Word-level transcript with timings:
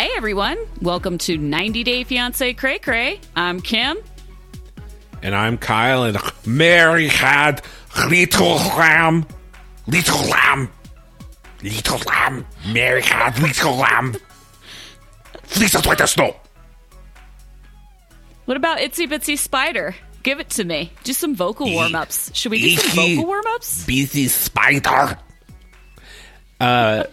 Hey 0.00 0.12
everyone, 0.16 0.56
welcome 0.80 1.18
to 1.18 1.36
90 1.36 1.84
Day 1.84 2.04
Fiance 2.04 2.54
Cray 2.54 2.78
Cray. 2.78 3.20
I'm 3.36 3.60
Kim. 3.60 3.98
And 5.22 5.34
I'm 5.34 5.58
Kyle, 5.58 6.04
and 6.04 6.16
Mary 6.46 7.06
had 7.06 7.60
little 8.08 8.54
lamb, 8.54 9.26
little 9.86 10.26
lamb, 10.30 10.70
little 11.62 11.98
lamb. 12.06 12.46
Mary 12.72 13.02
had 13.02 13.38
little 13.40 13.76
lamb. 13.76 14.16
Please 15.42 15.74
let 15.84 16.00
us 16.00 16.16
know. 16.16 16.34
What 18.46 18.56
about 18.56 18.78
Itsy 18.78 19.06
Bitsy 19.06 19.36
Spider? 19.36 19.94
Give 20.22 20.40
it 20.40 20.48
to 20.48 20.64
me. 20.64 20.94
Do 21.04 21.12
some 21.12 21.34
vocal 21.34 21.70
warm 21.70 21.94
ups. 21.94 22.34
Should 22.34 22.52
we 22.52 22.62
do 22.62 22.76
some 22.76 22.96
vocal 22.96 23.26
warm 23.26 23.44
ups? 23.48 23.84
Busy 23.84 24.28
spider. 24.28 25.18
Uh, 26.58 27.04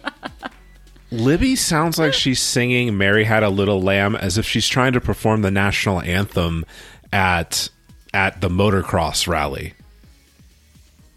Libby 1.10 1.56
sounds 1.56 1.98
like 1.98 2.12
she's 2.12 2.40
singing 2.40 2.96
"Mary 2.98 3.24
Had 3.24 3.42
a 3.42 3.48
Little 3.48 3.80
Lamb" 3.82 4.14
as 4.14 4.36
if 4.38 4.46
she's 4.46 4.68
trying 4.68 4.92
to 4.92 5.00
perform 5.00 5.42
the 5.42 5.50
national 5.50 6.00
anthem 6.02 6.64
at 7.12 7.68
at 8.12 8.40
the 8.40 8.48
motocross 8.48 9.26
rally. 9.26 9.74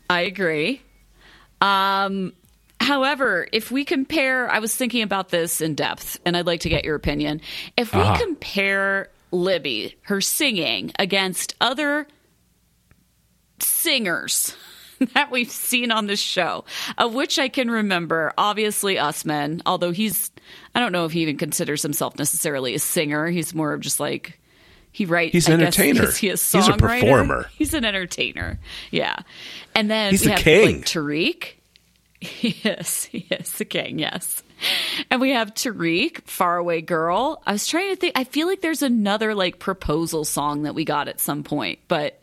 I 0.10 0.22
agree. 0.22 0.82
Um, 1.62 2.34
however, 2.80 3.48
if 3.52 3.70
we 3.72 3.86
compare, 3.86 4.50
I 4.50 4.60
was 4.60 4.76
thinking 4.76 5.04
about 5.04 5.30
this 5.30 5.62
in 5.62 5.76
depth, 5.76 6.20
and 6.26 6.36
I'd 6.36 6.46
like 6.48 6.62
to 6.62 6.70
get 6.70 6.84
your 6.86 6.96
opinion. 6.96 7.42
If 7.78 7.94
we 7.94 8.02
Uh-huh. 8.02 8.18
compare 8.18 9.10
Libby, 9.32 9.96
her 10.04 10.20
singing, 10.22 10.92
against 11.00 11.56
other 11.62 12.08
singers 13.60 14.56
that 15.14 15.32
we've 15.32 15.52
seen 15.52 15.92
on 15.92 16.08
this 16.08 16.20
show, 16.20 16.64
of 16.98 17.14
which 17.14 17.40
I 17.40 17.50
can 17.50 17.72
remember, 17.72 18.34
obviously 18.38 19.00
Usman, 19.00 19.62
although 19.66 19.92
he's, 19.92 20.32
I 20.76 20.80
don't 20.80 20.92
know 20.92 21.06
if 21.06 21.12
he 21.12 21.22
even 21.22 21.38
considers 21.38 21.82
himself 21.82 22.18
necessarily 22.18 22.76
a 22.76 22.80
singer. 22.80 23.28
He's 23.28 23.54
more 23.56 23.74
of 23.74 23.82
just 23.82 24.00
like, 24.00 24.40
he 24.92 25.06
writes. 25.06 25.34
He's 25.34 25.48
an 25.48 25.62
I 25.62 25.66
entertainer. 25.66 26.04
is 26.10 26.18
he 26.18 26.28
a 26.28 26.32
He's 26.32 26.68
a 26.68 26.78
performer. 26.78 27.50
He's 27.58 27.74
an 27.74 27.86
entertainer. 27.86 28.60
Yeah. 28.92 29.18
And 29.74 29.90
then 29.90 30.12
He's 30.12 30.22
we 30.22 30.28
the 30.28 30.32
have 30.34 30.42
king. 30.42 30.76
like 30.78 30.86
Tarik. 30.86 31.58
Yes, 32.42 33.10
yes, 33.12 33.58
the 33.58 33.66
king, 33.66 33.98
yes. 33.98 34.44
And 35.10 35.20
we 35.20 35.32
have 35.32 35.56
Tarik, 35.56 36.22
Faraway 36.28 36.82
Girl. 36.82 37.42
I 37.48 37.54
was 37.54 37.66
trying 37.66 37.90
to 37.90 37.96
think 37.96 38.14
I 38.16 38.26
feel 38.26 38.46
like 38.46 38.62
there's 38.62 38.84
another 38.84 39.34
like 39.34 39.58
proposal 39.58 40.24
song 40.24 40.64
that 40.64 40.76
we 40.76 40.86
got 40.86 41.08
at 41.08 41.20
some 41.20 41.42
point, 41.42 41.80
but 41.88 42.21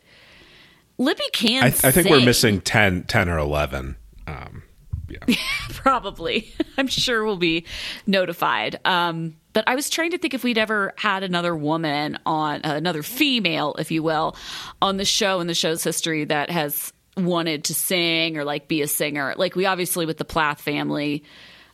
Libby 0.99 1.23
can 1.33 1.63
I, 1.63 1.67
I 1.67 1.71
think 1.71 2.09
we're 2.09 2.19
missing 2.19 2.61
10, 2.61 3.05
10 3.05 3.29
or 3.29 3.37
eleven. 3.39 3.95
Um, 4.27 4.63
yeah. 5.07 5.35
probably. 5.69 6.53
I'm 6.77 6.87
sure 6.87 7.25
we'll 7.25 7.37
be 7.37 7.65
notified. 8.05 8.79
Um 8.85 9.37
but 9.51 9.63
I 9.67 9.73
was 9.73 9.89
trying 9.89 10.11
to 10.11 10.19
think 10.19 10.35
if 10.35 10.43
we'd 10.43 10.59
ever 10.59 10.93
had 10.95 11.23
another 11.23 11.55
woman 11.55 12.19
on 12.25 12.61
uh, 12.63 12.75
another 12.75 13.01
female, 13.01 13.75
if 13.79 13.89
you 13.89 14.03
will, 14.03 14.35
on 14.79 14.97
the 14.97 15.05
show 15.05 15.39
in 15.39 15.47
the 15.47 15.55
show's 15.55 15.83
history 15.83 16.25
that 16.25 16.51
has 16.51 16.93
wanted 17.17 17.65
to 17.65 17.73
sing 17.73 18.37
or 18.37 18.43
like 18.43 18.67
be 18.67 18.81
a 18.81 18.87
singer. 18.87 19.33
Like 19.37 19.55
we 19.55 19.65
obviously 19.65 20.05
with 20.05 20.17
the 20.17 20.25
Plath 20.25 20.61
family, 20.61 21.23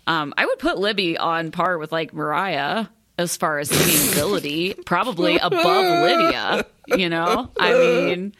um, 0.07 0.33
I 0.37 0.45
would 0.45 0.59
put 0.59 0.77
Libby 0.77 1.17
on 1.17 1.51
par 1.51 1.77
with 1.77 1.91
like 1.91 2.13
Mariah 2.13 2.85
as 3.17 3.37
far 3.37 3.59
as 3.59 3.69
singing 3.69 4.13
ability, 4.13 4.73
probably 4.85 5.37
above 5.37 5.53
Lydia. 5.63 6.65
You 6.87 7.09
know, 7.09 7.51
I 7.59 7.73
mean, 7.73 8.33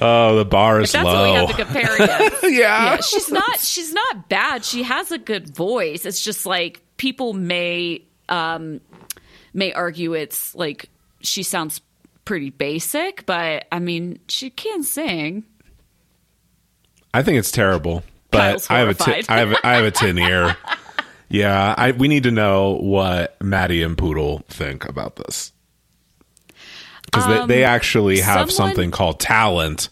Oh, 0.00 0.36
the 0.36 0.44
bar 0.44 0.80
is 0.80 0.92
that's 0.92 1.04
low. 1.04 1.14
what 1.14 1.30
we 1.30 1.34
have 1.34 1.56
to 1.56 1.64
compare 1.64 1.94
against. 1.94 2.42
yeah. 2.44 2.50
yeah, 2.50 3.00
she's 3.00 3.30
not 3.30 3.60
she's 3.60 3.92
not 3.92 4.28
bad. 4.28 4.64
She 4.64 4.82
has 4.82 5.12
a 5.12 5.18
good 5.18 5.54
voice. 5.54 6.04
It's 6.04 6.22
just 6.22 6.46
like 6.46 6.80
people 6.96 7.32
may 7.32 8.02
um 8.28 8.80
may 9.54 9.72
argue 9.72 10.14
it's 10.14 10.54
like 10.54 10.88
she 11.20 11.42
sounds 11.42 11.80
pretty 12.24 12.50
basic, 12.50 13.26
but 13.26 13.66
I 13.72 13.78
mean, 13.78 14.20
she 14.28 14.50
can 14.50 14.82
sing. 14.82 15.44
I 17.14 17.22
think 17.22 17.38
it's 17.38 17.50
terrible, 17.50 18.04
but 18.30 18.70
I 18.70 18.80
have 18.80 18.88
a 18.88 18.94
tin, 18.94 19.12
horrified. 19.14 19.26
Have 19.26 19.56
I 19.64 19.74
have 19.76 19.84
a 19.84 19.90
tin 19.90 20.18
ear. 20.18 20.56
Yeah, 21.28 21.74
I 21.76 21.90
we 21.90 22.06
need 22.06 22.22
to 22.22 22.30
know 22.30 22.76
what 22.76 23.36
Maddie 23.42 23.82
and 23.82 23.98
Poodle 23.98 24.44
think 24.48 24.88
about 24.88 25.16
this 25.16 25.52
because 27.06 27.26
they, 27.26 27.46
they 27.56 27.64
actually 27.64 28.20
have 28.20 28.42
Um, 28.42 28.50
someone- 28.50 28.74
something 28.74 28.90
called 28.90 29.18
talent 29.20 29.88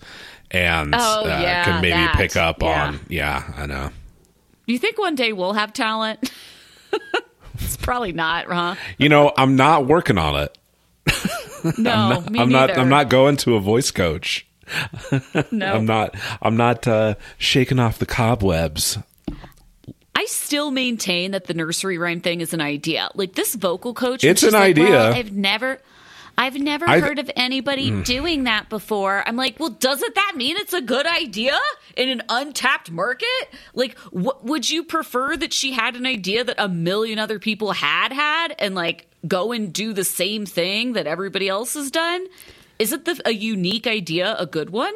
and 0.50 0.94
Oh, 0.94 1.22
uh, 1.24 1.26
yeah, 1.26 1.64
can 1.64 1.80
maybe 1.82 1.90
that. 1.94 2.16
pick 2.16 2.36
up 2.36 2.62
Yeah. 2.62 2.86
on. 2.86 3.00
Yeah, 3.08 3.42
I 3.56 3.66
know. 3.66 3.90
Do 4.66 4.72
you 4.72 4.78
think 4.78 4.98
one 4.98 5.14
day 5.14 5.32
we'll 5.32 5.52
have 5.54 5.72
talent? 5.72 6.30
it's 7.54 7.76
probably 7.76 8.12
not, 8.12 8.46
huh? 8.46 8.74
You 8.98 9.08
know, 9.08 9.32
I'm 9.36 9.56
not 9.56 9.86
working 9.86 10.16
on 10.18 10.36
it. 10.42 10.58
No, 11.78 12.20
me 12.30 12.38
I'm 12.40 12.50
not. 12.50 12.68
neither. 12.68 12.80
I'm 12.80 12.88
not 12.88 13.08
going 13.08 13.36
to 13.38 13.56
a 13.56 13.60
voice 13.60 13.90
coach. 13.90 14.46
No, 15.50 15.74
I'm 15.74 15.84
not. 15.86 16.14
I'm 16.40 16.56
not 16.56 16.86
uh, 16.88 17.14
shaking 17.38 17.78
off 17.78 17.98
the 17.98 18.06
cobwebs. 18.06 18.96
I 20.14 20.24
still 20.26 20.70
maintain 20.70 21.32
that 21.32 21.44
the 21.46 21.54
nursery 21.54 21.98
rhyme 21.98 22.20
thing 22.20 22.40
is 22.40 22.54
an 22.54 22.60
idea. 22.60 23.10
Like 23.14 23.34
this 23.34 23.54
vocal 23.54 23.92
coach, 23.94 24.24
It's 24.24 24.42
an 24.42 24.52
like, 24.52 24.62
idea. 24.62 24.90
"Well, 24.90 25.14
I've 25.14 25.32
never, 25.32 25.80
I've 26.36 26.56
never 26.58 26.88
I've- 26.88 27.00
Mm. 27.02 27.06
heard 27.08 27.18
of 27.20 27.30
anybody 27.36 27.90
doing 28.02 28.44
that 28.44 28.68
before. 28.68 29.22
I'm 29.26 29.36
like, 29.36 29.58
well, 29.60 29.68
doesn't 29.70 30.14
that 30.14 30.32
mean 30.36 30.56
it's 30.56 30.72
a 30.72 30.80
good 30.80 31.06
idea 31.06 31.58
in 31.96 32.08
an 32.08 32.22
untapped 32.28 32.90
market? 32.90 33.26
Like, 33.74 33.96
what 34.10 34.44
would 34.44 34.68
you 34.68 34.82
prefer 34.84 35.36
that 35.36 35.52
she 35.52 35.72
had 35.72 35.94
an 35.96 36.06
idea 36.06 36.42
that 36.44 36.56
a 36.58 36.68
million 36.68 37.18
other 37.18 37.38
people 37.38 37.72
had 37.72 38.12
had, 38.12 38.54
and 38.58 38.74
like 38.74 39.06
go 39.26 39.52
and 39.52 39.72
do 39.72 39.92
the 39.92 40.04
same 40.04 40.44
thing 40.44 40.94
that 40.94 41.06
everybody 41.06 41.48
else 41.48 41.74
has 41.74 41.90
done? 41.90 42.26
Isn't 42.78 43.04
the, 43.04 43.20
a 43.24 43.32
unique 43.32 43.86
idea 43.86 44.34
a 44.38 44.46
good 44.46 44.70
one? 44.70 44.94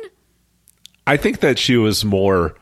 I 1.06 1.16
think 1.16 1.40
that 1.40 1.58
she 1.58 1.76
was 1.76 2.04
more 2.04 2.56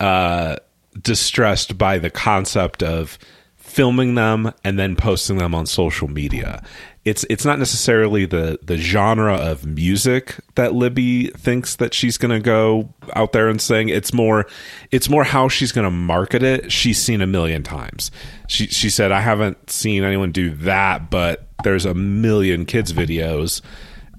uh, 0.00 0.56
distressed 1.02 1.76
by 1.76 1.98
the 1.98 2.10
concept 2.10 2.82
of 2.82 3.18
filming 3.56 4.14
them 4.14 4.52
and 4.64 4.78
then 4.78 4.96
posting 4.96 5.38
them 5.38 5.54
on 5.54 5.66
social 5.66 6.08
media. 6.08 6.62
It's 7.08 7.24
it's 7.30 7.44
not 7.44 7.58
necessarily 7.58 8.26
the 8.26 8.58
the 8.62 8.76
genre 8.76 9.34
of 9.34 9.64
music 9.66 10.36
that 10.56 10.74
Libby 10.74 11.28
thinks 11.28 11.76
that 11.76 11.94
she's 11.94 12.18
going 12.18 12.30
to 12.30 12.40
go 12.40 12.92
out 13.14 13.32
there 13.32 13.48
and 13.48 13.60
sing. 13.60 13.88
It's 13.88 14.12
more 14.12 14.46
it's 14.90 15.08
more 15.08 15.24
how 15.24 15.48
she's 15.48 15.72
going 15.72 15.84
to 15.86 15.90
market 15.90 16.42
it. 16.42 16.70
She's 16.70 17.00
seen 17.00 17.20
a 17.22 17.26
million 17.26 17.62
times. 17.62 18.10
She 18.48 18.66
she 18.66 18.90
said 18.90 19.10
I 19.12 19.20
haven't 19.20 19.70
seen 19.70 20.04
anyone 20.04 20.32
do 20.32 20.50
that, 20.56 21.10
but 21.10 21.48
there's 21.64 21.84
a 21.86 21.94
million 21.94 22.66
kids 22.66 22.92
videos 22.92 23.62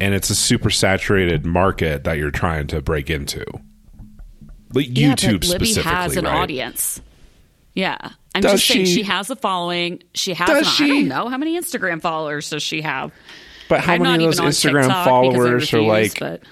and 0.02 0.14
it's 0.14 0.30
a 0.30 0.36
super 0.36 0.70
saturated 0.70 1.46
market 1.46 2.04
that 2.06 2.18
you're 2.18 2.32
trying 2.32 2.68
to 2.68 2.82
break 2.82 3.10
into. 3.10 3.46
Like 4.74 4.88
Yeah, 4.90 5.14
YouTube 5.16 5.42
but 5.42 5.50
Libby 5.50 5.66
specifically, 5.66 5.92
has 5.92 6.18
an 6.18 6.26
right? 6.26 6.36
audience. 6.36 7.02
Yeah. 7.74 8.12
I'm 8.36 8.42
Does 8.42 8.54
just 8.54 8.68
saying 8.68 8.86
she? 8.86 8.96
she 8.96 9.04
has 9.04 9.30
a 9.30 9.36
following. 9.36 10.04
She 10.14 10.34
has 10.34 10.48
Does 10.48 10.80
an, 10.80 10.86
I 10.86 10.88
don't 10.90 11.08
know 11.08 11.30
how 11.30 11.38
many 11.38 11.60
Instagram 11.60 12.02
followers 12.02 12.50
does 12.50 12.64
she 12.64 12.82
have? 12.82 13.12
But 13.68 13.82
how 13.82 13.94
I'm 13.94 14.04
many 14.04 14.26
of 14.26 14.36
those 14.36 14.40
Instagram 14.40 14.84
TikTok 14.84 14.88
because 14.88 14.90
I 14.90 15.06
followers 15.06 15.74
are 15.74 15.82
like? 15.82 16.20
but 16.20 16.44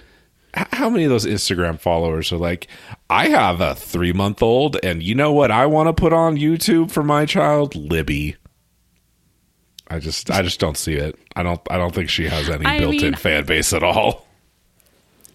How 0.54 0.90
many 0.90 1.04
of 1.06 1.10
those 1.10 1.26
Instagram 1.26 1.80
followers 1.80 2.32
are 2.32 2.38
like? 2.38 2.68
I 3.10 3.30
have 3.30 3.62
a 3.62 3.76
three 3.76 4.14
month 4.14 4.42
old, 4.42 4.78
and 4.84 5.02
you 5.04 5.16
know 5.16 5.32
what 5.32 5.52
I 5.52 5.66
want 5.66 5.88
to 5.88 5.94
put 5.94 6.14
on 6.14 6.38
YouTube 6.38 6.92
for 6.92 7.04
my 7.04 7.26
child, 7.26 7.76
Libby. 7.76 8.36
I 9.88 10.00
just, 10.00 10.30
I 10.30 10.42
just 10.42 10.60
don't 10.60 10.78
see 10.78 10.96
it. 10.96 11.18
I 11.36 11.44
don't, 11.44 11.62
I 11.70 11.78
don't 11.78 11.96
think 11.96 12.10
she 12.10 12.28
has 12.28 12.50
any 12.50 12.66
I 12.66 12.80
built-in 12.80 13.16
fan 13.16 13.46
base 13.46 13.72
at 13.72 13.84
all. 13.84 14.27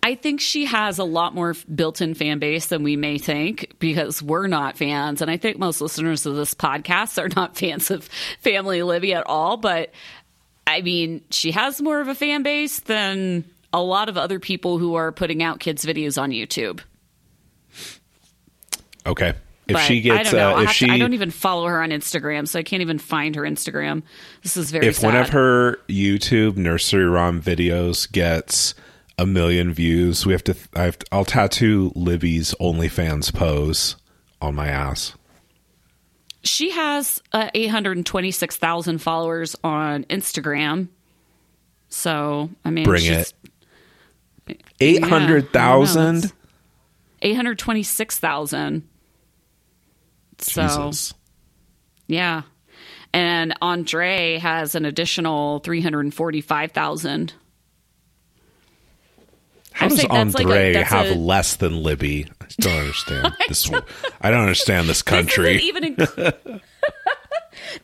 I 0.02 0.16
think 0.16 0.40
she 0.40 0.64
has 0.64 0.98
a 0.98 1.04
lot 1.04 1.34
more 1.34 1.54
built-in 1.72 2.14
fan 2.14 2.40
base 2.40 2.66
than 2.66 2.82
we 2.82 2.96
may 2.96 3.18
think 3.18 3.72
because 3.78 4.20
we're 4.20 4.48
not 4.48 4.76
fans, 4.76 5.22
and 5.22 5.30
I 5.30 5.36
think 5.36 5.58
most 5.58 5.80
listeners 5.80 6.26
of 6.26 6.34
this 6.34 6.54
podcast 6.54 7.22
are 7.22 7.28
not 7.28 7.56
fans 7.58 7.90
of 7.90 8.04
Family 8.40 8.82
Libby 8.82 9.14
at 9.14 9.26
all. 9.26 9.56
But 9.56 9.92
I 10.66 10.82
mean, 10.82 11.22
she 11.30 11.52
has 11.52 11.80
more 11.80 12.00
of 12.00 12.08
a 12.08 12.14
fan 12.14 12.42
base 12.42 12.80
than 12.80 13.44
a 13.72 13.80
lot 13.80 14.08
of 14.08 14.16
other 14.16 14.40
people 14.40 14.78
who 14.78 14.94
are 14.96 15.12
putting 15.12 15.42
out 15.42 15.60
kids' 15.60 15.84
videos 15.84 16.20
on 16.20 16.30
YouTube. 16.30 16.80
Okay, 19.06 19.34
if 19.68 19.74
But 19.74 19.80
she 19.82 20.00
gets, 20.00 20.28
I 20.28 20.32
don't 20.32 20.58
uh, 20.58 20.62
if 20.62 20.70
she, 20.72 20.86
to, 20.86 20.92
I 20.92 20.98
don't 20.98 21.14
even 21.14 21.30
follow 21.30 21.66
her 21.66 21.80
on 21.80 21.90
Instagram, 21.90 22.48
so 22.48 22.58
I 22.58 22.62
can't 22.62 22.82
even 22.82 22.98
find 22.98 23.36
her 23.36 23.42
Instagram. 23.42 24.02
This 24.42 24.56
is 24.56 24.70
very 24.72 24.86
if 24.86 24.96
sad. 24.96 25.06
one 25.06 25.16
of 25.16 25.28
her 25.30 25.78
YouTube 25.88 26.56
nursery 26.56 27.04
rhyme 27.06 27.40
videos 27.40 28.10
gets 28.10 28.74
a 29.18 29.26
million 29.26 29.72
views, 29.72 30.24
we 30.26 30.32
have 30.32 30.44
to. 30.44 30.56
I 30.74 30.82
have 30.84 30.98
to, 30.98 31.06
I'll 31.12 31.24
tattoo 31.24 31.92
Libby's 31.94 32.54
OnlyFans 32.60 33.32
pose 33.32 33.96
on 34.40 34.54
my 34.54 34.68
ass. 34.68 35.14
she 36.44 36.70
has 36.70 37.22
uh, 37.32 37.48
826,000 37.54 38.98
followers 38.98 39.54
on 39.62 40.04
Instagram. 40.04 40.88
So, 41.88 42.50
I 42.64 42.70
mean, 42.70 42.84
Bring 42.84 43.04
it. 43.04 43.32
Eight 44.80 45.04
hundred 45.04 45.52
thousand. 45.52 46.24
Yeah, 46.24 46.30
eight 47.22 47.34
hundred 47.36 47.58
twenty 47.60 47.84
six 47.84 48.18
thousand. 48.18 48.88
So, 50.38 50.62
Jesus. 50.66 51.14
yeah. 52.08 52.42
and 53.12 53.54
Andre 53.62 54.38
has 54.38 54.74
an 54.74 54.84
additional 54.84 55.60
345,000. 55.60 57.32
How 59.72 59.88
does 59.88 59.98
that's 59.98 60.08
like 60.10 60.18
a- 60.18 60.20
Andre 60.20 60.74
have 60.82 61.06
a- 61.10 61.14
less 61.14 61.56
than 61.56 61.82
Libby? 61.82 62.26
I 62.40 62.46
don't 62.58 62.72
understand 62.78 63.34
this. 63.48 63.70
I 64.20 64.30
don't 64.30 64.40
understand 64.40 64.88
this 64.88 65.02
This 65.02 65.02
country. 65.02 65.56
isn't 65.56 65.84
even 65.84 65.96
inc- 65.96 66.60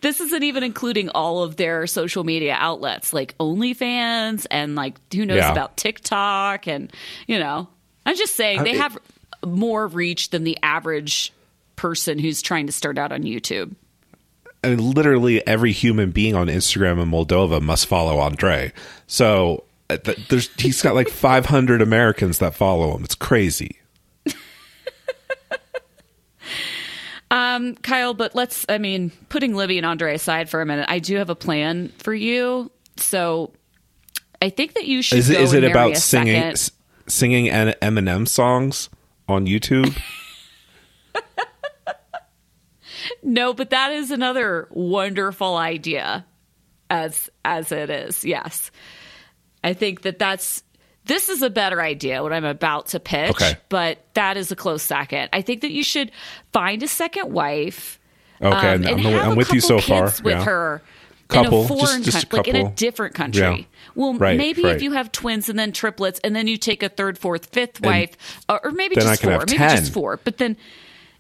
This 0.00 0.20
isn't 0.20 0.43
even 0.43 0.62
including 0.64 1.08
all 1.11 1.43
of 1.43 1.56
their 1.56 1.87
social 1.87 2.25
media 2.25 2.55
outlets 2.58 3.12
like 3.12 3.37
OnlyFans 3.38 4.46
and 4.50 4.75
like 4.75 4.96
who 5.14 5.25
knows 5.25 5.38
Yeah. 5.38 5.52
about 5.52 5.76
TikTok 5.76 6.67
and 6.67 6.93
you 7.26 7.38
know. 7.38 7.69
I'm 8.05 8.17
just 8.17 8.34
saying 8.37 8.64
they 8.64 8.73
it- 8.73 8.79
have 8.81 8.99
more 9.46 9.87
reach 9.87 10.31
than 10.31 10.44
the 10.44 10.58
average 10.62 11.32
person 11.76 12.19
who's 12.19 12.43
trying 12.43 12.67
to 12.67 12.73
start 12.73 12.99
out 12.99 13.12
on 13.12 13.23
YouTube. 13.23 13.75
I 14.64 14.70
mean, 14.70 14.91
literally 14.93 15.46
every 15.46 15.70
human 15.73 16.11
being 16.11 16.34
on 16.34 16.49
Instagram 16.49 17.00
in 17.00 17.11
Moldova 17.11 17.61
must 17.62 17.87
follow 17.87 18.19
Andre. 18.19 18.73
So 19.06 19.64
Uh, 19.90 19.96
there's 20.29 20.49
he's 20.61 20.82
got 20.82 20.94
like 20.94 21.08
500 21.08 21.81
Americans 21.81 22.38
that 22.38 22.55
follow 22.55 22.94
him. 22.96 23.05
It's 23.05 23.14
crazy. 23.14 23.79
Um, 27.31 27.75
Kyle, 27.75 28.14
but 28.14 28.35
let's, 28.35 28.64
I 28.70 28.79
mean, 28.79 29.12
putting 29.29 29.55
Libby 29.55 29.76
and 29.76 29.85
Andre 29.85 30.14
aside 30.14 30.49
for 30.49 30.62
a 30.62 30.67
minute, 30.67 30.87
I 30.88 30.99
do 30.99 31.17
have 31.17 31.29
a 31.29 31.35
plan 31.35 31.93
for 31.99 32.14
you. 32.14 32.70
So 32.96 33.52
I 34.40 34.49
think 34.49 34.73
that 34.75 34.87
you 34.87 35.02
should 35.02 35.19
Is 35.19 35.29
it 35.29 35.35
go 35.35 35.43
is 35.43 35.52
it 35.52 35.62
about 35.64 35.99
singing 35.99 36.37
s- 36.37 36.70
singing 37.06 37.50
N- 37.50 37.75
Eminem 37.82 38.26
songs 38.26 38.88
on 39.29 39.46
YouTube? 39.46 39.94
No, 43.23 43.55
but 43.55 43.70
that 43.70 43.93
is 43.93 44.11
another 44.11 44.69
wonderful 44.70 45.56
idea 45.56 46.26
as 46.91 47.31
as 47.44 47.73
it 47.73 47.91
is. 47.91 48.25
Yes. 48.25 48.70
I 49.64 49.72
think 49.75 50.02
that 50.02 50.19
that's 50.19 50.62
this 51.06 51.28
is 51.31 51.40
a 51.43 51.49
better 51.50 51.81
idea 51.81 52.22
what 52.22 52.32
I'm 52.34 52.44
about 52.44 52.88
to 52.88 53.00
pitch, 53.00 53.31
Okay. 53.31 53.56
but 53.70 53.99
that 54.14 54.37
is 54.37 54.52
a 54.52 54.56
close 54.56 54.82
second. 54.82 55.31
I 55.32 55.40
think 55.43 55.62
that 55.62 55.70
you 55.72 55.82
should 55.82 56.10
find 56.52 56.82
a 56.82 56.88
second 56.88 57.32
wife. 57.32 57.99
Okay, 58.43 58.55
um, 58.56 58.64
I'm, 58.64 58.87
and 58.87 59.06
I'm 59.06 59.12
have 59.14 59.32
a 59.32 59.34
with 59.34 59.52
you 59.52 59.60
so 59.60 59.78
far. 59.81 60.05
with 60.05 60.20
yeah. 60.25 60.44
her 60.44 60.82
Couple, 61.28 61.60
in 61.60 61.64
a 61.64 61.69
just- 61.69 61.87
foreign 61.90 62.02
just 62.05 62.22
a 62.25 62.26
country, 62.26 62.52
like 62.52 62.60
in 62.60 62.66
a 62.66 62.70
different 62.72 63.14
country. 63.14 63.40
Yeah. 63.43 63.64
Well, 63.94 64.14
Right, 64.14 64.37
maybe 64.38 64.62
right. 64.62 64.76
if 64.76 64.82
you 64.82 64.93
have 64.93 65.10
twins 65.10 65.49
and 65.49 65.58
then 65.58 65.72
triplets, 65.72 66.20
and 66.22 66.37
then 66.37 66.46
you 66.46 66.56
take 66.56 66.82
a 66.82 66.88
third, 66.88 67.19
fourth, 67.19 67.46
fifth 67.46 67.81
wife, 67.82 68.10
or, 68.49 68.64
or 68.64 68.70
maybe 68.70 68.94
just 68.94 69.22
four, 69.22 69.38
maybe 69.38 69.56
10. 69.58 69.76
just 69.78 69.93
four. 69.93 70.19
But 70.22 70.37
then, 70.38 70.56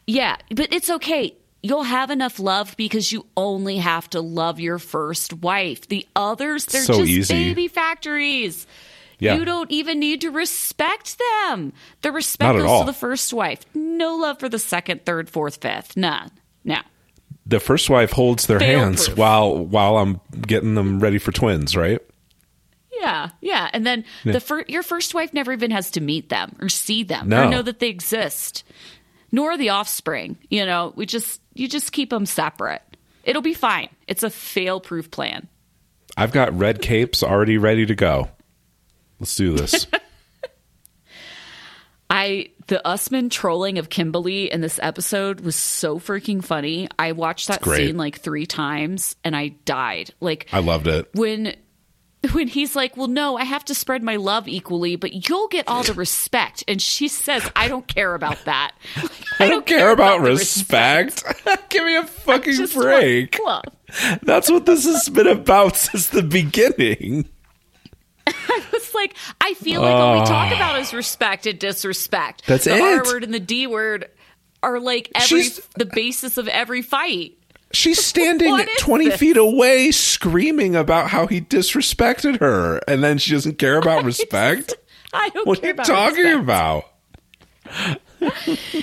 yeah, 0.06 0.36
but 0.54 0.72
it's 0.72 0.88
okay. 0.90 1.34
You'll 1.62 1.82
have 1.82 2.10
enough 2.10 2.38
love 2.38 2.76
because 2.76 3.10
you 3.10 3.26
only 3.36 3.78
have 3.78 4.08
to 4.10 4.20
love 4.20 4.60
your 4.60 4.78
first 4.78 5.32
wife. 5.34 5.88
The 5.88 6.06
others, 6.14 6.64
they're 6.66 6.82
So 6.82 6.98
just 6.98 7.08
easy. 7.08 7.34
baby 7.34 7.68
factories. 7.68 8.66
Yeah. 9.18 9.34
You 9.34 9.44
don't 9.44 9.70
even 9.72 9.98
need 9.98 10.20
to 10.20 10.30
respect 10.30 11.16
them. 11.48 11.72
The 12.02 12.12
respect 12.12 12.56
goes 12.58 12.64
all. 12.68 12.80
to 12.82 12.86
the 12.86 12.92
first 12.96 13.32
wife. 13.32 13.60
No 13.74 14.14
love 14.14 14.38
for 14.38 14.48
the 14.48 14.60
second, 14.60 15.04
third, 15.04 15.28
fourth, 15.28 15.56
fifth. 15.60 15.96
None. 15.96 16.30
No. 16.64 16.78
The 17.44 17.58
first 17.58 17.90
wife 17.90 18.12
holds 18.12 18.46
their 18.46 18.60
Fail 18.60 18.78
hands 18.78 19.06
proof. 19.08 19.18
while 19.18 19.56
while 19.58 19.96
I'm 19.96 20.20
getting 20.42 20.74
them 20.76 21.00
ready 21.00 21.18
for 21.18 21.32
twins, 21.32 21.76
right? 21.76 22.00
Yeah, 23.00 23.30
yeah, 23.40 23.70
and 23.72 23.86
then 23.86 24.04
the 24.24 24.40
fir- 24.40 24.64
your 24.68 24.82
first 24.82 25.14
wife 25.14 25.32
never 25.32 25.52
even 25.52 25.70
has 25.70 25.90
to 25.92 26.00
meet 26.00 26.28
them 26.30 26.56
or 26.60 26.68
see 26.68 27.04
them 27.04 27.28
No. 27.28 27.44
or 27.46 27.50
know 27.50 27.62
that 27.62 27.78
they 27.78 27.88
exist, 27.88 28.64
nor 29.32 29.56
the 29.56 29.70
offspring. 29.70 30.38
You 30.50 30.66
know, 30.66 30.92
we 30.96 31.06
just 31.06 31.40
you 31.54 31.68
just 31.68 31.92
keep 31.92 32.10
them 32.10 32.26
separate. 32.26 32.82
It'll 33.24 33.42
be 33.42 33.54
fine. 33.54 33.88
It's 34.06 34.22
a 34.22 34.30
fail-proof 34.30 35.10
plan. 35.10 35.48
I've 36.16 36.32
got 36.32 36.56
red 36.58 36.80
capes 36.80 37.22
already 37.22 37.58
ready 37.58 37.84
to 37.86 37.94
go. 37.94 38.28
Let's 39.20 39.36
do 39.36 39.54
this. 39.54 39.86
I 42.10 42.50
the 42.68 42.86
Usman 42.86 43.28
trolling 43.28 43.78
of 43.78 43.90
Kimberly 43.90 44.50
in 44.50 44.60
this 44.60 44.78
episode 44.82 45.40
was 45.40 45.56
so 45.56 45.98
freaking 45.98 46.42
funny. 46.42 46.88
I 46.98 47.12
watched 47.12 47.48
that 47.48 47.64
scene 47.64 47.96
like 47.96 48.20
three 48.20 48.46
times 48.46 49.16
and 49.24 49.36
I 49.36 49.48
died. 49.64 50.14
Like 50.20 50.48
I 50.52 50.60
loved 50.60 50.86
it. 50.86 51.08
when 51.14 51.54
when 52.32 52.48
he's 52.48 52.74
like, 52.76 52.96
"Well, 52.96 53.08
no, 53.08 53.36
I 53.36 53.44
have 53.44 53.64
to 53.66 53.74
spread 53.74 54.02
my 54.02 54.16
love 54.16 54.48
equally, 54.48 54.96
but 54.96 55.28
you'll 55.28 55.48
get 55.48 55.66
all 55.68 55.82
the 55.82 55.94
respect," 55.94 56.64
and 56.68 56.80
she 56.80 57.08
says, 57.08 57.48
"I 57.56 57.68
don't 57.68 57.86
care 57.86 58.14
about 58.14 58.44
that. 58.44 58.72
I 59.38 59.48
don't 59.48 59.66
care 59.66 59.90
about 59.90 60.22
the 60.22 60.30
respect. 60.30 61.24
Give 61.68 61.84
me 61.84 61.96
a 61.96 62.04
fucking 62.04 62.66
break. 62.74 63.38
love." 63.44 63.64
That's 64.22 64.50
what 64.50 64.66
this 64.66 64.84
has 64.84 65.08
been 65.08 65.26
about 65.26 65.76
since 65.76 66.08
the 66.08 66.22
beginning. 66.22 67.28
It's 68.26 68.94
like 68.94 69.14
I 69.40 69.54
feel 69.54 69.80
like 69.80 69.94
all 69.94 70.20
we 70.20 70.26
talk 70.26 70.52
about 70.52 70.78
is 70.80 70.92
ah. 70.92 70.96
respect 70.96 71.46
and 71.46 71.58
disrespect. 71.58 72.46
That's 72.46 72.64
the 72.64 72.76
it. 72.76 72.82
R 72.82 73.04
word 73.04 73.24
and 73.24 73.32
the 73.32 73.40
D 73.40 73.66
word 73.66 74.10
are 74.62 74.80
like 74.80 75.10
every 75.14 75.42
She's- 75.42 75.60
the 75.76 75.86
basis 75.86 76.36
of 76.36 76.48
every 76.48 76.82
fight. 76.82 77.37
She's 77.72 78.04
standing 78.04 78.56
20 78.78 79.04
this? 79.06 79.18
feet 79.20 79.36
away 79.36 79.90
screaming 79.90 80.74
about 80.76 81.08
how 81.10 81.26
he 81.26 81.40
disrespected 81.40 82.40
her, 82.40 82.78
and 82.88 83.02
then 83.04 83.18
she 83.18 83.32
doesn't 83.32 83.58
care 83.58 83.78
about 83.78 84.04
respect. 84.06 84.74
I 85.12 85.28
don't 85.30 85.46
what 85.46 85.62
are 85.62 85.66
you 85.66 85.72
about 85.72 85.86
talking 85.86 86.24
respect. 86.24 86.42
about? 86.42 86.84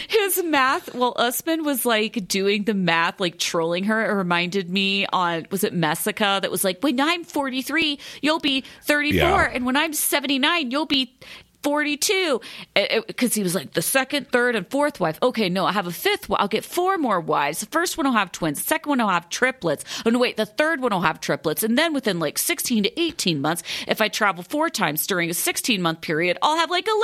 his 0.08 0.44
math 0.44 0.94
well 0.94 1.14
usman 1.18 1.64
was 1.66 1.86
like 1.86 2.28
doing 2.28 2.64
the 2.66 2.74
math 2.74 3.20
like 3.20 3.40
trolling 3.40 3.84
her 3.84 4.06
it 4.06 4.14
reminded 4.14 4.70
me 4.70 5.06
on 5.12 5.46
was 5.50 5.64
it 5.64 5.74
messica 5.74 6.40
that 6.42 6.52
was 6.52 6.64
like 6.64 6.80
when 6.81 7.00
i'm 7.02 7.24
43 7.24 8.00
you'll 8.22 8.40
be 8.40 8.64
34 8.84 9.18
Yeah. 9.20 9.50
and 9.52 9.66
when 9.66 9.76
i'm 9.76 9.92
79 9.92 10.70
you'll 10.72 10.86
be 10.86 11.18
42 11.66 12.42
eh, 12.76 12.88
eh, 12.92 13.02
because 13.08 13.34
he 13.34 13.42
was 13.42 13.56
like 13.56 13.74
the 13.74 13.82
second 13.82 14.32
third 14.32 14.56
and 14.56 14.70
fourth 14.70 15.00
wife. 15.00 15.18
Okay 15.24 15.50
no 15.50 15.66
i 15.66 15.72
have 15.72 15.88
a 15.88 15.92
fifth 15.92 16.30
i'll 16.30 16.48
get 16.48 16.64
four 16.64 17.00
more 17.00 17.20
wives. 17.20 17.62
The 17.62 17.66
first 17.66 17.98
one 17.98 18.06
will 18.06 18.14
have 18.14 18.32
twins. 18.32 18.60
The 18.60 18.68
second 18.68 18.88
one 18.88 19.00
will 19.00 19.08
have 19.10 19.30
triplets. 19.30 19.84
Oh 20.06 20.12
no 20.12 20.20
wait 20.20 20.38
the 20.38 20.46
third 20.46 20.80
one 20.80 20.92
will 20.92 21.02
have 21.02 21.20
triplets. 21.20 21.64
And 21.64 21.76
then 21.76 21.92
within 21.92 22.20
like 22.20 22.38
16 22.38 22.84
to 22.84 23.02
18 23.02 23.42
months 23.42 23.64
if 23.88 24.00
i 24.00 24.08
travel 24.10 24.44
four 24.44 24.70
times 24.70 25.08
during 25.08 25.32
a 25.32 25.34
16 25.34 25.82
month 25.82 26.02
period 26.02 26.38
i'll 26.44 26.58
have 26.58 26.70
like 26.70 26.88
11 26.88 27.02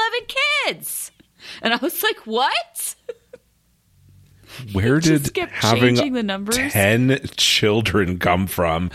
kids. 0.68 1.12
And 1.63 1.74
i 1.74 1.78
was 1.78 2.04
like 2.04 2.19
what? 2.28 2.96
Where 4.74 5.00
did 5.00 5.36
having 5.36 5.96
changing 5.96 6.13
the 6.13 6.22
numbers. 6.22 6.58
10 6.58 7.20
children 7.36 8.20
come 8.20 8.46
from? 8.46 8.91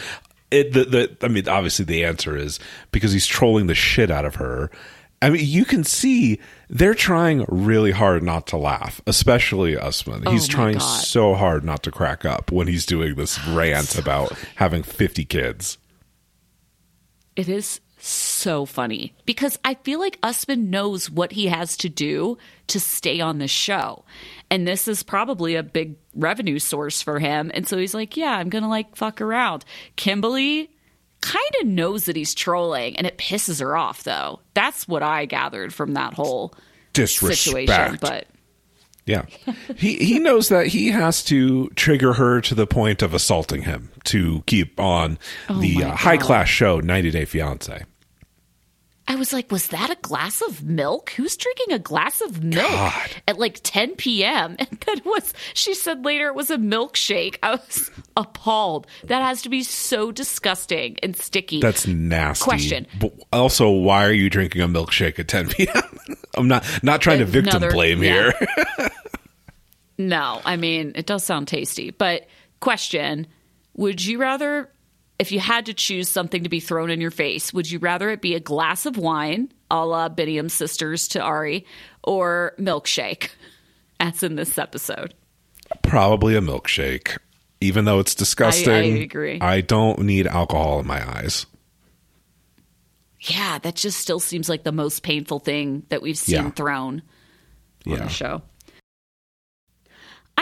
It, 0.52 0.73
the, 0.73 0.85
the, 0.85 1.16
I 1.23 1.28
mean, 1.28 1.49
obviously 1.49 1.85
the 1.87 2.04
answer 2.04 2.37
is 2.37 2.61
because 2.92 3.12
he's 3.12 3.26
trolling 3.26 3.66
the 3.66 3.75
shit 3.75 4.12
out 4.12 4.25
of 4.25 4.37
her. 4.37 4.70
I 5.23 5.30
mean, 5.30 5.46
you 5.46 5.64
can 5.64 5.82
see 5.82 6.40
they're 6.68 6.94
trying 6.94 7.44
really 7.49 7.90
hard 7.90 8.23
not 8.23 8.46
to 8.49 8.56
laugh, 8.56 9.00
especially 9.06 9.76
Usman. 9.76 10.25
Oh 10.26 10.30
he's 10.30 10.44
Oh 10.49 10.52
my 10.52 10.54
trying 10.54 10.78
God. 10.78 11.00
so 11.04 11.35
hard 11.35 11.64
not 11.64 11.82
to 11.85 11.90
crack 11.90 12.25
up 12.25 12.52
when 12.52 12.68
he's 12.68 12.85
doing 12.87 13.14
this 13.14 13.44
rant 13.49 13.99
about 13.99 14.32
having 14.56 14.82
50 14.82 15.25
kids. 15.25 15.78
It 17.35 17.49
is 17.49 17.80
so 17.99 18.66
funny 18.66 19.14
because 19.25 19.58
I 19.64 19.75
feel 19.75 19.99
like 19.99 20.18
Usman 20.23 20.70
knows 20.70 21.11
what 21.11 21.32
he 21.32 21.46
has 21.46 21.76
to 21.78 21.88
do 21.88 22.37
to 22.68 22.78
stay 22.78 23.20
on 23.20 23.38
the 23.38 23.49
show. 23.49 24.04
And 24.50 24.66
this 24.68 24.87
is 24.87 25.02
probably 25.02 25.54
a 25.56 25.62
big 25.62 25.96
revenue 26.14 26.58
source 26.58 27.02
for 27.02 27.18
him. 27.18 27.50
And 27.54 27.66
so 27.66 27.78
he's 27.78 27.94
like, 27.94 28.16
yeah, 28.16 28.32
I'm 28.37 28.49
going 28.49 28.62
to 28.62 28.68
like 28.68 28.96
fuck 28.96 29.20
around. 29.20 29.64
Kimberly 29.96 30.70
kind 31.26 31.52
of 31.61 31.66
knows 31.66 32.04
that 32.06 32.16
he's 32.16 32.35
trolling 32.35 32.97
and 32.97 33.06
it 33.06 33.18
pisses 33.18 33.61
her 33.61 33.76
off, 33.76 34.04
though. 34.04 34.40
That's 34.54 34.87
what 34.87 35.02
I 35.02 35.25
gathered 35.26 35.75
from 35.75 35.95
that 35.95 36.14
whole 36.14 36.54
Disrespect. 36.92 37.38
situation. 37.68 37.99
But 38.00 38.26
Yeah. 39.06 39.26
he 39.76 39.97
he 39.97 40.18
knows 40.18 40.49
that 40.49 40.68
he 40.68 40.88
has 40.88 41.23
to 41.25 41.68
trigger 41.71 42.14
her 42.14 42.40
to 42.42 42.54
the 42.54 42.66
point 42.66 43.02
of 43.02 43.12
assaulting 43.14 43.62
him 43.62 43.90
to 44.04 44.42
keep 44.47 44.78
on 44.80 45.18
the 45.49 45.76
Oh 45.76 45.80
my 45.80 45.85
uh, 45.92 45.97
high 45.97 46.16
class 46.16 46.49
show 46.49 46.80
90 46.80 47.11
Day 47.11 47.25
Fiance. 47.25 47.83
I 49.08 49.14
was 49.14 49.32
like, 49.32 49.52
was 49.52 49.68
that 49.68 49.90
a 49.90 49.96
glass 50.02 50.42
of 50.42 50.64
milk? 50.64 51.10
Who's 51.10 51.36
drinking 51.36 51.72
a 51.72 51.78
glass 51.78 52.20
of 52.20 52.42
milk 52.42 52.66
God. 52.66 53.10
at 53.28 53.38
like 53.38 53.60
10 53.62 53.96
p.m.? 53.96 54.56
And 54.66 54.80
then 54.86 55.00
was 55.04 55.32
she 55.54 55.75
said 55.75 56.04
later 56.04 56.28
it 56.28 56.34
was 56.34 56.50
a 56.50 56.56
milkshake. 56.56 57.38
I 57.42 57.52
was 57.52 57.90
appalled. 58.16 58.86
That 59.04 59.22
has 59.22 59.42
to 59.42 59.48
be 59.48 59.62
so 59.62 60.10
disgusting 60.10 60.96
and 61.02 61.16
sticky. 61.16 61.60
That's 61.60 61.86
nasty. 61.86 62.44
Question. 62.44 62.86
But 62.98 63.12
also, 63.32 63.70
why 63.70 64.04
are 64.04 64.12
you 64.12 64.28
drinking 64.28 64.62
a 64.62 64.68
milkshake 64.68 65.18
at 65.18 65.28
10 65.28 65.48
p.m.? 65.50 65.98
I'm 66.36 66.48
not 66.48 66.64
not 66.82 67.00
trying 67.00 67.20
to 67.20 67.25
victim 67.25 67.62
blame 67.70 68.02
yeah. 68.02 68.32
here. 68.38 68.88
no, 69.98 70.40
I 70.44 70.56
mean 70.56 70.92
it 70.94 71.06
does 71.06 71.25
sound 71.25 71.48
tasty. 71.48 71.90
But 71.90 72.26
question: 72.60 73.26
Would 73.76 74.04
you 74.04 74.18
rather, 74.18 74.70
if 75.18 75.32
you 75.32 75.40
had 75.40 75.66
to 75.66 75.75
choose 75.75 76.08
something 76.08 76.42
to 76.42 76.49
be 76.49 76.61
thrown 76.61 76.90
in 76.90 77.00
your 77.00 77.11
face, 77.11 77.52
would 77.54 77.70
you 77.70 77.78
rather 77.78 78.11
it 78.11 78.20
be 78.20 78.35
a 78.35 78.40
glass 78.40 78.85
of 78.87 78.96
wine, 78.99 79.52
a 79.70 79.85
la 79.85 80.08
Biniyam 80.08 80.50
sisters 80.50 81.08
to 81.08 81.20
Ari, 81.20 81.64
or 82.04 82.52
milkshake, 82.58 83.30
as 84.00 84.23
in 84.23 84.37
this 84.37 84.58
episode? 84.58 85.14
Probably 85.82 86.37
a 86.37 86.40
milkshake. 86.40 87.16
even 87.62 87.87
though 87.87 87.99
it's 88.00 88.14
disgusting. 88.14 88.73
I, 88.73 88.76
I 88.78 88.82
agree. 89.02 89.40
I 89.40 89.62
don't 89.62 90.00
need 90.00 90.26
alcohol 90.26 90.78
in 90.80 90.87
my 90.87 91.02
eyes. 91.18 91.46
Yeah, 93.20 93.58
that 93.61 93.75
just 93.75 93.99
still 93.99 94.20
seems 94.20 94.49
like 94.49 94.62
the 94.62 94.73
most 94.73 95.02
painful 95.02 95.38
thing 95.40 95.85
that 95.88 96.02
we've 96.02 96.18
seen 96.18 96.35
Yeah. 96.37 96.50
thrown 96.50 97.02
on 97.87 97.92
Yeah. 97.92 97.96
the 98.04 98.08
show. 98.08 98.42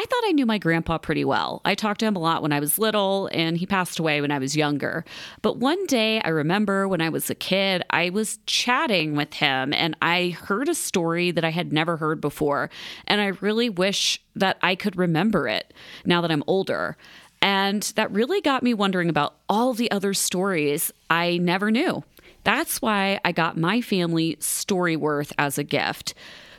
I 0.04 0.06
thought 0.06 0.28
I 0.28 0.32
knew 0.32 0.44
my 0.44 0.58
grandpa 0.58 0.98
pretty 0.98 1.24
well. 1.24 1.62
I 1.64 1.74
talked 1.74 2.00
to 2.00 2.06
him 2.06 2.14
a 2.14 2.18
lot 2.18 2.42
when 2.42 2.52
I 2.52 2.60
was 2.60 2.78
little, 2.78 3.30
and 3.32 3.56
he 3.56 3.64
passed 3.64 3.98
away 3.98 4.20
when 4.20 4.30
I 4.30 4.38
was 4.38 4.54
younger. 4.54 5.02
But 5.40 5.56
one 5.56 5.86
day, 5.86 6.20
I 6.20 6.28
remember 6.28 6.86
when 6.86 7.00
I 7.00 7.08
was 7.08 7.30
a 7.30 7.34
kid, 7.34 7.82
I 7.88 8.10
was 8.10 8.38
chatting 8.44 9.16
with 9.16 9.32
him 9.32 9.72
and 9.72 9.96
I 10.02 10.36
heard 10.38 10.68
a 10.68 10.74
story 10.74 11.30
that 11.30 11.42
I 11.42 11.50
had 11.50 11.72
never 11.72 11.96
heard 11.96 12.20
before. 12.20 12.68
And 13.06 13.22
I 13.22 13.28
really 13.40 13.70
wish 13.70 14.22
that 14.36 14.58
I 14.60 14.74
could 14.74 14.94
remember 14.94 15.48
it 15.48 15.72
now 16.04 16.20
that 16.20 16.30
I'm 16.30 16.44
older. 16.46 16.98
And 17.40 17.82
that 17.96 18.12
really 18.12 18.42
got 18.42 18.62
me 18.62 18.74
wondering 18.74 19.08
about 19.08 19.36
all 19.48 19.72
the 19.72 19.90
other 19.90 20.12
stories 20.12 20.92
I 21.08 21.38
never 21.38 21.70
knew. 21.70 22.04
That's 22.42 22.82
why 22.82 23.20
I 23.24 23.32
got 23.32 23.56
my 23.56 23.80
family 23.80 24.36
Storyworth 24.36 25.32
as 25.38 25.56
a 25.56 25.64
gift. 25.64 26.12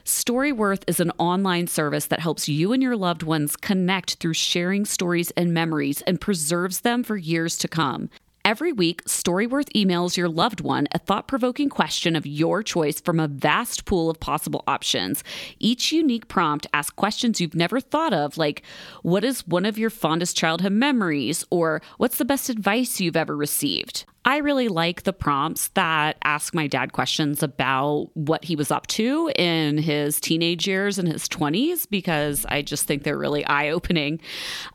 Storyworth 0.05 0.83
is 0.85 0.99
an 0.99 1.11
online 1.17 1.65
service 1.65 2.05
that 2.05 2.19
helps 2.19 2.47
you 2.47 2.71
and 2.73 2.83
your 2.83 2.95
loved 2.95 3.23
ones 3.23 3.55
connect 3.55 4.17
through 4.17 4.35
sharing 4.35 4.85
stories 4.85 5.31
and 5.31 5.51
memories 5.51 6.03
and 6.03 6.21
preserves 6.21 6.81
them 6.81 7.03
for 7.03 7.17
years 7.17 7.57
to 7.57 7.67
come. 7.67 8.11
Every 8.45 8.71
week, 8.71 9.03
Storyworth 9.05 9.73
emails 9.73 10.15
your 10.15 10.29
loved 10.29 10.61
one 10.61 10.87
a 10.91 10.99
thought 10.99 11.27
provoking 11.27 11.69
question 11.69 12.15
of 12.15 12.27
your 12.27 12.61
choice 12.61 13.01
from 13.01 13.19
a 13.19 13.27
vast 13.27 13.85
pool 13.85 14.11
of 14.11 14.19
possible 14.19 14.63
options. 14.67 15.23
Each 15.57 15.91
unique 15.91 16.27
prompt 16.27 16.67
asks 16.71 16.93
questions 16.93 17.41
you've 17.41 17.55
never 17.55 17.79
thought 17.79 18.13
of, 18.13 18.37
like 18.37 18.61
what 19.01 19.23
is 19.23 19.47
one 19.47 19.65
of 19.65 19.79
your 19.79 19.89
fondest 19.89 20.37
childhood 20.37 20.73
memories? 20.73 21.43
Or 21.49 21.81
what's 21.97 22.19
the 22.19 22.25
best 22.25 22.47
advice 22.47 23.01
you've 23.01 23.17
ever 23.17 23.35
received? 23.35 24.05
I 24.27 24.37
really 24.37 24.67
like 24.69 25.03
the 25.03 25.13
prompts 25.13 25.67
that 25.69 26.17
ask 26.23 26.55
my 26.55 26.65
dad 26.65 26.93
questions 26.93 27.43
about 27.43 28.09
what 28.15 28.43
he 28.43 28.55
was 28.55 28.71
up 28.71 28.87
to 28.87 29.31
in 29.35 29.77
his 29.77 30.19
teenage 30.19 30.67
years 30.67 30.97
and 30.97 31.07
his 31.07 31.29
20s 31.29 31.87
because 31.87 32.43
I 32.49 32.63
just 32.63 32.85
think 32.85 33.03
they're 33.03 33.17
really 33.17 33.45
eye 33.45 33.69
opening. 33.69 34.19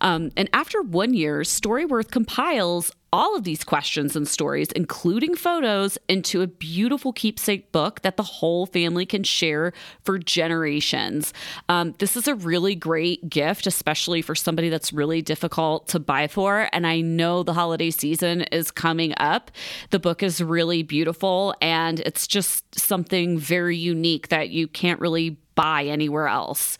Um, 0.00 0.30
and 0.36 0.48
after 0.52 0.80
one 0.82 1.14
year, 1.14 1.40
Storyworth 1.40 2.12
compiles 2.12 2.92
all 3.12 3.36
of 3.36 3.44
these 3.44 3.64
questions 3.64 4.14
and 4.14 4.26
stories, 4.26 4.70
including 4.72 5.34
photos, 5.34 5.98
into 6.08 6.42
a 6.42 6.46
beautiful 6.46 7.12
keepsake 7.12 7.72
book 7.72 8.02
that 8.02 8.16
the 8.16 8.22
whole 8.22 8.66
family 8.66 9.06
can 9.06 9.24
share 9.24 9.72
for 10.04 10.18
generations. 10.18 11.32
Um, 11.68 11.94
this 11.98 12.16
is 12.16 12.28
a 12.28 12.34
really 12.34 12.74
great 12.74 13.28
gift, 13.28 13.66
especially 13.66 14.22
for 14.22 14.34
somebody 14.34 14.68
that's 14.68 14.92
really 14.92 15.22
difficult 15.22 15.88
to 15.88 15.98
buy 15.98 16.28
for. 16.28 16.68
And 16.72 16.86
I 16.86 17.00
know 17.00 17.42
the 17.42 17.54
holiday 17.54 17.90
season 17.90 18.42
is 18.42 18.70
coming 18.70 19.14
up. 19.16 19.50
The 19.90 19.98
book 19.98 20.22
is 20.22 20.40
really 20.40 20.82
beautiful 20.82 21.54
and 21.60 22.00
it's 22.00 22.26
just 22.26 22.78
something 22.78 23.38
very 23.38 23.76
unique 23.76 24.28
that 24.28 24.50
you 24.50 24.68
can't 24.68 25.00
really 25.00 25.36
buy 25.54 25.84
anywhere 25.84 26.28
else. 26.28 26.78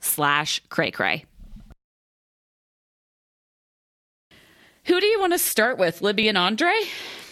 slash 0.00 0.60
cray 0.68 0.90
cray 0.90 1.24
who 4.86 5.00
do 5.00 5.06
you 5.06 5.20
want 5.20 5.32
to 5.32 5.38
start 5.38 5.78
with 5.78 6.02
libby 6.02 6.28
and 6.28 6.38
andre 6.38 6.72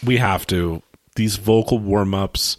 We 0.03 0.17
have 0.17 0.45
to. 0.47 0.81
These 1.15 1.37
vocal 1.37 1.79
warm 1.79 2.13
ups 2.13 2.57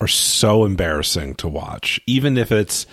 are 0.00 0.08
so 0.08 0.64
embarrassing 0.64 1.34
to 1.36 1.48
watch, 1.48 2.00
even 2.06 2.38
if 2.38 2.52
it's 2.52 2.86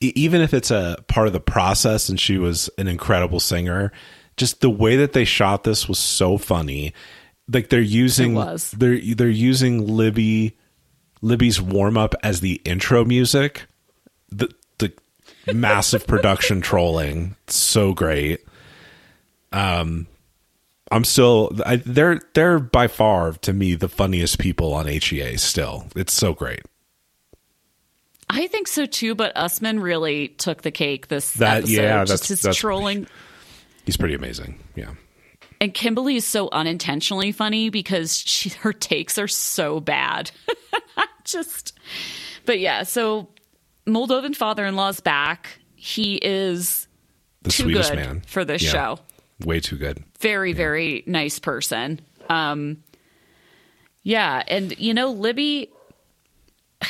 even 0.00 0.40
if 0.40 0.52
it's 0.52 0.70
a 0.70 0.96
part 1.06 1.28
of 1.28 1.32
the 1.32 1.40
process. 1.40 2.08
And 2.08 2.18
she 2.20 2.36
was 2.38 2.68
an 2.76 2.88
incredible 2.88 3.40
singer. 3.40 3.92
Just 4.36 4.60
the 4.60 4.70
way 4.70 4.96
that 4.96 5.12
they 5.12 5.24
shot 5.24 5.64
this 5.64 5.88
was 5.88 5.98
so 5.98 6.36
funny. 6.38 6.92
Like 7.50 7.68
they're 7.70 7.80
using 7.80 8.34
they're 8.76 9.00
they're 9.14 9.28
using 9.28 9.86
Libby 9.86 10.56
Libby's 11.22 11.60
warm 11.60 11.96
up 11.96 12.14
as 12.22 12.40
the 12.40 12.60
intro 12.64 13.04
music. 13.04 13.66
The 14.30 14.52
massive 15.52 16.06
production 16.06 16.60
trolling, 16.60 17.36
so 17.46 17.92
great. 17.94 18.40
Um, 19.52 20.06
I'm 20.90 21.04
still 21.04 21.52
I, 21.64 21.76
they're 21.76 22.20
they're 22.34 22.58
by 22.58 22.86
far 22.88 23.32
to 23.32 23.52
me 23.52 23.74
the 23.74 23.88
funniest 23.88 24.38
people 24.38 24.72
on 24.74 24.86
HEA. 24.86 25.36
Still, 25.38 25.86
it's 25.96 26.12
so 26.12 26.32
great. 26.34 26.60
i 28.30 28.46
think 28.46 28.66
so 28.68 28.86
too 28.86 29.14
but 29.14 29.32
usman 29.36 29.78
really 29.80 30.28
took 30.28 30.62
the 30.62 30.70
cake 30.70 31.08
this 31.08 31.32
That- 31.34 31.58
episode 31.64 31.72
yeah, 31.72 32.04
just 32.04 32.10
that's- 32.22 32.28
his 32.28 32.42
that's- 32.42 32.56
trolling 32.56 33.06
He's 33.84 33.96
pretty 33.96 34.14
amazing. 34.14 34.60
Yeah, 34.76 34.92
And 35.60 35.74
Kimberly 35.74 36.14
is 36.14 36.24
so 36.24 36.48
unintentionally 36.52 37.32
funny 37.32 37.68
because 37.68 38.16
she, 38.16 38.50
her 38.60 38.72
takes 38.72 39.18
are 39.18 39.26
so 39.26 39.80
bad. 39.80 40.30
Just, 41.24 41.76
but 42.46 42.60
yeah. 42.60 42.84
So 42.84 43.28
Moldovan 43.86 44.34
father-in-law's 44.36 45.00
back. 45.00 45.58
He 45.76 46.16
is 46.16 46.86
the 47.42 47.50
too 47.50 47.64
sweetest 47.64 47.90
good 47.90 47.98
man 47.98 48.22
for 48.26 48.44
this 48.44 48.62
Yeah. 48.62 48.70
show. 48.70 48.98
Way 49.44 49.60
too 49.60 49.76
good. 49.76 50.04
Very, 50.20 50.52
very 50.52 51.02
nice 51.06 51.38
person. 51.40 52.00
Um, 52.28 52.82
yeah, 54.04 54.42
and 54.46 54.78
you 54.78 54.94
know, 54.94 55.10
Libby, 55.10 55.70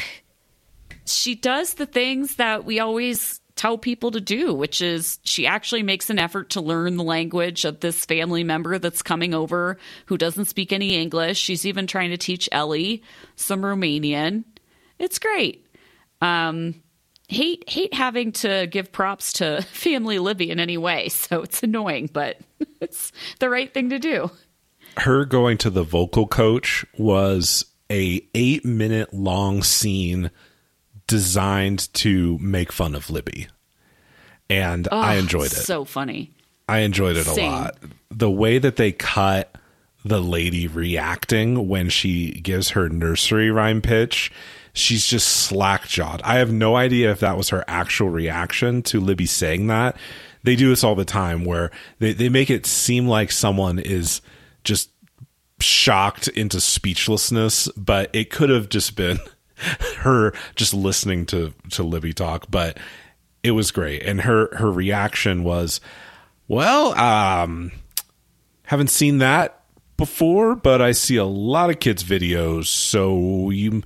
she 1.07 1.35
does 1.35 1.75
the 1.75 1.87
things 1.87 2.37
that 2.37 2.65
we 2.65 2.79
always 2.81 3.41
tell 3.55 3.77
people 3.79 4.11
to 4.11 4.21
do, 4.21 4.53
which 4.53 4.81
is 4.83 5.19
she 5.25 5.47
actually 5.47 5.83
makes 5.83 6.11
an 6.11 6.19
effort 6.19 6.51
to 6.51 6.61
learn 6.61 6.97
the 6.97 7.05
language 7.05 7.65
of 7.65 7.81
this 7.81 8.05
family 8.05 8.43
member 8.45 8.79
that's 8.79 9.03
coming 9.03 9.35
over 9.35 9.79
who 10.07 10.17
doesn't 10.19 10.47
speak 10.47 10.73
any 10.73 10.97
English. 10.97 11.39
She's 11.39 11.67
even 11.67 11.87
trying 11.87 12.11
to 12.11 12.17
teach 12.17 12.49
Ellie 12.51 13.03
some 13.37 13.61
Romanian. 13.63 14.45
It's 14.99 15.19
great. 15.19 15.67
Um, 16.23 16.77
hate 17.29 17.69
hate 17.69 17.93
having 17.93 18.33
to 18.33 18.67
give 18.69 18.93
props 18.93 19.35
to 19.35 19.63
family 19.73 20.19
Libby 20.19 20.51
in 20.51 20.61
any 20.61 20.79
way, 20.79 21.09
so 21.09 21.43
it's 21.43 21.63
annoying, 21.63 22.09
but 22.13 22.39
it's 22.81 23.13
the 23.41 23.51
right 23.51 23.73
thing 23.73 23.91
to 23.91 23.99
do. 23.99 24.31
Her 24.99 25.25
going 25.25 25.59
to 25.59 25.71
the 25.71 25.83
vocal 25.83 26.27
coach 26.27 26.85
was 26.97 27.65
a 27.91 28.25
eight 28.35 28.65
minute 28.65 29.13
long 29.13 29.63
scene 29.63 30.31
designed 31.07 31.93
to 31.95 32.39
make 32.39 32.73
fun 32.73 32.95
of 32.95 33.11
Libby, 33.11 33.49
and 34.49 34.89
I 34.93 35.17
enjoyed 35.17 35.47
it. 35.47 35.57
So 35.57 35.85
funny. 35.85 36.33
I 36.69 36.79
enjoyed 36.81 37.17
it 37.17 37.27
a 37.27 37.35
lot. 37.35 37.77
The 38.11 38.31
way 38.31 38.59
that 38.59 38.77
they 38.77 38.93
cut 38.93 39.57
the 40.05 40.21
lady 40.21 40.69
reacting 40.69 41.69
when 41.69 41.89
she 41.89 42.33
gives 42.33 42.71
her 42.71 42.89
nursery 42.89 43.51
rhyme 43.51 43.83
pitch, 43.83 44.31
she's 44.73 45.07
just 45.07 45.29
slack 45.29 45.87
jawed. 45.87 46.23
I 46.23 46.37
have 46.37 46.53
no 46.53 46.77
idea 46.77 47.11
if 47.11 47.21
that 47.21 47.37
was 47.37 47.51
her 47.51 47.65
actual 47.67 48.09
reaction 48.09 48.83
to 48.85 49.01
Libby 49.01 49.27
saying 49.27 49.67
that. 49.69 49.97
They 50.43 50.57
do 50.57 50.71
this 50.71 50.83
all 50.83 50.95
the 50.95 51.05
time 51.05 51.45
where 51.45 51.71
they, 51.99 52.13
they 52.13 52.29
make 52.29 52.51
it 52.51 52.67
seem 52.67 53.07
like 53.07 53.31
someone 53.31 53.79
is 53.79 54.21
just 54.65 54.91
shocked 55.61 56.29
into 56.29 56.61
speechlessness, 56.61 57.69
but 57.77 58.11
it 58.13 58.31
could 58.31 58.51
have 58.51 58.69
just 58.69 58.97
been 58.97 59.19
her 59.99 60.33
just 60.57 60.75
listening 60.75 61.27
to 61.27 61.55
to 61.71 61.83
Libby 61.83 62.13
talk, 62.13 62.47
but 62.51 62.79
it 63.43 63.53
was 63.53 63.71
great. 63.71 64.03
And 64.03 64.23
her 64.23 64.55
her 64.57 64.71
reaction 64.71 65.45
was, 65.45 65.81
"Well, 66.49 66.99
um 66.99 67.73
haven't 68.65 68.91
seen 68.91 69.19
that 69.19 69.61
before, 69.97 70.57
but 70.57 70.81
I 70.81 70.93
see 70.93 71.17
a 71.17 71.25
lot 71.25 71.71
of 71.71 71.79
kids 71.79 72.03
videos, 72.03 72.67
so 72.67 73.51
you 73.51 73.83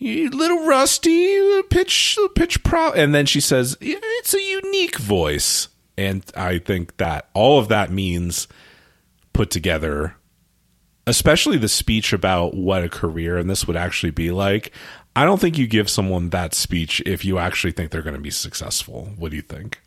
little 0.00 0.66
rusty 0.66 1.62
pitch 1.70 2.18
pitch 2.34 2.62
pro 2.62 2.92
and 2.92 3.14
then 3.14 3.26
she 3.26 3.40
says 3.40 3.76
it's 3.80 4.34
a 4.34 4.42
unique 4.42 4.96
voice 4.98 5.68
and 5.96 6.24
i 6.36 6.58
think 6.58 6.96
that 6.98 7.28
all 7.34 7.58
of 7.58 7.68
that 7.68 7.90
means 7.90 8.46
put 9.32 9.50
together 9.50 10.14
especially 11.06 11.56
the 11.56 11.68
speech 11.68 12.12
about 12.12 12.54
what 12.54 12.84
a 12.84 12.88
career 12.88 13.38
and 13.38 13.50
this 13.50 13.66
would 13.66 13.76
actually 13.76 14.10
be 14.10 14.30
like 14.30 14.72
i 15.16 15.24
don't 15.24 15.40
think 15.40 15.58
you 15.58 15.66
give 15.66 15.90
someone 15.90 16.30
that 16.30 16.54
speech 16.54 17.02
if 17.04 17.24
you 17.24 17.38
actually 17.38 17.72
think 17.72 17.90
they're 17.90 18.02
going 18.02 18.14
to 18.14 18.20
be 18.20 18.30
successful 18.30 19.10
what 19.16 19.30
do 19.30 19.36
you 19.36 19.42
think 19.42 19.80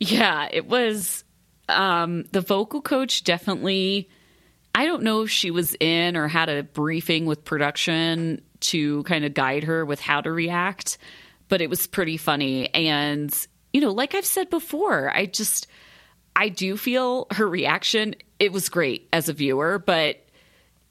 Yeah, 0.00 0.48
it 0.50 0.66
was 0.66 1.24
um, 1.68 2.24
the 2.32 2.40
vocal 2.40 2.80
coach 2.80 3.24
definitely. 3.24 4.08
I 4.74 4.86
don't 4.86 5.04
know 5.04 5.22
if 5.22 5.30
she 5.30 5.50
was 5.50 5.76
in 5.78 6.16
or 6.16 6.26
had 6.26 6.48
a 6.48 6.64
briefing 6.64 7.26
with 7.26 7.44
production 7.44 8.42
to 8.64 9.02
kind 9.04 9.24
of 9.24 9.34
guide 9.34 9.64
her 9.64 9.84
with 9.84 10.00
how 10.00 10.20
to 10.20 10.30
react, 10.30 10.98
but 11.48 11.60
it 11.60 11.70
was 11.70 11.86
pretty 11.86 12.16
funny. 12.16 12.72
And, 12.74 13.34
you 13.72 13.80
know, 13.80 13.92
like 13.92 14.14
I've 14.14 14.26
said 14.26 14.50
before, 14.50 15.10
I 15.14 15.26
just, 15.26 15.66
I 16.36 16.48
do 16.48 16.76
feel 16.76 17.26
her 17.32 17.48
reaction, 17.48 18.14
it 18.38 18.52
was 18.52 18.68
great 18.68 19.08
as 19.12 19.28
a 19.28 19.32
viewer, 19.32 19.78
but 19.78 20.24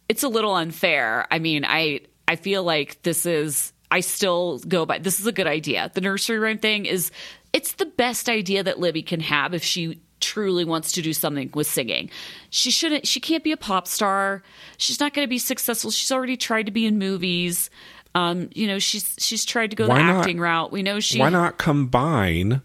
it's 0.08 0.24
a 0.24 0.30
little 0.30 0.56
unfair. 0.56 1.28
I 1.32 1.40
mean, 1.40 1.66
I, 1.66 2.02
I 2.28 2.36
feel 2.36 2.64
like 2.64 3.02
this 3.04 3.26
is, 3.26 3.74
I 3.90 4.00
still 4.00 4.60
go 4.60 4.86
by, 4.86 5.00
this 5.00 5.20
is 5.20 5.28
a 5.28 5.32
good 5.32 5.48
idea. 5.48 5.92
The 5.94 6.02
nursery 6.02 6.40
rhyme 6.40 6.58
thing 6.58 6.86
is, 6.86 7.12
it's 7.52 7.74
the 7.74 7.86
best 7.86 8.30
idea 8.30 8.64
that 8.64 8.80
Libby 8.80 9.04
can 9.04 9.20
have 9.20 9.54
if 9.54 9.64
she 9.64 10.02
truly 10.24 10.66
wants 10.66 10.94
to 10.94 11.02
do 11.02 11.14
something 11.14 11.52
with 11.54 11.68
singing. 11.68 12.10
She 12.50 12.72
shouldn't 12.72 13.06
she 13.08 13.20
can't 13.20 13.44
be 13.44 13.52
a 13.52 13.58
pop 13.58 13.88
star. 13.88 14.42
She's 14.78 15.00
not 15.00 15.14
going 15.14 15.26
to 15.26 15.30
be 15.30 15.38
successful. 15.38 15.92
She's 15.92 16.12
already 16.12 16.38
tried 16.38 16.68
to 16.68 16.72
be 16.72 16.86
in 16.86 16.98
movies. 16.98 17.70
Um, 18.16 18.50
you 18.54 18.68
know, 18.68 18.80
she's 18.80 19.16
she's 19.20 19.44
tried 19.46 19.72
to 19.72 19.76
go 19.76 19.88
Why 19.88 20.00
the 20.00 20.04
not- 20.04 20.20
acting 20.20 20.40
route. 20.40 20.72
We 20.72 20.82
know 20.84 21.00
she 21.00 21.20
Why 21.20 21.30
not 21.30 21.58
combine 21.58 22.62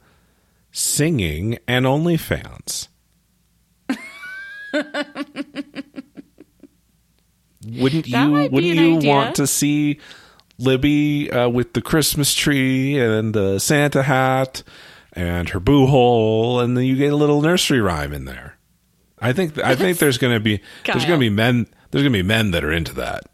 singing 0.72 1.58
and 1.66 1.84
OnlyFans? 1.86 2.88
wouldn't 7.66 8.06
you 8.06 8.30
wouldn't 8.32 8.62
you 8.64 8.96
idea. 8.96 9.10
want 9.10 9.36
to 9.36 9.46
see 9.46 9.98
Libby 10.58 11.30
uh, 11.30 11.48
with 11.48 11.72
the 11.72 11.80
Christmas 11.82 12.34
tree 12.34 12.98
and 12.98 13.34
the 13.34 13.58
Santa 13.58 14.02
hat 14.02 14.62
and 15.18 15.48
her 15.48 15.58
boo 15.58 15.86
hole 15.86 16.60
and 16.60 16.76
then 16.76 16.84
you 16.84 16.94
get 16.94 17.12
a 17.12 17.16
little 17.16 17.42
nursery 17.42 17.80
rhyme 17.80 18.12
in 18.12 18.24
there. 18.24 18.56
I 19.18 19.32
think 19.32 19.58
I 19.58 19.74
think 19.74 19.98
there's 19.98 20.16
going 20.16 20.34
to 20.34 20.40
be 20.40 20.60
there's 20.84 21.04
going 21.04 21.18
to 21.18 21.24
be 21.24 21.30
men 21.30 21.66
there's 21.90 22.02
going 22.04 22.12
to 22.12 22.18
be 22.18 22.26
men 22.26 22.52
that 22.52 22.62
are 22.62 22.72
into 22.72 22.94
that. 22.94 23.24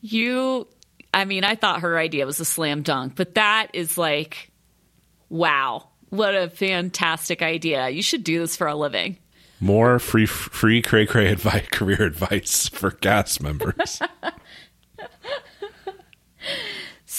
you 0.00 0.68
I 1.12 1.24
mean, 1.24 1.44
I 1.44 1.56
thought 1.56 1.80
her 1.80 1.98
idea 1.98 2.24
was 2.24 2.38
a 2.38 2.44
slam 2.44 2.82
dunk, 2.82 3.14
but 3.16 3.34
that 3.34 3.68
is 3.72 3.98
like 3.98 4.52
wow. 5.28 5.88
What 6.10 6.36
a 6.36 6.48
fantastic 6.48 7.42
idea. 7.42 7.88
You 7.88 8.00
should 8.00 8.22
do 8.22 8.38
this 8.38 8.54
for 8.54 8.68
a 8.68 8.76
living. 8.76 9.18
More 9.58 9.98
free 9.98 10.26
free 10.26 10.82
cray 10.82 11.04
cray 11.06 11.32
advice, 11.32 11.66
career 11.72 12.02
advice 12.02 12.68
for 12.68 12.92
cast 12.92 13.42
members. 13.42 14.00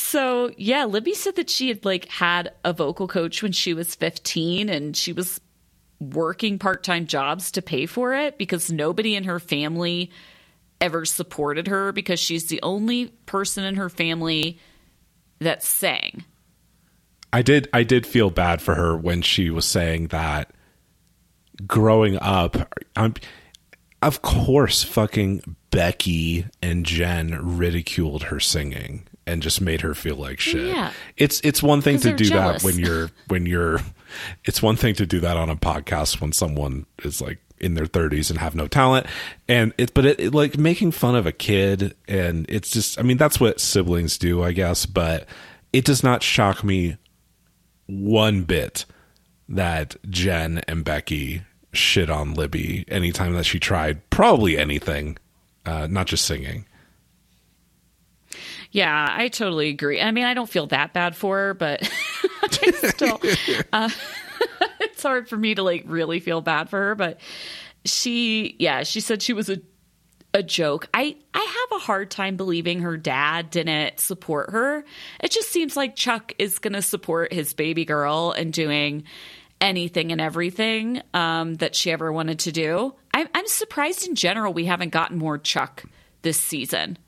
So 0.07 0.51
yeah, 0.55 0.85
Libby 0.85 1.13
said 1.13 1.35
that 1.35 1.49
she 1.49 1.67
had 1.67 1.83
like 1.83 2.07
had 2.07 2.53
a 2.63 2.71
vocal 2.71 3.09
coach 3.09 3.43
when 3.43 3.51
she 3.51 3.73
was 3.73 3.93
15 3.93 4.69
and 4.69 4.95
she 4.95 5.11
was 5.11 5.41
working 5.99 6.59
part-time 6.59 7.07
jobs 7.07 7.51
to 7.51 7.61
pay 7.61 7.85
for 7.87 8.13
it 8.13 8.37
because 8.37 8.71
nobody 8.71 9.15
in 9.15 9.25
her 9.25 9.37
family 9.37 10.09
ever 10.79 11.03
supported 11.03 11.67
her 11.67 11.91
because 11.91 12.21
she's 12.21 12.47
the 12.47 12.61
only 12.63 13.07
person 13.25 13.65
in 13.65 13.75
her 13.75 13.89
family 13.89 14.61
that 15.39 15.61
sang. 15.61 16.23
I 17.33 17.41
did 17.41 17.67
I 17.73 17.83
did 17.83 18.07
feel 18.07 18.29
bad 18.29 18.61
for 18.61 18.75
her 18.75 18.95
when 18.95 19.21
she 19.21 19.49
was 19.49 19.65
saying 19.65 20.07
that 20.07 20.51
growing 21.65 22.17
up 22.21 22.55
I'm 22.95 23.15
of 24.01 24.21
course 24.21 24.83
fucking 24.83 25.57
Becky 25.69 26.45
and 26.61 26.85
Jen 26.85 27.57
ridiculed 27.57 28.23
her 28.23 28.39
singing 28.39 29.05
and 29.27 29.43
just 29.43 29.61
made 29.61 29.81
her 29.81 29.93
feel 29.93 30.15
like 30.15 30.39
shit. 30.39 30.67
Yeah. 30.67 30.91
It's 31.17 31.41
it's 31.43 31.61
one 31.61 31.81
thing 31.81 31.99
to 31.99 32.13
do 32.13 32.25
jealous. 32.25 32.63
that 32.63 32.65
when 32.65 32.79
you're 32.79 33.09
when 33.27 33.45
you're 33.45 33.79
it's 34.45 34.61
one 34.61 34.75
thing 34.75 34.95
to 34.95 35.05
do 35.05 35.19
that 35.19 35.37
on 35.37 35.49
a 35.49 35.55
podcast 35.55 36.21
when 36.21 36.31
someone 36.31 36.85
is 37.03 37.21
like 37.21 37.39
in 37.59 37.73
their 37.73 37.87
30s 37.87 38.29
and 38.29 38.39
have 38.39 38.53
no 38.53 38.67
talent 38.67 39.07
and 39.47 39.73
it 39.79 39.91
but 39.93 40.05
it, 40.05 40.19
it 40.19 40.33
like 40.33 40.57
making 40.57 40.91
fun 40.91 41.15
of 41.15 41.25
a 41.25 41.31
kid 41.31 41.95
and 42.07 42.45
it's 42.49 42.69
just 42.69 42.99
I 42.99 43.03
mean 43.03 43.17
that's 43.17 43.39
what 43.39 43.59
siblings 43.59 44.17
do 44.17 44.43
I 44.43 44.51
guess 44.51 44.85
but 44.85 45.27
it 45.73 45.83
does 45.83 46.03
not 46.03 46.21
shock 46.21 46.63
me 46.63 46.97
one 47.87 48.43
bit 48.43 48.85
that 49.49 49.95
Jen 50.09 50.59
and 50.67 50.83
Becky 50.83 51.41
shit 51.73 52.09
on 52.09 52.33
Libby 52.33 52.85
anytime 52.87 53.33
that 53.33 53.45
she 53.45 53.59
tried 53.59 54.07
probably 54.09 54.57
anything, 54.57 55.17
uh, 55.65 55.87
not 55.87 56.07
just 56.07 56.25
singing. 56.25 56.65
Yeah, 58.77 59.07
I 59.09 59.29
totally 59.29 59.69
agree. 59.69 59.99
I 59.99 60.11
mean, 60.11 60.25
I 60.25 60.35
don't 60.35 60.47
feel 60.47 60.67
that 60.67 60.93
bad 60.93 61.15
for 61.15 61.35
her, 61.35 61.53
but 61.55 61.83
still, 62.51 63.19
uh, 63.73 63.89
it's 64.81 65.01
hard 65.01 65.27
for 65.27 65.35
me 65.35 65.55
to 65.55 65.63
like 65.63 65.85
really 65.87 66.19
feel 66.19 66.41
bad 66.41 66.69
for 66.69 66.77
her. 66.77 66.93
But 66.93 67.19
she, 67.85 68.55
yeah, 68.59 68.83
she 68.83 68.99
said 68.99 69.23
she 69.23 69.33
was 69.33 69.49
a 69.49 69.57
a 70.31 70.43
joke. 70.43 70.89
I 70.93 71.15
I 71.33 71.39
have 71.39 71.79
a 71.79 71.83
hard 71.83 72.11
time 72.11 72.37
believing 72.37 72.81
her 72.81 72.97
dad 72.97 73.49
didn't 73.49 73.99
support 73.99 74.51
her. 74.51 74.85
It 75.21 75.31
just 75.31 75.49
seems 75.49 75.75
like 75.75 75.95
Chuck 75.95 76.33
is 76.37 76.59
going 76.59 76.73
to 76.73 76.83
support 76.83 77.33
his 77.33 77.55
baby 77.55 77.83
girl 77.83 78.31
and 78.37 78.53
doing 78.53 79.05
anything 79.59 80.11
and 80.11 80.21
everything 80.21 81.01
um, 81.15 81.55
that 81.55 81.73
she 81.73 81.89
ever 81.89 82.13
wanted 82.13 82.37
to 82.41 82.51
do. 82.51 82.93
I'm, 83.11 83.27
I'm 83.33 83.47
surprised 83.47 84.07
in 84.07 84.13
general 84.13 84.53
we 84.53 84.65
haven't 84.65 84.89
gotten 84.89 85.17
more 85.17 85.39
Chuck 85.39 85.83
this 86.21 86.39
season. 86.39 86.99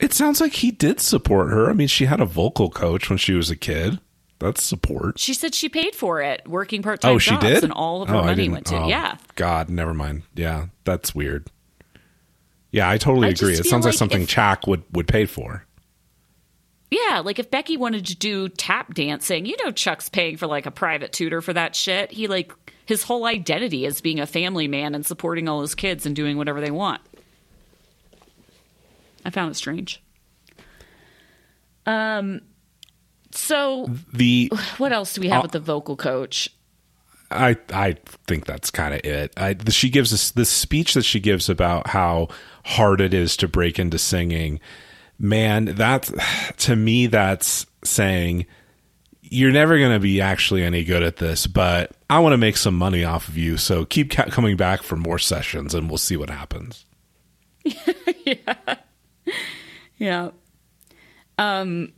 It 0.00 0.12
sounds 0.12 0.40
like 0.40 0.54
he 0.54 0.70
did 0.70 0.98
support 1.00 1.50
her. 1.50 1.68
I 1.70 1.74
mean, 1.74 1.88
she 1.88 2.06
had 2.06 2.20
a 2.20 2.24
vocal 2.24 2.70
coach 2.70 3.08
when 3.10 3.18
she 3.18 3.34
was 3.34 3.50
a 3.50 3.56
kid. 3.56 4.00
That's 4.38 4.62
support. 4.62 5.18
She 5.18 5.34
said 5.34 5.54
she 5.54 5.68
paid 5.68 5.94
for 5.94 6.22
it, 6.22 6.48
working 6.48 6.82
part 6.82 7.02
time 7.02 7.16
Oh, 7.16 7.18
she 7.18 7.32
jobs, 7.32 7.44
did? 7.44 7.64
and 7.64 7.72
all 7.74 8.00
of 8.02 8.08
her 8.08 8.14
Oh, 8.16 8.24
money 8.24 8.48
went 8.48 8.64
to 8.68 8.76
oh, 8.78 8.88
yeah. 8.88 9.16
God, 9.34 9.68
never 9.68 9.92
mind. 9.92 10.22
Yeah, 10.34 10.68
that's 10.84 11.14
weird. 11.14 11.48
Yeah, 12.72 12.88
I 12.88 12.96
totally 12.96 13.28
I 13.28 13.30
agree. 13.32 13.52
It 13.52 13.66
sounds 13.66 13.84
like 13.84 13.92
like 13.92 13.98
something 13.98 14.22
if- 14.22 14.28
Chuck 14.28 14.66
would 14.66 14.82
would 14.92 15.06
pay 15.06 15.26
for. 15.26 15.66
Yeah, 16.90 17.20
like 17.20 17.38
if 17.38 17.50
Becky 17.50 17.76
wanted 17.76 18.06
to 18.06 18.16
do 18.16 18.48
tap 18.48 18.94
dancing, 18.94 19.44
you 19.46 19.56
know 19.62 19.70
Chuck's 19.70 20.08
paying 20.08 20.36
for 20.36 20.46
like 20.48 20.66
a 20.66 20.70
private 20.72 21.12
tutor 21.12 21.40
for 21.40 21.52
that 21.52 21.76
shit. 21.76 22.10
He 22.10 22.26
like 22.26 22.52
his 22.86 23.02
whole 23.04 23.26
identity 23.26 23.84
is 23.84 24.00
being 24.00 24.18
a 24.18 24.26
family 24.26 24.66
man 24.66 24.94
and 24.94 25.04
supporting 25.06 25.48
all 25.48 25.60
his 25.60 25.74
kids 25.76 26.04
and 26.06 26.16
doing 26.16 26.36
whatever 26.36 26.60
they 26.60 26.70
want. 26.72 27.00
I 29.24 29.30
found 29.30 29.50
it 29.50 29.54
strange. 29.54 30.02
Um 31.86 32.40
so 33.32 33.88
The 34.12 34.50
what 34.78 34.92
else 34.92 35.14
do 35.14 35.20
we 35.20 35.28
have 35.28 35.42
with 35.42 35.52
the 35.52 35.60
vocal 35.60 35.96
coach? 35.96 36.48
I 37.30 37.56
I 37.72 37.96
think 38.26 38.44
that's 38.46 38.70
kind 38.70 38.94
of 38.94 39.00
it. 39.04 39.32
I, 39.36 39.56
she 39.68 39.88
gives 39.88 40.12
us 40.12 40.32
this 40.32 40.50
speech 40.50 40.94
that 40.94 41.04
she 41.04 41.20
gives 41.20 41.48
about 41.48 41.86
how 41.86 42.28
hard 42.64 43.00
it 43.00 43.14
is 43.14 43.36
to 43.38 43.48
break 43.48 43.78
into 43.78 43.98
singing. 43.98 44.60
Man, 45.18 45.66
that 45.66 46.10
to 46.58 46.74
me 46.76 47.06
that's 47.06 47.66
saying 47.84 48.46
you're 49.22 49.52
never 49.52 49.78
going 49.78 49.92
to 49.92 50.00
be 50.00 50.20
actually 50.20 50.64
any 50.64 50.82
good 50.82 51.04
at 51.04 51.18
this, 51.18 51.46
but 51.46 51.92
I 52.08 52.18
want 52.18 52.32
to 52.32 52.36
make 52.38 52.56
some 52.56 52.74
money 52.74 53.04
off 53.04 53.28
of 53.28 53.38
you. 53.38 53.58
So 53.58 53.84
keep 53.84 54.10
ca- 54.10 54.24
coming 54.24 54.56
back 54.56 54.82
for 54.82 54.96
more 54.96 55.20
sessions, 55.20 55.72
and 55.72 55.88
we'll 55.88 55.98
see 55.98 56.16
what 56.16 56.30
happens. 56.30 56.84
Yeah. 58.24 58.76
Um 61.38 61.92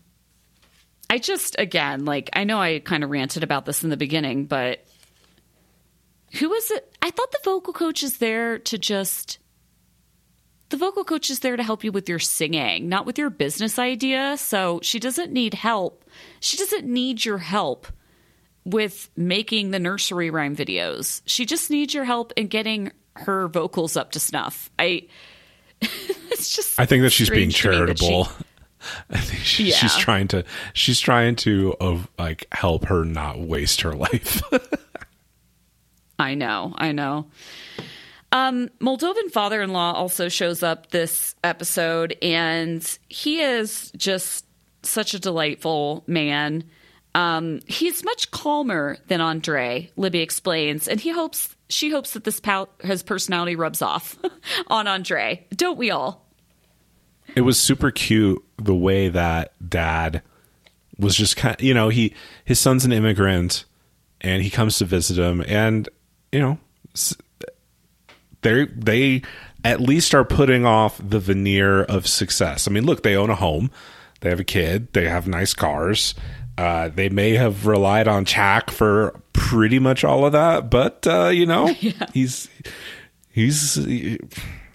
I 1.10 1.18
just 1.18 1.56
again, 1.58 2.04
like 2.04 2.30
I 2.32 2.44
know 2.44 2.58
I 2.58 2.78
kind 2.78 3.04
of 3.04 3.10
ranted 3.10 3.42
about 3.42 3.66
this 3.66 3.84
in 3.84 3.90
the 3.90 3.96
beginning, 3.96 4.46
but 4.46 4.84
who 6.38 6.48
was 6.48 6.70
it? 6.70 6.96
I 7.02 7.10
thought 7.10 7.32
the 7.32 7.40
vocal 7.44 7.72
coach 7.72 8.02
is 8.02 8.18
there 8.18 8.58
to 8.60 8.78
just 8.78 9.38
the 10.70 10.78
vocal 10.78 11.04
coach 11.04 11.28
is 11.28 11.40
there 11.40 11.56
to 11.56 11.62
help 11.62 11.84
you 11.84 11.92
with 11.92 12.08
your 12.08 12.18
singing, 12.18 12.88
not 12.88 13.04
with 13.04 13.18
your 13.18 13.28
business 13.28 13.78
idea. 13.78 14.36
So 14.38 14.80
she 14.82 14.98
doesn't 14.98 15.30
need 15.30 15.52
help. 15.52 16.04
She 16.40 16.56
doesn't 16.56 16.86
need 16.86 17.24
your 17.24 17.38
help 17.38 17.86
with 18.64 19.10
making 19.14 19.70
the 19.70 19.78
nursery 19.78 20.30
rhyme 20.30 20.56
videos. 20.56 21.20
She 21.26 21.44
just 21.44 21.70
needs 21.70 21.92
your 21.92 22.04
help 22.04 22.32
in 22.36 22.46
getting 22.46 22.90
her 23.16 23.48
vocals 23.48 23.98
up 23.98 24.12
to 24.12 24.20
snuff. 24.20 24.70
I 24.78 25.08
it's 26.30 26.54
just 26.56 26.78
I 26.80 26.86
think 26.86 27.02
that 27.02 27.10
she's 27.10 27.30
being 27.30 27.50
strange 27.50 27.76
to 27.76 27.80
me 27.80 27.86
that 27.86 27.98
she- 27.98 28.06
charitable. 28.06 28.32
I 29.10 29.18
think 29.20 29.42
she, 29.44 29.64
Yeah. 29.70 29.76
she's 29.76 29.96
trying 29.96 30.26
to 30.28 30.44
she's 30.72 30.98
trying 30.98 31.36
to 31.36 31.74
uh, 31.80 31.98
like 32.18 32.46
help 32.52 32.86
her 32.86 33.04
not 33.04 33.38
waste 33.38 33.82
her 33.82 33.92
life. 33.92 34.42
I 36.18 36.34
know, 36.34 36.72
I 36.76 36.92
know. 36.92 37.26
Um, 38.32 38.70
Moldovan 38.80 39.30
father 39.30 39.60
in 39.60 39.72
law 39.72 39.92
also 39.92 40.28
shows 40.28 40.62
up 40.62 40.90
this 40.90 41.34
episode, 41.44 42.16
and 42.22 42.98
he 43.08 43.40
is 43.40 43.92
just 43.96 44.46
such 44.82 45.14
a 45.14 45.18
delightful 45.18 46.02
man. 46.06 46.64
Um, 47.14 47.60
he's 47.66 48.02
much 48.04 48.30
calmer 48.30 48.96
than 49.08 49.20
Andre, 49.20 49.90
Libby 49.96 50.20
explains, 50.20 50.88
and 50.88 50.98
he 50.98 51.10
hopes 51.10 51.54
she 51.72 51.90
hopes 51.90 52.12
that 52.12 52.24
this 52.24 52.40
pal- 52.40 52.68
his 52.80 53.02
personality 53.02 53.56
rubs 53.56 53.82
off 53.82 54.18
on 54.68 54.87
Andre. 54.87 55.46
Don't 55.54 55.78
we 55.78 55.90
all? 55.90 56.20
it 57.35 57.42
was 57.42 57.58
super 57.58 57.90
cute 57.90 58.44
the 58.58 58.74
way 58.74 59.08
that 59.08 59.52
dad 59.66 60.20
was 60.98 61.16
just 61.16 61.37
kind 61.37 61.56
you 61.61 61.72
know 61.72 61.88
he 61.88 62.12
his 62.44 62.58
son's 62.58 62.85
an 62.85 62.92
immigrant 62.92 63.64
and 64.22 64.42
he 64.42 64.50
comes 64.50 64.78
to 64.78 64.85
visit 64.85 65.18
him, 65.18 65.44
and 65.46 65.88
you 66.30 66.40
know, 66.40 66.58
they 68.42 68.66
they 68.66 69.22
at 69.64 69.80
least 69.80 70.14
are 70.14 70.24
putting 70.24 70.64
off 70.64 71.00
the 71.02 71.18
veneer 71.18 71.82
of 71.82 72.06
success. 72.06 72.66
I 72.66 72.70
mean, 72.70 72.85
look, 72.87 73.02
they 73.02 73.16
own 73.16 73.30
a 73.30 73.35
home, 73.35 73.70
they 74.20 74.30
have 74.30 74.40
a 74.40 74.44
kid, 74.44 74.92
they 74.92 75.08
have 75.08 75.28
nice 75.28 75.52
cars. 75.54 76.14
Uh, 76.58 76.88
they 76.88 77.08
may 77.08 77.32
have 77.32 77.66
relied 77.66 78.06
on 78.06 78.24
Chuck 78.24 78.70
for 78.70 79.18
pretty 79.32 79.78
much 79.78 80.04
all 80.04 80.26
of 80.26 80.32
that, 80.32 80.70
but 80.70 81.06
uh, 81.06 81.28
you 81.28 81.46
know, 81.46 81.68
yeah. 81.80 82.06
he's 82.12 82.48
he's 83.30 83.78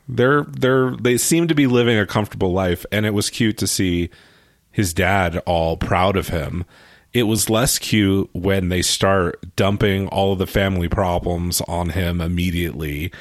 they're 0.07 0.43
they're 0.43 0.95
they 0.95 1.17
seem 1.17 1.47
to 1.47 1.55
be 1.55 1.67
living 1.67 1.97
a 1.97 2.05
comfortable 2.05 2.51
life, 2.51 2.85
and 2.91 3.05
it 3.05 3.13
was 3.13 3.29
cute 3.29 3.57
to 3.57 3.67
see 3.67 4.09
his 4.71 4.93
dad 4.93 5.37
all 5.45 5.77
proud 5.77 6.15
of 6.15 6.29
him. 6.29 6.65
It 7.13 7.23
was 7.23 7.49
less 7.49 7.79
cute 7.79 8.29
when 8.33 8.69
they 8.69 8.81
start 8.81 9.55
dumping 9.55 10.07
all 10.09 10.33
of 10.33 10.39
the 10.39 10.45
family 10.45 10.87
problems 10.87 11.61
on 11.61 11.89
him 11.89 12.21
immediately. 12.21 13.11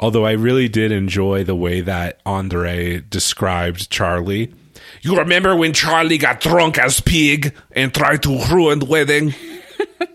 Although 0.00 0.24
I 0.24 0.32
really 0.32 0.68
did 0.68 0.90
enjoy 0.90 1.44
the 1.44 1.54
way 1.54 1.80
that 1.80 2.20
Andre 2.24 3.00
described 3.00 3.90
Charlie. 3.90 4.54
You 5.02 5.18
remember 5.18 5.56
when 5.56 5.72
Charlie 5.72 6.18
got 6.18 6.40
drunk 6.40 6.78
as 6.78 7.00
pig 7.00 7.54
and 7.72 7.92
tried 7.92 8.22
to 8.22 8.44
ruin 8.50 8.78
the 8.78 8.86
wedding? 8.86 9.34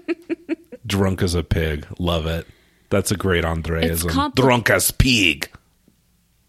drunk 0.87 1.21
as 1.21 1.35
a 1.35 1.43
pig. 1.43 1.85
Love 1.99 2.25
it. 2.25 2.47
That's 2.89 3.11
a 3.11 3.17
great 3.17 3.43
Andreism. 3.43 4.09
Compli- 4.09 4.35
drunk 4.35 4.69
as 4.69 4.91
pig. 4.91 5.51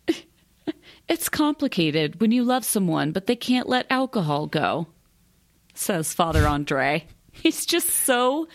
It's 1.09 1.31
complicated 1.31 2.21
when 2.21 2.33
you 2.33 2.45
love 2.45 2.67
someone, 2.67 3.13
but 3.13 3.27
they 3.27 3.35
can't 3.35 3.67
let 3.67 3.87
alcohol 3.89 4.47
go, 4.47 4.89
says 5.73 6.13
Father 6.13 6.47
Andre. 6.47 7.07
He's 7.33 7.65
just 7.65 7.89
so. 7.89 8.47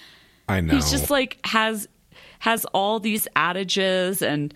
I 0.48 0.62
know. 0.62 0.76
He's 0.76 0.92
just 0.92 1.10
like 1.10 1.40
has 1.46 1.88
has 2.38 2.64
all 2.66 3.00
these 3.00 3.28
adages 3.36 4.22
and 4.22 4.54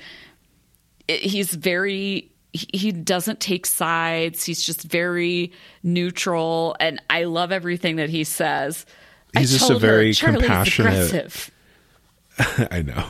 he's 1.08 1.56
very 1.56 2.30
he 2.54 2.92
doesn't 2.92 3.40
take 3.40 3.66
sides. 3.66 4.44
He's 4.44 4.64
just 4.64 4.84
very 4.84 5.52
neutral, 5.84 6.76
and 6.80 7.02
I 7.10 7.26
love 7.26 7.52
everything 7.52 7.98
that 7.98 8.10
he 8.10 8.24
says. 8.24 8.86
He's 9.38 9.54
I 9.54 9.58
just 9.58 9.70
a 9.70 9.78
very 9.78 10.14
her, 10.14 10.32
compassionate. 10.34 11.50
I 12.72 12.82
know 12.82 13.06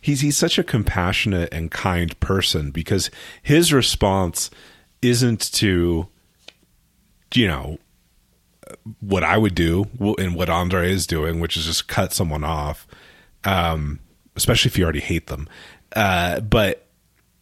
he's 0.00 0.20
he's 0.20 0.36
such 0.36 0.58
a 0.58 0.64
compassionate 0.64 1.48
and 1.52 1.70
kind 1.70 2.18
person 2.20 2.70
because 2.70 3.10
his 3.42 3.72
response 3.72 4.50
isn't 5.02 5.52
to 5.52 6.08
you 7.34 7.46
know 7.46 7.78
what 9.00 9.24
I 9.24 9.38
would 9.38 9.54
do 9.54 9.86
and 10.18 10.34
what 10.34 10.50
Andre 10.50 10.92
is 10.92 11.06
doing, 11.06 11.40
which 11.40 11.56
is 11.56 11.64
just 11.66 11.88
cut 11.88 12.12
someone 12.12 12.44
off, 12.44 12.86
um, 13.44 14.00
especially 14.36 14.68
if 14.68 14.76
you 14.76 14.84
already 14.84 15.00
hate 15.00 15.28
them. 15.28 15.48
Uh, 15.96 16.40
but 16.40 16.86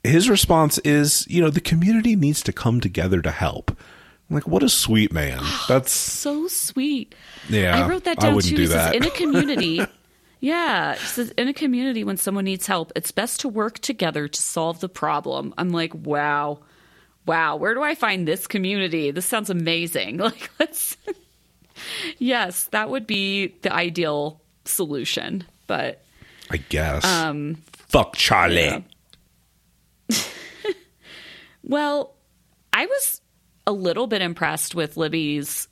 his 0.07 0.29
response 0.29 0.79
is, 0.79 1.27
you 1.29 1.41
know, 1.43 1.51
the 1.51 1.61
community 1.61 2.17
needs 2.17 2.43
to 2.45 2.53
come 2.53 2.81
together 2.81 3.21
to 3.23 3.31
help. 3.31 3.71
I'm 4.29 4.35
like, 4.35 4.47
what 4.47 4.63
a 4.63 4.69
sweet 4.69 5.13
man. 5.13 5.43
That's 5.69 5.93
so 5.93 6.49
sweet. 6.49 7.15
Yeah, 7.49 7.85
I 7.85 7.89
wrote 7.89 8.05
that 8.05 8.19
down 8.19 8.41
too. 8.41 8.57
Do 8.57 8.69
that. 8.69 8.93
Says, 8.93 8.95
in 8.95 9.05
a 9.05 9.11
community, 9.11 9.87
Yeah, 10.41 10.95
says 10.95 11.31
in 11.31 11.49
a 11.49 11.55
community 11.55 12.05
when 12.05 12.17
someone 12.19 12.45
needs 12.45 12.67
help, 12.67 12.93
it's 12.95 13.11
best 13.11 13.41
to 13.41 13.49
work 13.49 13.79
together 13.79 14.29
to 14.29 14.43
solve 14.43 14.81
the 14.81 14.89
problem. 14.89 15.55
I'm 15.57 15.71
like, 15.71 15.95
wow, 15.95 16.61
wow, 17.25 17.57
where 17.57 17.75
do 17.75 17.83
I 17.83 17.95
find 17.95 18.29
this 18.29 18.47
community? 18.47 19.11
This 19.11 19.27
sounds 19.27 19.51
amazing. 19.51 20.19
Like, 20.27 20.51
let's. 20.59 20.97
yes, 22.19 22.65
that 22.67 22.91
would 22.91 23.07
be 23.07 23.49
the 23.63 23.73
ideal 23.73 24.41
solution, 24.65 25.45
but 25.67 26.03
I 26.51 26.59
guess. 26.59 27.05
Um, 27.05 27.57
fuck 27.73 28.15
Charlie. 28.17 28.65
Yeah. 28.67 28.81
well, 31.63 32.15
I 32.73 32.87
was 32.87 33.21
a 33.67 33.73
little 33.73 34.07
bit 34.07 34.23
impressed 34.23 34.75
with 34.75 34.97
Libby's 34.97 35.69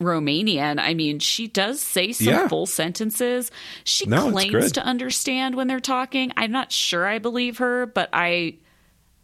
Romanian. 0.00 0.78
I 0.78 0.94
mean, 0.94 1.18
she 1.18 1.48
does 1.48 1.80
say 1.80 2.12
some 2.12 2.26
yeah. 2.26 2.48
full 2.48 2.66
sentences. 2.66 3.50
She 3.84 4.06
no, 4.06 4.30
claims 4.30 4.72
to 4.72 4.82
understand 4.82 5.54
when 5.54 5.68
they're 5.68 5.80
talking. 5.80 6.32
I'm 6.36 6.52
not 6.52 6.72
sure 6.72 7.06
I 7.06 7.18
believe 7.18 7.58
her, 7.58 7.86
but 7.86 8.10
I 8.12 8.58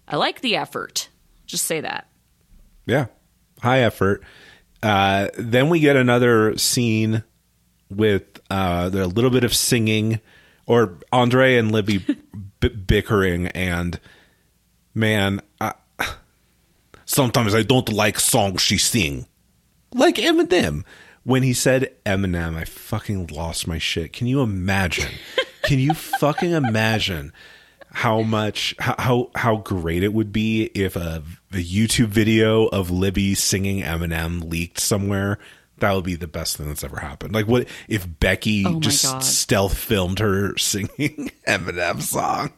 I 0.07 0.17
like 0.17 0.41
the 0.41 0.57
effort. 0.57 1.09
Just 1.47 1.65
say 1.65 1.81
that. 1.81 2.09
Yeah. 2.87 3.07
High 3.61 3.81
effort. 3.81 4.23
Uh, 4.83 5.29
then 5.37 5.69
we 5.69 5.81
get 5.81 5.97
another 5.97 6.57
scene 6.57 7.25
with 7.91 8.41
uh, 8.51 8.91
a 8.93 9.07
little 9.07 9.31
bit 9.31 9.45
of 9.45 9.55
singing 9.55 10.21
or 10.69 10.99
Andre 11.11 11.57
and 11.57 11.73
Libby 11.73 11.99
b- 12.61 12.69
bickering 12.69 13.49
and 13.49 13.99
man, 14.95 15.41
I, 15.61 15.73
sometimes 17.07 17.55
I 17.55 17.63
don't 17.63 17.91
like 17.91 18.21
songs 18.21 18.63
she 18.63 18.79
sing 18.79 19.27
like 19.93 20.17
Eminem. 20.17 20.85
When 21.25 21.43
he 21.43 21.53
said 21.53 21.93
Eminem, 22.07 22.57
I 22.57 22.65
fucking 22.65 23.27
lost 23.27 23.67
my 23.67 23.79
shit. 23.79 24.13
Can 24.13 24.27
you 24.27 24.41
imagine? 24.41 25.11
Can 25.63 25.79
you 25.79 25.93
fucking 25.93 26.53
imagine 26.53 27.33
how 27.91 28.23
much 28.23 28.75
how 28.79 29.31
how 29.35 29.57
great 29.57 30.03
it 30.03 30.15
would 30.15 30.33
be 30.33 30.65
if 30.75 30.97
a, 30.97 31.23
a 31.53 31.57
YouTube 31.57 32.09
video 32.09 32.67
of 32.67 32.91
Libby 32.91 33.35
singing 33.35 33.83
Eminem 33.83 34.49
leaked 34.49 34.81
somewhere? 34.81 35.39
That 35.81 35.93
would 35.93 36.05
be 36.05 36.17
the 36.17 36.27
best 36.27 36.57
thing 36.57 36.69
that's 36.69 36.85
ever 36.85 36.99
happened. 36.99 37.35
Like 37.35 37.47
what 37.47 37.69
if 37.89 38.07
Becky 38.21 38.65
oh 38.67 38.81
just 38.81 39.05
God. 39.05 39.21
stealth 39.21 39.77
filmed 39.77 40.19
her 40.19 40.57
singing 40.57 41.31
Eminem 41.47 42.01
song, 42.01 42.53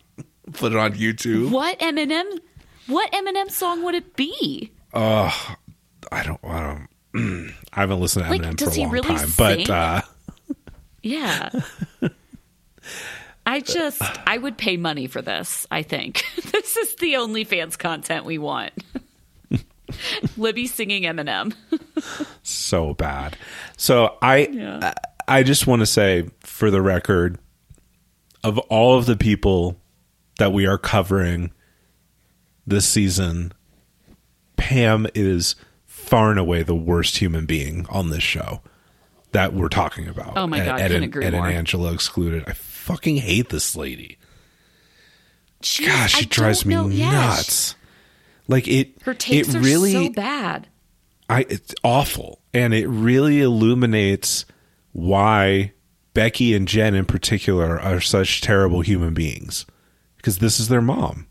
put 0.53 0.73
it 0.73 0.79
on 0.79 0.93
YouTube? 0.95 1.51
What 1.51 1.79
Eminem? 1.81 2.41
What 2.87 3.11
Eminem 3.13 3.51
song 3.51 3.83
would 3.85 3.95
it 3.95 4.17
be? 4.17 4.73
Uh 4.93 5.31
I 6.11 6.23
don't 6.23 6.41
I 6.45 6.87
don't 7.13 7.55
I 7.73 7.81
haven't 7.81 8.01
listened 8.01 8.27
to 8.27 8.31
Eminem 8.31 8.45
like, 8.47 8.59
for 8.59 8.71
a 8.71 8.83
long 8.83 8.91
really 8.91 9.09
time, 9.09 9.29
sing? 9.29 9.67
but 9.67 9.71
uh... 9.71 10.03
yeah. 11.03 11.51
I 13.47 13.61
just 13.61 14.03
I 14.27 14.39
would 14.39 14.57
pay 14.57 14.77
money 14.77 15.07
for 15.07 15.23
this. 15.23 15.67
I 15.71 15.83
think 15.83 16.25
this 16.53 16.77
is 16.77 16.95
the 16.97 17.17
only 17.17 17.45
fans 17.45 17.77
content 17.77 18.25
we 18.25 18.39
want. 18.39 18.73
Libby 20.37 20.67
singing 20.67 21.05
Eminem. 21.05 21.55
so 22.43 22.95
bad. 22.95 23.37
So 23.77 24.17
I 24.23 24.39
yeah. 24.51 24.95
I 25.29 25.43
just 25.43 25.67
want 25.67 25.81
to 25.81 25.87
say 25.87 26.29
for 26.41 26.71
the 26.71 26.83
record 26.83 27.39
of 28.43 28.59
all 28.59 28.97
of 28.99 29.07
the 29.07 29.17
people 29.17 29.81
that 30.39 30.53
we 30.53 30.67
are 30.67 30.79
covering 30.79 31.53
this 32.67 32.89
season, 32.89 33.53
Pam 34.57 35.07
is 35.15 35.55
far 35.87 36.31
and 36.31 36.39
away 36.41 36.63
the 36.63 36.75
worst 36.75 37.19
human 37.19 37.47
being 37.47 37.87
on 37.91 38.11
this 38.11 38.23
show 38.23 38.61
that 39.33 39.53
we're 39.55 39.69
talking 39.69 40.09
about. 40.09 40.37
Oh 40.37 40.47
my 40.47 40.59
god, 40.65 40.81
Ed, 40.81 40.93
Ed, 40.93 41.03
agree 41.03 41.25
Ed 41.25 41.33
more. 41.35 41.47
and 41.47 41.57
Angela 41.57 41.93
excluded. 41.93 42.45
I 42.47 42.53
fucking 42.53 43.19
hate 43.19 43.51
this 43.51 43.77
lady. 43.77 44.19
Jeez, 45.63 45.87
Gosh, 45.87 46.15
she 46.15 46.25
I 46.25 46.29
drives 46.29 46.65
me 46.65 46.75
nuts. 46.75 47.77
Like 48.51 48.67
it, 48.67 49.01
her 49.03 49.15
takes 49.15 49.55
it 49.55 49.61
really, 49.61 49.93
so 49.93 50.09
bad. 50.09 50.67
I 51.29 51.47
it's 51.49 51.73
awful, 51.85 52.41
and 52.53 52.75
it 52.75 52.89
really 52.89 53.41
illuminates 53.41 54.45
why 54.91 55.73
Becky 56.15 56.53
and 56.57 56.67
Jen 56.67 56.97
in 56.97 57.05
particular 57.05 57.79
are 57.81 58.01
such 58.01 58.41
terrible 58.41 58.81
human 58.81 59.15
beings 59.15 59.67
because 60.17 60.39
this 60.39 60.59
is 60.59 60.67
their 60.67 60.83
mom. 60.83 61.29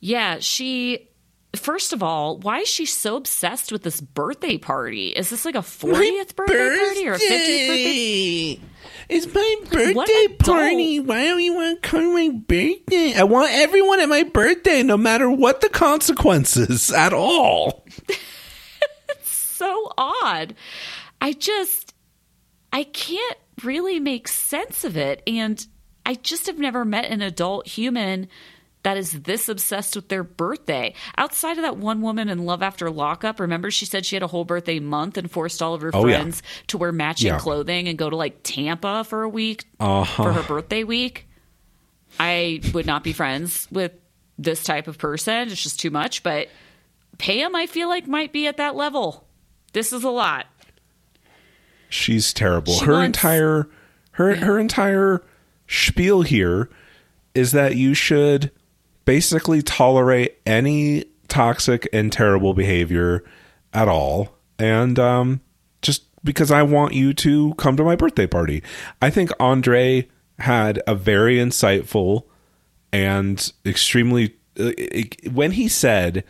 Yeah, 0.00 0.38
she 0.40 1.09
First 1.56 1.92
of 1.92 2.02
all, 2.02 2.38
why 2.38 2.60
is 2.60 2.68
she 2.68 2.86
so 2.86 3.16
obsessed 3.16 3.72
with 3.72 3.82
this 3.82 4.00
birthday 4.00 4.56
party? 4.56 5.08
Is 5.08 5.30
this 5.30 5.44
like 5.44 5.56
a 5.56 5.58
40th 5.58 6.36
birthday, 6.36 6.54
birthday, 6.54 6.78
party 6.78 7.08
or 7.08 7.12
a 7.14 7.18
50th 7.18 7.66
birthday? 7.68 8.60
It's 9.08 9.34
my 9.34 9.56
birthday 9.68 10.28
party. 10.38 11.00
Why 11.00 11.24
don't 11.24 11.40
you 11.40 11.54
want 11.54 11.82
to 11.82 11.88
come 11.88 12.02
to 12.02 12.12
my 12.14 12.28
birthday? 12.38 13.14
I 13.16 13.24
want 13.24 13.50
everyone 13.52 13.98
at 13.98 14.08
my 14.08 14.22
birthday, 14.22 14.84
no 14.84 14.96
matter 14.96 15.28
what 15.28 15.60
the 15.60 15.68
consequences 15.68 16.92
at 16.92 17.12
all. 17.12 17.84
it's 19.08 19.30
so 19.30 19.92
odd. 19.98 20.54
I 21.20 21.32
just, 21.32 21.92
I 22.72 22.84
can't 22.84 23.38
really 23.64 23.98
make 23.98 24.28
sense 24.28 24.84
of 24.84 24.96
it. 24.96 25.24
And 25.26 25.66
I 26.06 26.14
just 26.14 26.46
have 26.46 26.58
never 26.58 26.84
met 26.84 27.06
an 27.06 27.20
adult 27.20 27.66
human 27.66 28.28
that 28.82 28.96
is 28.96 29.22
this 29.22 29.48
obsessed 29.48 29.94
with 29.94 30.08
their 30.08 30.24
birthday. 30.24 30.94
Outside 31.18 31.58
of 31.58 31.62
that 31.62 31.76
one 31.76 32.00
woman 32.00 32.28
in 32.28 32.44
Love 32.44 32.62
After 32.62 32.90
Lockup, 32.90 33.38
remember 33.38 33.70
she 33.70 33.84
said 33.84 34.06
she 34.06 34.16
had 34.16 34.22
a 34.22 34.26
whole 34.26 34.44
birthday 34.44 34.80
month 34.80 35.18
and 35.18 35.30
forced 35.30 35.60
all 35.62 35.74
of 35.74 35.82
her 35.82 35.90
oh, 35.92 36.02
friends 36.02 36.42
yeah. 36.42 36.62
to 36.68 36.78
wear 36.78 36.92
matching 36.92 37.28
yeah. 37.28 37.38
clothing 37.38 37.88
and 37.88 37.98
go 37.98 38.08
to 38.08 38.16
like 38.16 38.42
Tampa 38.42 39.04
for 39.04 39.22
a 39.22 39.28
week 39.28 39.64
uh-huh. 39.78 40.22
for 40.22 40.32
her 40.32 40.42
birthday 40.42 40.84
week. 40.84 41.28
I 42.18 42.60
would 42.72 42.86
not 42.86 43.04
be 43.04 43.12
friends 43.12 43.68
with 43.70 43.92
this 44.38 44.64
type 44.64 44.88
of 44.88 44.98
person. 44.98 45.48
It's 45.48 45.62
just 45.62 45.78
too 45.78 45.90
much. 45.90 46.22
But 46.22 46.48
Pam, 47.18 47.54
I 47.54 47.66
feel 47.66 47.88
like 47.88 48.06
might 48.06 48.32
be 48.32 48.46
at 48.46 48.56
that 48.56 48.74
level. 48.74 49.26
This 49.72 49.92
is 49.92 50.02
a 50.02 50.10
lot. 50.10 50.46
She's 51.90 52.32
terrible. 52.32 52.72
She 52.74 52.86
her 52.86 52.92
wants- 52.92 53.18
entire 53.18 53.68
her 54.12 54.36
her 54.36 54.58
entire 54.58 55.22
spiel 55.68 56.22
here 56.22 56.70
is 57.34 57.52
that 57.52 57.76
you 57.76 57.94
should 57.94 58.50
basically 59.04 59.62
tolerate 59.62 60.38
any 60.46 61.04
toxic 61.28 61.88
and 61.92 62.12
terrible 62.12 62.54
behavior 62.54 63.24
at 63.72 63.88
all 63.88 64.36
and 64.58 64.98
um 64.98 65.40
just 65.82 66.04
because 66.22 66.50
I 66.50 66.62
want 66.62 66.92
you 66.92 67.14
to 67.14 67.54
come 67.54 67.76
to 67.76 67.84
my 67.84 67.96
birthday 67.96 68.26
party. 68.26 68.62
I 69.00 69.10
think 69.10 69.30
Andre 69.40 70.08
had 70.38 70.82
a 70.86 70.94
very 70.94 71.36
insightful 71.36 72.24
and 72.92 73.52
extremely 73.64 74.36
uh, 74.58 74.72
when 75.30 75.52
he 75.52 75.68
said 75.68 76.24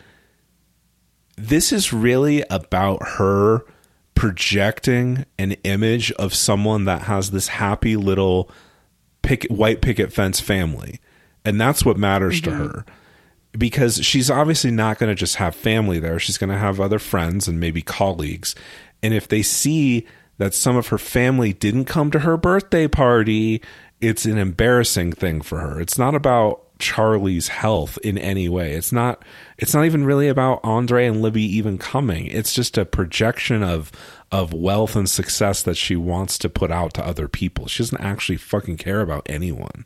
this 1.35 1.71
is 1.71 1.91
really 1.91 2.43
about 2.49 3.01
her 3.17 3.65
projecting 4.15 5.25
an 5.39 5.53
image 5.63 6.11
of 6.13 6.33
someone 6.33 6.85
that 6.85 7.03
has 7.03 7.31
this 7.31 7.47
happy 7.47 7.95
little 7.95 8.51
pick, 9.21 9.45
white 9.45 9.81
picket 9.81 10.13
fence 10.13 10.39
family. 10.39 10.99
And 11.43 11.59
that's 11.59 11.83
what 11.85 11.97
matters 11.97 12.41
to 12.41 12.49
mm-hmm. 12.49 12.67
her. 12.67 12.85
Because 13.57 14.03
she's 14.05 14.29
obviously 14.29 14.71
not 14.71 14.97
going 14.97 15.09
to 15.09 15.15
just 15.15 15.35
have 15.35 15.55
family 15.55 15.99
there. 15.99 16.19
She's 16.19 16.37
going 16.37 16.51
to 16.51 16.57
have 16.57 16.79
other 16.79 16.99
friends 16.99 17.47
and 17.47 17.59
maybe 17.59 17.81
colleagues. 17.81 18.55
And 19.03 19.13
if 19.13 19.27
they 19.27 19.41
see 19.41 20.07
that 20.37 20.53
some 20.53 20.77
of 20.77 20.87
her 20.87 20.97
family 20.97 21.51
didn't 21.51 21.85
come 21.85 22.11
to 22.11 22.19
her 22.19 22.37
birthday 22.37 22.87
party, 22.87 23.61
it's 23.99 24.25
an 24.25 24.37
embarrassing 24.37 25.11
thing 25.11 25.41
for 25.41 25.59
her. 25.59 25.81
It's 25.81 25.97
not 25.97 26.15
about 26.15 26.71
Charlie's 26.81 27.47
health 27.47 27.97
in 28.03 28.17
any 28.17 28.49
way. 28.49 28.73
It's 28.73 28.91
not 28.91 29.23
it's 29.57 29.73
not 29.73 29.85
even 29.85 30.03
really 30.03 30.27
about 30.27 30.59
Andre 30.63 31.05
and 31.05 31.21
Libby 31.21 31.43
even 31.43 31.77
coming. 31.77 32.25
It's 32.27 32.53
just 32.53 32.77
a 32.77 32.85
projection 32.85 33.63
of 33.63 33.91
of 34.31 34.53
wealth 34.53 34.95
and 34.95 35.09
success 35.09 35.61
that 35.63 35.77
she 35.77 35.95
wants 35.95 36.37
to 36.39 36.49
put 36.49 36.71
out 36.71 36.93
to 36.95 37.05
other 37.05 37.27
people. 37.27 37.67
She 37.67 37.83
doesn't 37.83 38.01
actually 38.01 38.37
fucking 38.37 38.77
care 38.77 39.01
about 39.01 39.27
anyone. 39.29 39.85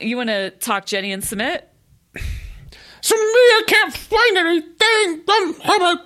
You 0.00 0.16
want 0.16 0.28
to 0.30 0.50
talk 0.50 0.86
Jenny 0.86 1.12
and 1.12 1.22
Sumit? 1.22 1.62
So 3.00 3.14
me, 3.14 3.20
I 3.22 3.62
can't 3.66 3.94
find 3.94 4.36
anything 4.38 5.22
from 5.26 5.54
Herbert. 5.60 6.00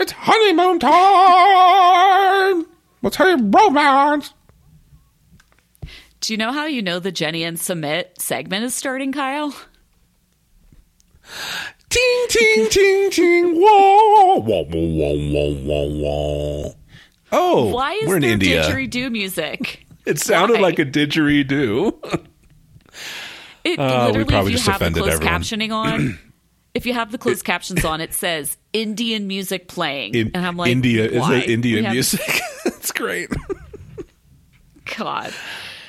It's 0.00 0.12
honeymoon 0.12 0.78
time. 0.78 2.66
Let's 3.02 3.16
have 3.16 3.40
romance. 3.54 4.32
Do 6.20 6.32
you 6.32 6.36
know 6.38 6.52
how 6.52 6.64
you 6.66 6.82
know 6.82 6.98
the 6.98 7.12
Jenny 7.12 7.44
and 7.44 7.56
Sumit 7.58 8.18
segment 8.20 8.64
is 8.64 8.74
starting, 8.74 9.12
Kyle? 9.12 9.54
Ting 11.90 12.26
ting 12.28 12.68
ting 12.70 13.10
ting. 13.10 13.54
Whoa. 13.56 14.44
Oh, 17.30 17.66
Why 17.72 17.92
is 17.92 18.08
we're 18.08 18.16
in 18.16 18.22
there 18.22 18.30
India. 18.32 18.62
didgeridoo 18.62 19.12
music? 19.12 19.84
It 20.06 20.18
sounded 20.18 20.54
Why? 20.54 20.60
like 20.60 20.78
a 20.78 20.86
didgeridoo. 20.86 22.24
It 23.68 23.78
Uh, 23.78 24.12
we 24.14 24.24
probably 24.24 24.52
if 24.52 24.58
you 24.60 24.64
just 24.64 24.66
have 24.68 24.78
the 24.80 24.86
offended 24.86 25.02
closed 25.02 25.22
everyone. 25.22 25.40
captioning 25.42 25.72
on, 25.72 26.18
if 26.74 26.86
you 26.86 26.94
have 26.94 27.12
the 27.12 27.18
closed 27.18 27.44
captions 27.44 27.84
on, 27.84 28.00
it 28.00 28.14
says 28.14 28.56
Indian 28.72 29.26
music 29.26 29.68
playing, 29.68 30.14
In, 30.14 30.30
and 30.34 30.46
I'm 30.46 30.56
like, 30.56 30.70
India 30.70 31.18
why? 31.20 31.34
is 31.36 31.44
it 31.44 31.50
Indian 31.50 31.84
have- 31.84 31.92
music? 31.94 32.20
It's 32.64 32.92
great. 32.92 33.28
God. 34.96 35.34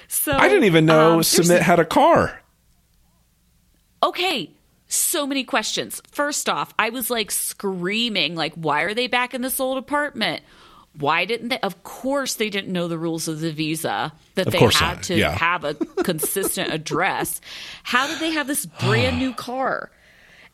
So 0.09 0.33
I 0.33 0.47
didn't 0.49 0.65
even 0.65 0.85
know 0.85 1.13
um, 1.15 1.19
Sumit 1.21 1.61
had 1.61 1.79
a 1.79 1.85
car. 1.85 2.41
Okay, 4.03 4.51
so 4.87 5.25
many 5.27 5.43
questions. 5.43 6.01
First 6.11 6.49
off, 6.49 6.73
I 6.79 6.89
was 6.89 7.09
like 7.09 7.31
screaming, 7.31 8.35
like, 8.35 8.53
why 8.55 8.81
are 8.83 8.93
they 8.93 9.07
back 9.07 9.33
in 9.33 9.41
this 9.41 9.59
old 9.59 9.77
apartment? 9.77 10.41
Why 10.97 11.25
didn't 11.25 11.49
they? 11.49 11.59
Of 11.59 11.83
course, 11.83 12.35
they 12.35 12.49
didn't 12.49 12.73
know 12.73 12.87
the 12.87 12.97
rules 12.97 13.27
of 13.27 13.39
the 13.39 13.51
visa 13.51 14.11
that 14.35 14.47
Of 14.47 14.53
they 14.53 14.59
had 14.59 14.95
not, 14.95 15.03
to 15.03 15.15
yeah. 15.15 15.31
have 15.31 15.63
a 15.63 15.73
consistent 16.03 16.73
address. 16.73 17.39
How 17.83 18.07
did 18.07 18.19
they 18.19 18.31
have 18.31 18.47
this 18.47 18.65
brand 18.65 19.17
new 19.17 19.33
car? 19.35 19.91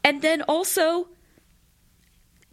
And 0.04 0.22
then 0.22 0.44
also, 0.44 1.08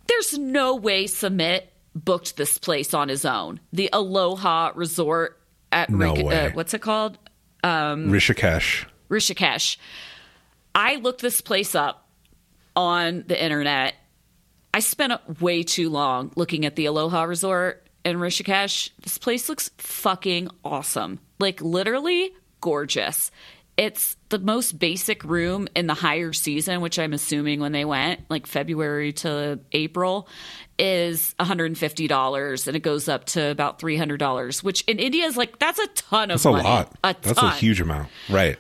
there's 0.07 0.39
no 0.39 0.75
way 0.77 1.05
Sumit 1.05 1.65
booked 1.95 2.37
this 2.37 2.57
place 2.57 2.95
on 2.95 3.09
his 3.09 3.25
own. 3.25 3.61
The 3.73 3.91
Aloha 3.93 4.73
Resort 4.75 5.39
at 5.71 5.91
No 5.91 6.15
Rik-. 6.15 6.27
Uh, 6.27 6.51
what's 6.55 6.73
it 6.73 6.81
called? 6.81 7.19
Rishikesh. 8.11 8.87
Rishikesh. 9.11 9.77
I 10.75 10.97
looked 10.97 11.21
this 11.21 11.41
place 11.41 11.75
up 11.75 12.09
on 12.75 13.25
the 13.27 13.43
internet. 13.43 13.95
I 14.75 14.81
spent 14.81 15.41
way 15.41 15.63
too 15.63 15.91
long 15.91 16.33
looking 16.35 16.65
at 16.65 16.77
the 16.77 16.87
Aloha 16.87 17.25
Resort 17.25 17.87
in 18.05 18.17
Rishikesh. 18.17 18.91
This 19.03 19.19
place 19.19 19.49
looks 19.49 19.71
fucking 19.79 20.49
awesome. 20.65 21.21
Like 21.39 21.61
literally 21.61 22.33
gorgeous. 22.61 23.31
It's 23.77 24.17
the 24.29 24.39
most 24.39 24.79
basic 24.79 25.25
room 25.25 25.67
in 25.75 25.87
the 25.87 25.95
higher 25.95 26.33
season, 26.33 26.83
which 26.83 26.99
I'm 26.99 27.15
assuming 27.15 27.61
when 27.61 27.73
they 27.73 27.87
went, 27.87 28.21
like 28.29 28.47
February 28.47 29.13
to 29.15 29.61
April, 29.73 30.29
is 30.79 31.35
$150 31.41 32.67
and 32.67 32.77
it 32.77 32.81
goes 32.81 33.09
up 33.09 33.25
to 33.27 33.51
about 33.51 33.79
$300, 33.79 34.63
which 34.63 34.83
in 34.83 34.99
India 34.99 35.25
is 35.25 35.39
like, 35.39 35.59
that's 35.59 35.79
a 35.79 35.87
ton 35.89 36.31
of 36.31 36.45
money. 36.45 36.57
That's 36.57 36.67
a 36.67 36.69
lot. 36.69 36.99
A 37.03 37.17
That's 37.23 37.43
a 37.43 37.51
huge 37.53 37.81
amount. 37.81 38.09
Right. 38.29 38.59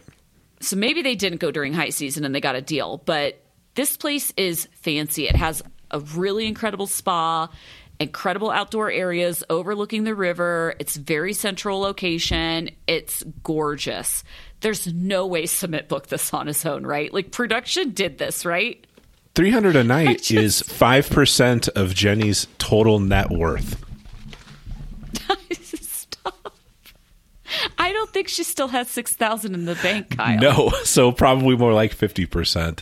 So 0.60 0.76
maybe 0.76 1.02
they 1.02 1.14
didn't 1.14 1.40
go 1.40 1.50
during 1.50 1.74
high 1.74 1.90
season 1.90 2.24
and 2.24 2.34
they 2.34 2.40
got 2.40 2.54
a 2.54 2.62
deal, 2.62 3.02
but 3.04 3.42
this 3.74 3.96
place 3.96 4.32
is 4.36 4.68
fancy. 4.80 5.28
It 5.28 5.36
has 5.36 5.62
a 5.92 6.00
really 6.00 6.46
incredible 6.46 6.86
spa, 6.86 7.48
incredible 8.00 8.50
outdoor 8.50 8.90
areas 8.90 9.44
overlooking 9.50 10.04
the 10.04 10.14
river. 10.14 10.74
It's 10.78 10.96
very 10.96 11.32
central 11.32 11.80
location. 11.80 12.70
It's 12.86 13.22
gorgeous. 13.42 14.24
There's 14.60 14.92
no 14.92 15.26
way 15.26 15.44
Sumit 15.44 15.88
booked 15.88 16.10
this 16.10 16.32
on 16.32 16.46
his 16.46 16.64
own, 16.64 16.84
right? 16.86 17.12
Like 17.12 17.30
production 17.32 17.90
did 17.90 18.18
this, 18.18 18.44
right? 18.44 18.84
300 19.34 19.76
a 19.76 19.84
night 19.84 20.22
just- 20.22 20.30
is 20.32 20.62
5% 20.62 21.68
of 21.70 21.94
Jenny's 21.94 22.46
total 22.58 22.98
net 22.98 23.30
worth. 23.30 23.82
Stop. 25.52 26.54
I 27.78 27.92
don't 27.92 28.10
think 28.10 28.28
she 28.28 28.44
still 28.44 28.68
has 28.68 28.88
6000 28.88 29.54
in 29.54 29.64
the 29.64 29.74
bank, 29.76 30.16
Kyle. 30.16 30.38
No, 30.40 30.68
so 30.84 31.12
probably 31.12 31.56
more 31.56 31.72
like 31.72 31.96
50%. 31.96 32.80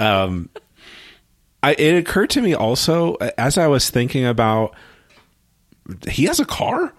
Um 0.00 0.48
I 1.62 1.72
it 1.74 1.96
occurred 1.96 2.30
to 2.30 2.42
me 2.42 2.54
also 2.54 3.14
as 3.36 3.58
I 3.58 3.66
was 3.66 3.90
thinking 3.90 4.24
about 4.24 4.74
he 6.08 6.24
has 6.24 6.40
a 6.40 6.44
car. 6.44 6.92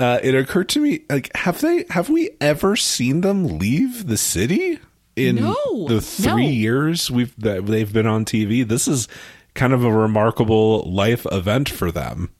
Uh, 0.00 0.18
it 0.22 0.34
occurred 0.34 0.68
to 0.70 0.80
me, 0.80 1.00
like, 1.10 1.30
have 1.36 1.60
they 1.60 1.84
have 1.90 2.08
we 2.08 2.30
ever 2.40 2.76
seen 2.76 3.20
them 3.20 3.58
leave 3.58 4.06
the 4.06 4.16
city 4.16 4.78
in 5.16 5.36
No, 5.36 5.86
the 5.86 6.00
three 6.00 6.46
no. 6.46 6.50
years 6.50 7.10
we've 7.10 7.34
that 7.36 7.66
they've 7.66 7.92
been 7.92 8.06
on 8.06 8.24
TV? 8.24 8.66
This 8.66 8.88
is 8.88 9.06
kind 9.54 9.72
of 9.74 9.84
a 9.84 9.92
remarkable 9.92 10.90
life 10.90 11.26
event 11.30 11.68
for 11.68 11.92
them. 11.92 12.30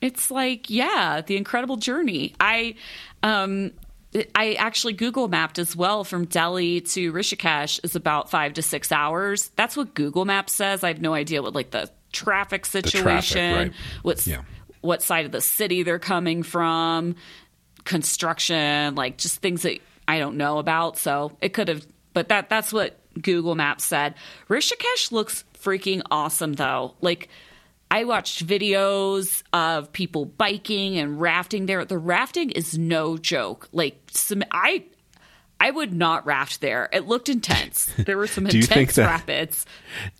It's 0.00 0.30
like, 0.30 0.70
yeah, 0.70 1.20
the 1.20 1.36
incredible 1.36 1.76
journey. 1.76 2.34
I 2.40 2.76
um 3.22 3.72
I 4.34 4.54
actually 4.54 4.92
Google 4.92 5.28
mapped 5.28 5.58
as 5.58 5.74
well 5.74 6.04
from 6.04 6.26
Delhi 6.26 6.82
to 6.82 7.12
Rishikesh 7.12 7.80
is 7.82 7.96
about 7.96 8.30
five 8.30 8.54
to 8.54 8.62
six 8.62 8.92
hours. 8.92 9.48
That's 9.56 9.76
what 9.76 9.94
Google 9.94 10.24
Maps 10.24 10.52
says. 10.52 10.84
I 10.84 10.88
have 10.88 11.00
no 11.00 11.14
idea 11.14 11.42
what 11.42 11.54
like 11.54 11.70
the 11.70 11.90
traffic 12.12 12.66
situation, 12.66 13.54
right. 13.54 13.72
what's 14.02 14.26
Yeah. 14.26 14.42
what 14.82 15.02
side 15.02 15.24
of 15.24 15.32
the 15.32 15.40
city 15.40 15.82
they're 15.82 15.98
coming 15.98 16.42
from, 16.42 17.14
construction, 17.84 18.94
like 18.94 19.16
just 19.18 19.38
things 19.40 19.62
that 19.62 19.78
I 20.06 20.18
don't 20.18 20.36
know 20.36 20.58
about. 20.58 20.98
So 20.98 21.32
it 21.40 21.54
could 21.54 21.68
have, 21.68 21.86
but 22.12 22.28
that 22.28 22.48
that's 22.48 22.72
what 22.72 22.98
Google 23.20 23.54
Maps 23.54 23.84
said. 23.84 24.14
Rishikesh 24.48 25.12
looks 25.12 25.44
freaking 25.58 26.02
awesome 26.10 26.52
though. 26.54 26.94
Like 27.00 27.28
I 27.92 28.04
watched 28.04 28.46
videos 28.46 29.42
of 29.52 29.92
people 29.92 30.24
biking 30.24 30.96
and 30.96 31.20
rafting 31.20 31.66
there. 31.66 31.84
The 31.84 31.98
rafting 31.98 32.50
is 32.50 32.78
no 32.78 33.18
joke. 33.18 33.68
Like 33.70 34.00
some, 34.10 34.42
I 34.50 34.84
I 35.60 35.70
would 35.70 35.92
not 35.92 36.24
raft 36.24 36.62
there. 36.62 36.88
It 36.90 37.06
looked 37.06 37.28
intense. 37.28 37.92
There 37.98 38.16
were 38.16 38.26
some 38.26 38.44
Do 38.48 38.56
you 38.56 38.62
think 38.62 38.78
intense 38.88 38.96
that- 38.96 39.06
rapids. 39.08 39.66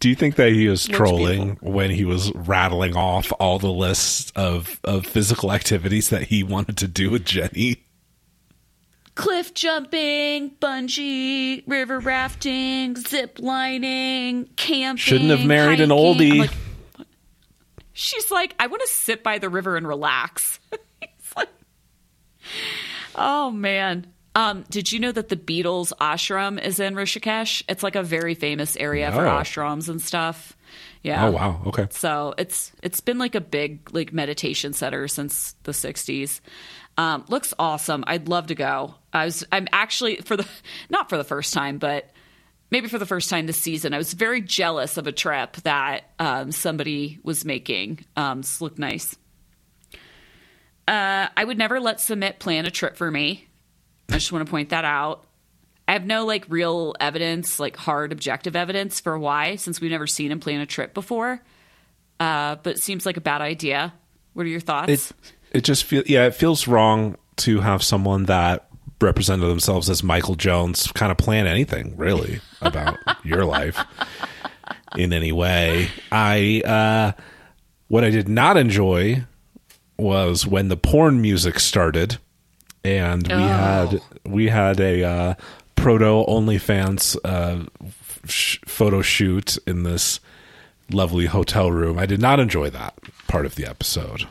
Do 0.00 0.10
you 0.10 0.14
think 0.14 0.36
that 0.36 0.52
he 0.52 0.68
was 0.68 0.86
trolling 0.86 1.56
when 1.62 1.90
he 1.90 2.04
was 2.04 2.30
rattling 2.34 2.94
off 2.94 3.32
all 3.40 3.58
the 3.58 3.72
lists 3.72 4.30
of, 4.36 4.78
of 4.84 5.06
physical 5.06 5.50
activities 5.50 6.10
that 6.10 6.24
he 6.24 6.42
wanted 6.42 6.76
to 6.76 6.86
do 6.86 7.10
with 7.10 7.24
Jenny? 7.24 7.86
cliff 9.14 9.52
jumping, 9.52 10.50
bungee, 10.60 11.62
river 11.66 12.00
rafting, 12.00 12.96
zip 12.96 13.38
lining, 13.40 14.46
camping. 14.56 14.96
Shouldn't 14.96 15.30
have 15.30 15.46
married 15.46 15.80
an 15.80 15.90
hiking. 15.90 16.14
oldie. 16.16 16.54
She's 17.92 18.30
like, 18.30 18.54
I 18.58 18.66
want 18.66 18.82
to 18.82 18.88
sit 18.88 19.22
by 19.22 19.38
the 19.38 19.48
river 19.48 19.76
and 19.76 19.86
relax. 19.86 20.58
Like- 21.36 21.48
oh 23.14 23.50
man. 23.50 24.06
Um, 24.34 24.64
did 24.70 24.90
you 24.92 24.98
know 24.98 25.12
that 25.12 25.28
the 25.28 25.36
Beatles 25.36 25.92
ashram 26.00 26.62
is 26.62 26.80
in 26.80 26.94
Rishikesh? 26.94 27.62
It's 27.68 27.82
like 27.82 27.96
a 27.96 28.02
very 28.02 28.34
famous 28.34 28.76
area 28.76 29.12
for 29.12 29.18
ashrams 29.20 29.88
and 29.90 30.00
stuff. 30.00 30.56
Yeah. 31.02 31.26
Oh 31.26 31.30
wow, 31.32 31.62
okay. 31.66 31.86
So 31.90 32.34
it's 32.38 32.72
it's 32.82 33.00
been 33.00 33.18
like 33.18 33.34
a 33.34 33.40
big 33.40 33.92
like 33.92 34.12
meditation 34.12 34.72
center 34.72 35.06
since 35.08 35.54
the 35.64 35.72
'60s. 35.72 36.40
Um, 36.96 37.24
looks 37.28 37.52
awesome. 37.58 38.04
I'd 38.06 38.28
love 38.28 38.46
to 38.48 38.54
go. 38.54 38.94
I 39.12 39.26
was 39.26 39.44
I'm 39.52 39.68
actually 39.72 40.16
for 40.16 40.36
the 40.36 40.46
not 40.90 41.08
for 41.10 41.18
the 41.18 41.24
first 41.24 41.52
time, 41.52 41.78
but 41.78 42.10
maybe 42.72 42.88
for 42.88 42.98
the 42.98 43.06
first 43.06 43.28
time 43.28 43.46
this 43.46 43.58
season. 43.58 43.92
I 43.92 43.98
was 43.98 44.14
very 44.14 44.40
jealous 44.40 44.96
of 44.96 45.06
a 45.06 45.12
trip 45.12 45.56
that 45.58 46.10
um, 46.18 46.50
somebody 46.50 47.20
was 47.22 47.44
making. 47.44 48.04
Um, 48.16 48.40
this 48.40 48.60
looked 48.62 48.78
nice. 48.78 49.14
Uh, 50.88 51.28
I 51.36 51.44
would 51.44 51.58
never 51.58 51.78
let 51.78 51.98
Sumit 51.98 52.38
plan 52.38 52.64
a 52.64 52.70
trip 52.70 52.96
for 52.96 53.08
me. 53.08 53.46
I 54.08 54.14
just 54.14 54.32
want 54.32 54.44
to 54.44 54.50
point 54.50 54.70
that 54.70 54.86
out. 54.86 55.26
I 55.86 55.92
have 55.92 56.06
no 56.06 56.24
like 56.24 56.46
real 56.48 56.94
evidence, 56.98 57.60
like 57.60 57.76
hard 57.76 58.10
objective 58.10 58.56
evidence 58.56 59.00
for 59.00 59.18
why, 59.18 59.56
since 59.56 59.80
we've 59.80 59.90
never 59.90 60.06
seen 60.06 60.32
him 60.32 60.40
plan 60.40 60.60
a 60.60 60.66
trip 60.66 60.94
before. 60.94 61.42
Uh, 62.18 62.56
but 62.62 62.76
it 62.76 62.82
seems 62.82 63.04
like 63.04 63.18
a 63.18 63.20
bad 63.20 63.42
idea. 63.42 63.92
What 64.32 64.46
are 64.46 64.48
your 64.48 64.60
thoughts? 64.60 64.90
It 64.90 65.12
it 65.50 65.64
just 65.64 65.84
feels 65.84 66.08
yeah, 66.08 66.26
it 66.26 66.34
feels 66.34 66.66
wrong 66.66 67.16
to 67.36 67.60
have 67.60 67.82
someone 67.82 68.24
that 68.24 68.68
represented 69.02 69.48
themselves 69.48 69.90
as 69.90 70.02
Michael 70.02 70.34
Jones 70.36 70.90
kind 70.92 71.10
of 71.12 71.18
plan 71.18 71.46
anything 71.46 71.96
really 71.96 72.40
about 72.60 72.98
your 73.24 73.44
life 73.44 73.78
in 74.96 75.12
any 75.12 75.32
way. 75.32 75.88
I 76.10 76.62
uh 76.64 77.20
what 77.88 78.04
I 78.04 78.10
did 78.10 78.28
not 78.28 78.56
enjoy 78.56 79.24
was 79.98 80.46
when 80.46 80.68
the 80.68 80.76
porn 80.76 81.20
music 81.20 81.58
started 81.60 82.18
and 82.84 83.26
we 83.28 83.34
had 83.34 84.00
we 84.24 84.48
had 84.48 84.80
a 84.80 85.04
uh 85.04 85.34
proto 85.74 86.24
OnlyFans 86.26 87.16
uh 87.24 87.64
sh- 88.26 88.58
photo 88.66 89.02
shoot 89.02 89.58
in 89.66 89.82
this 89.82 90.20
lovely 90.90 91.26
hotel 91.26 91.70
room. 91.70 91.98
I 91.98 92.06
did 92.06 92.20
not 92.20 92.38
enjoy 92.40 92.70
that 92.70 92.94
part 93.28 93.46
of 93.46 93.54
the 93.56 93.66
episode. 93.66 94.26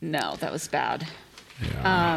no, 0.00 0.36
that 0.40 0.52
was 0.52 0.68
bad. 0.68 1.06
Yeah. 1.62 2.14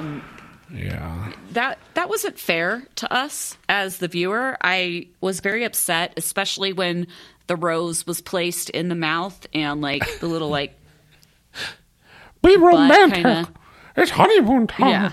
That 1.51 1.79
that 1.93 2.09
wasn't 2.09 2.37
fair 2.39 2.83
to 2.97 3.11
us 3.13 3.57
as 3.69 3.97
the 3.97 4.07
viewer. 4.07 4.57
I 4.61 5.07
was 5.21 5.39
very 5.39 5.63
upset, 5.63 6.13
especially 6.17 6.73
when 6.73 7.07
the 7.47 7.55
rose 7.55 8.05
was 8.05 8.19
placed 8.21 8.69
in 8.71 8.89
the 8.89 8.95
mouth 8.95 9.47
and 9.53 9.81
like 9.81 10.03
the 10.19 10.27
little 10.27 10.49
like 10.49 10.77
Be 12.41 12.57
romantic. 12.57 13.13
kinda. 13.23 13.47
It's 13.95 14.11
honeymoon 14.11 14.67
time. 14.67 14.89
Yeah. 14.89 15.11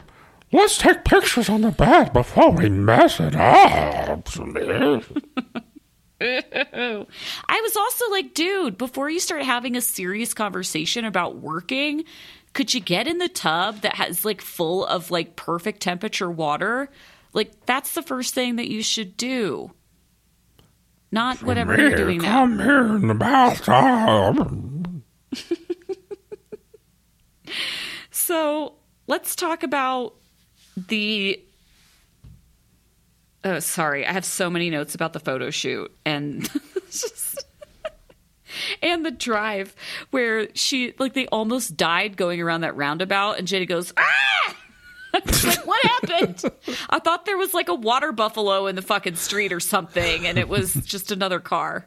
Let's 0.52 0.78
take 0.78 1.04
pictures 1.04 1.48
on 1.48 1.62
the 1.62 1.70
bed 1.72 2.12
before 2.12 2.50
we 2.52 2.68
mess 2.68 3.18
it 3.18 3.34
up. 3.34 4.28
I 6.20 7.60
was 7.62 7.76
also 7.76 8.10
like, 8.10 8.34
dude, 8.34 8.78
before 8.78 9.10
you 9.10 9.18
start 9.20 9.42
having 9.42 9.76
a 9.76 9.80
serious 9.80 10.32
conversation 10.32 11.04
about 11.04 11.36
working, 11.36 12.04
could 12.54 12.72
you 12.72 12.80
get 12.80 13.06
in 13.06 13.18
the 13.18 13.28
tub 13.28 13.82
that 13.82 13.96
has 13.96 14.24
like 14.24 14.40
full 14.40 14.86
of 14.86 15.10
like 15.10 15.36
perfect 15.36 15.80
temperature 15.82 16.30
water? 16.30 16.88
Like 17.32 17.66
that's 17.66 17.92
the 17.94 18.02
first 18.02 18.32
thing 18.34 18.56
that 18.56 18.68
you 18.68 18.82
should 18.82 19.16
do. 19.16 19.72
Not 21.12 21.42
whatever 21.42 21.78
you're 21.78 21.94
doing 21.94 22.18
now. 22.22 22.40
come 22.40 22.58
here 22.58 22.96
in 22.96 23.06
the 23.08 23.14
bathtub. 23.14 25.02
So 28.10 28.76
let's 29.06 29.36
talk 29.36 29.62
about 29.64 30.14
the. 30.76 31.40
Oh, 33.44 33.58
sorry. 33.58 34.06
I 34.06 34.12
have 34.12 34.24
so 34.24 34.48
many 34.48 34.70
notes 34.70 34.94
about 34.94 35.12
the 35.12 35.20
photo 35.20 35.50
shoot 35.50 35.94
and 36.06 36.48
just- 36.90 37.44
and 38.82 39.04
the 39.04 39.10
drive 39.10 39.74
where 40.10 40.48
she 40.54 40.94
like 40.98 41.14
they 41.14 41.26
almost 41.28 41.76
died 41.76 42.16
going 42.16 42.40
around 42.40 42.62
that 42.62 42.76
roundabout, 42.76 43.38
and 43.38 43.46
Jenny 43.46 43.66
goes 43.66 43.92
ah. 43.96 44.56
Like, 45.14 45.64
what 45.66 45.80
happened? 45.84 46.42
I 46.90 46.98
thought 46.98 47.24
there 47.24 47.37
was 47.37 47.54
like 47.54 47.68
a 47.68 47.74
water 47.74 48.10
buffalo 48.10 48.66
in 48.66 48.74
the 48.74 48.82
fucking 48.82 49.14
street 49.14 49.52
or 49.52 49.60
something, 49.60 50.26
and 50.26 50.38
it 50.38 50.48
was 50.48 50.74
just 50.84 51.12
another 51.12 51.38
car. 51.38 51.87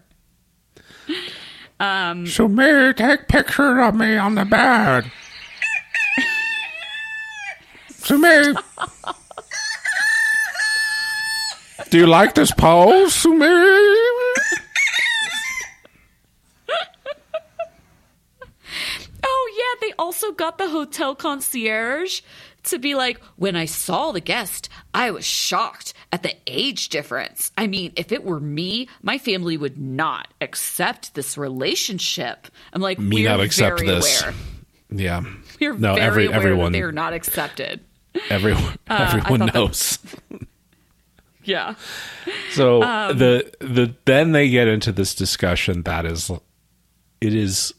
Um, 1.80 2.26
So, 2.26 2.48
Mary, 2.48 2.94
take 2.94 3.28
picture 3.28 3.82
of 3.82 3.96
me 3.96 4.16
on 4.16 4.36
the 4.36 4.46
bed. 4.46 5.12
So, 7.90 8.18
Mary. 8.18 8.54
Do 11.90 11.98
you 11.98 12.08
like 12.08 12.34
this 12.36 12.52
pose, 12.52 13.14
Sumeri? 13.14 13.96
Oh 19.24 19.52
yeah, 19.58 19.87
they 19.87 19.87
also 19.98 20.32
got 20.32 20.58
the 20.58 20.70
hotel 20.70 21.16
concierge 21.16 22.22
to 22.64 22.80
be 22.80 22.96
like, 22.96 23.22
when 23.38 23.56
I 23.56 23.66
saw 23.66 24.12
the 24.12 24.20
guest, 24.20 24.68
I 24.94 25.12
was 25.12 25.24
shocked 25.26 25.94
at 26.12 26.24
the 26.24 26.36
age 26.48 26.90
difference. 26.90 27.52
I 27.58 27.68
mean, 27.68 27.94
if 27.96 28.12
it 28.12 28.24
were 28.26 28.40
me, 28.40 28.90
my 29.02 29.18
family 29.18 29.56
would 29.58 29.78
not 29.78 30.28
accept 30.42 31.14
this 31.16 31.38
relationship. 31.38 32.48
I'm 32.74 32.82
like, 32.82 33.00
Me 33.00 33.18
we're 33.24 33.30
not 33.30 33.40
accept 33.40 33.80
this. 33.80 34.22
Aware. 34.22 34.34
Yeah. 34.90 35.22
We're 35.62 35.74
no, 35.74 35.96
very 35.96 36.06
every 36.08 36.26
aware 36.28 36.36
everyone 36.38 36.72
they're 36.74 36.92
not 36.92 37.14
accepted. 37.14 37.82
everyone 38.30 38.78
everyone 38.90 39.40
thought 39.40 39.46
that- 39.48 39.54
knows. 39.54 40.00
Yeah. 41.44 41.76
So 42.52 42.84
Um, 42.84 43.18
the 43.18 43.50
the 43.62 43.96
then 44.04 44.34
they 44.34 44.50
get 44.50 44.68
into 44.68 44.92
this 44.92 45.16
discussion 45.16 45.84
that 45.84 46.06
is 46.06 46.30
it 47.22 47.34
is 47.34 47.74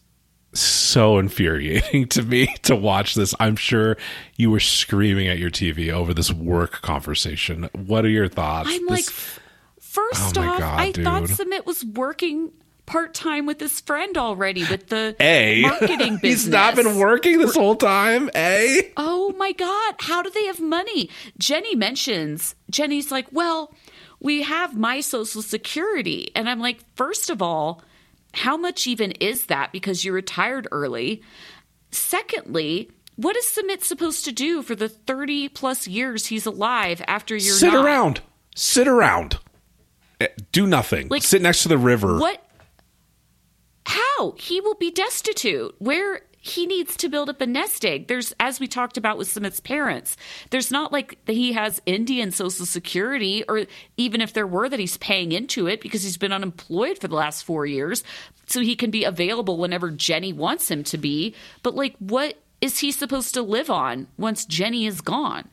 so 0.60 1.18
infuriating 1.18 2.06
to 2.10 2.22
me 2.22 2.54
to 2.62 2.76
watch 2.76 3.14
this. 3.14 3.34
I'm 3.40 3.56
sure 3.56 3.96
you 4.36 4.50
were 4.50 4.60
screaming 4.60 5.28
at 5.28 5.38
your 5.38 5.50
TV 5.50 5.90
over 5.92 6.12
this 6.14 6.32
work 6.32 6.80
conversation. 6.82 7.68
What 7.74 8.04
are 8.04 8.10
your 8.10 8.28
thoughts? 8.28 8.68
I'm 8.72 8.86
like, 8.86 9.04
This- 9.04 9.08
f- 9.08 9.40
first 9.80 10.38
Oh 10.38 10.42
off, 10.42 10.58
God, 10.58 10.80
I 10.80 10.92
thought 10.92 11.26
dude. 11.26 11.36
Sumit 11.36 11.66
was 11.66 11.84
working 11.84 12.52
part 12.86 13.12
time 13.12 13.44
with 13.44 13.60
his 13.60 13.80
friend 13.82 14.16
already 14.16 14.64
with 14.70 14.86
the 14.88 15.14
A 15.20 15.60
marketing 15.62 16.14
business. 16.16 16.22
He's 16.22 16.48
not 16.48 16.74
been 16.74 16.96
working 16.96 17.38
this 17.38 17.54
whole 17.54 17.76
time. 17.76 18.30
A 18.34 18.92
Oh 18.96 19.34
my 19.36 19.52
God, 19.52 19.94
how 20.00 20.22
do 20.22 20.30
they 20.30 20.46
have 20.46 20.60
money? 20.60 21.10
Jenny 21.38 21.74
mentions, 21.74 22.54
Jenny's 22.70 23.10
like, 23.10 23.26
well, 23.30 23.74
we 24.20 24.40
have 24.42 24.74
my 24.76 25.00
social 25.00 25.42
security. 25.42 26.30
And 26.34 26.48
I'm 26.48 26.60
like, 26.60 26.78
first 26.96 27.28
of 27.30 27.42
all, 27.42 27.82
how 28.34 28.56
much 28.56 28.86
even 28.86 29.12
is 29.12 29.46
that 29.46 29.72
because 29.72 30.04
you 30.04 30.12
retired 30.12 30.68
early? 30.70 31.22
Secondly, 31.90 32.90
what 33.16 33.36
is 33.36 33.44
Sumit 33.46 33.82
supposed 33.82 34.24
to 34.26 34.32
do 34.32 34.62
for 34.62 34.74
the 34.74 34.88
30 34.88 35.48
plus 35.48 35.88
years 35.88 36.26
he's 36.26 36.46
alive 36.46 37.02
after 37.08 37.34
you're 37.34 37.54
Sit 37.54 37.72
not? 37.72 37.84
around. 37.84 38.20
Sit 38.54 38.86
around. 38.88 39.38
Eh, 40.20 40.28
Do 40.52 40.66
nothing. 40.66 41.08
Like, 41.08 41.22
Sit 41.22 41.42
next 41.42 41.62
to 41.62 41.68
the 41.68 41.78
river. 41.78 42.18
What? 42.18 42.42
How? 43.86 44.34
He 44.38 44.60
will 44.60 44.74
be 44.74 44.90
destitute. 44.90 45.74
Where 45.78 46.20
he 46.40 46.66
needs 46.66 46.96
to 46.96 47.08
build 47.08 47.28
up 47.28 47.40
a 47.40 47.46
nest 47.46 47.84
egg. 47.84 48.06
There's, 48.06 48.32
as 48.38 48.60
we 48.60 48.68
talked 48.68 48.96
about 48.96 49.18
with 49.18 49.28
Sumit's 49.28 49.60
parents, 49.60 50.16
there's 50.50 50.70
not 50.70 50.92
like 50.92 51.18
that 51.24 51.32
he 51.32 51.52
has 51.52 51.82
Indian 51.84 52.30
Social 52.30 52.64
Security, 52.64 53.44
or 53.48 53.66
even 53.96 54.20
if 54.20 54.32
there 54.32 54.46
were, 54.46 54.68
that 54.68 54.78
he's 54.78 54.96
paying 54.98 55.32
into 55.32 55.66
it 55.66 55.80
because 55.80 56.02
he's 56.02 56.16
been 56.16 56.32
unemployed 56.32 56.98
for 56.98 57.08
the 57.08 57.16
last 57.16 57.42
four 57.42 57.66
years. 57.66 58.04
So 58.46 58.60
he 58.60 58.76
can 58.76 58.90
be 58.90 59.04
available 59.04 59.58
whenever 59.58 59.90
Jenny 59.90 60.32
wants 60.32 60.70
him 60.70 60.84
to 60.84 60.98
be. 60.98 61.34
But, 61.62 61.74
like, 61.74 61.96
what 61.98 62.38
is 62.60 62.78
he 62.78 62.92
supposed 62.92 63.34
to 63.34 63.42
live 63.42 63.70
on 63.70 64.06
once 64.16 64.44
Jenny 64.44 64.86
is 64.86 65.00
gone? 65.00 65.48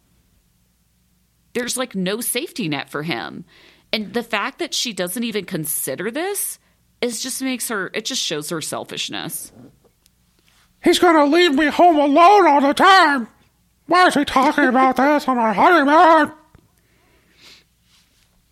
There's 1.53 1.77
like 1.77 1.95
no 1.95 2.21
safety 2.21 2.67
net 2.67 2.89
for 2.89 3.03
him. 3.03 3.45
And 3.93 4.13
the 4.13 4.23
fact 4.23 4.59
that 4.59 4.73
she 4.73 4.91
doesn't 4.91 5.23
even 5.23 5.45
consider 5.45 6.11
this 6.11 6.59
is 7.01 7.23
just 7.23 7.41
makes 7.41 7.69
her 7.69 7.89
it 7.93 8.05
just 8.05 8.21
shows 8.21 8.49
her 8.49 8.61
selfishness. 8.61 9.53
He's 10.86 10.99
gonna 10.99 11.25
leave 11.25 11.53
me 11.53 11.65
home 11.65 11.97
alone 11.97 12.47
all 12.47 12.61
the 12.61 12.73
time. 12.73 13.27
Why 13.88 14.07
is 14.07 14.13
he 14.13 14.23
talking 14.23 14.65
about 14.65 14.95
this 14.95 15.27
on 15.27 15.38
our 15.38 15.53
honeymoon? 15.53 16.31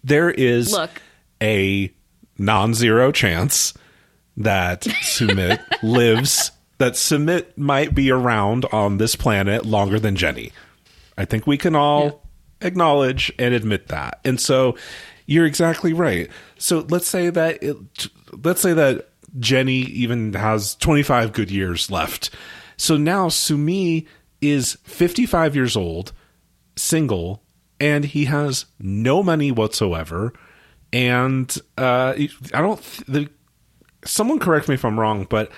there 0.03 0.29
is 0.29 0.71
Look. 0.71 0.89
a 1.41 1.93
non-zero 2.37 3.11
chance 3.11 3.73
that 4.37 4.81
Sumit 4.81 5.61
lives 5.83 6.51
that 6.79 6.93
Sumit 6.93 7.57
might 7.57 7.95
be 7.95 8.11
around 8.11 8.65
on 8.71 8.97
this 8.97 9.15
planet 9.15 9.65
longer 9.65 9.99
than 9.99 10.15
Jenny. 10.15 10.51
I 11.17 11.25
think 11.25 11.47
we 11.47 11.57
can 11.57 11.75
all 11.75 12.27
acknowledge 12.61 13.31
and 13.37 13.53
admit 13.53 13.87
that. 13.87 14.19
And 14.25 14.41
so 14.41 14.75
you're 15.25 15.45
exactly 15.45 15.93
right. 15.93 16.29
So 16.57 16.79
let's 16.89 17.07
say 17.07 17.29
that 17.29 17.61
it, 17.63 17.77
let's 18.43 18.61
say 18.61 18.73
that 18.73 19.09
Jenny 19.39 19.77
even 19.77 20.33
has 20.33 20.75
25 20.75 21.33
good 21.33 21.51
years 21.51 21.89
left. 21.89 22.29
So 22.77 22.97
now 22.97 23.27
Sumit 23.27 24.07
is 24.41 24.77
55 24.83 25.55
years 25.55 25.75
old, 25.75 26.11
single, 26.75 27.43
and 27.79 28.05
he 28.05 28.25
has 28.25 28.65
no 28.79 29.23
money 29.23 29.51
whatsoever. 29.51 30.33
And 30.91 31.55
uh, 31.77 32.13
I 32.17 32.61
don't. 32.61 32.81
The, 33.07 33.29
someone 34.05 34.39
correct 34.39 34.67
me 34.67 34.75
if 34.75 34.85
I'm 34.85 34.99
wrong, 34.99 35.25
but 35.29 35.51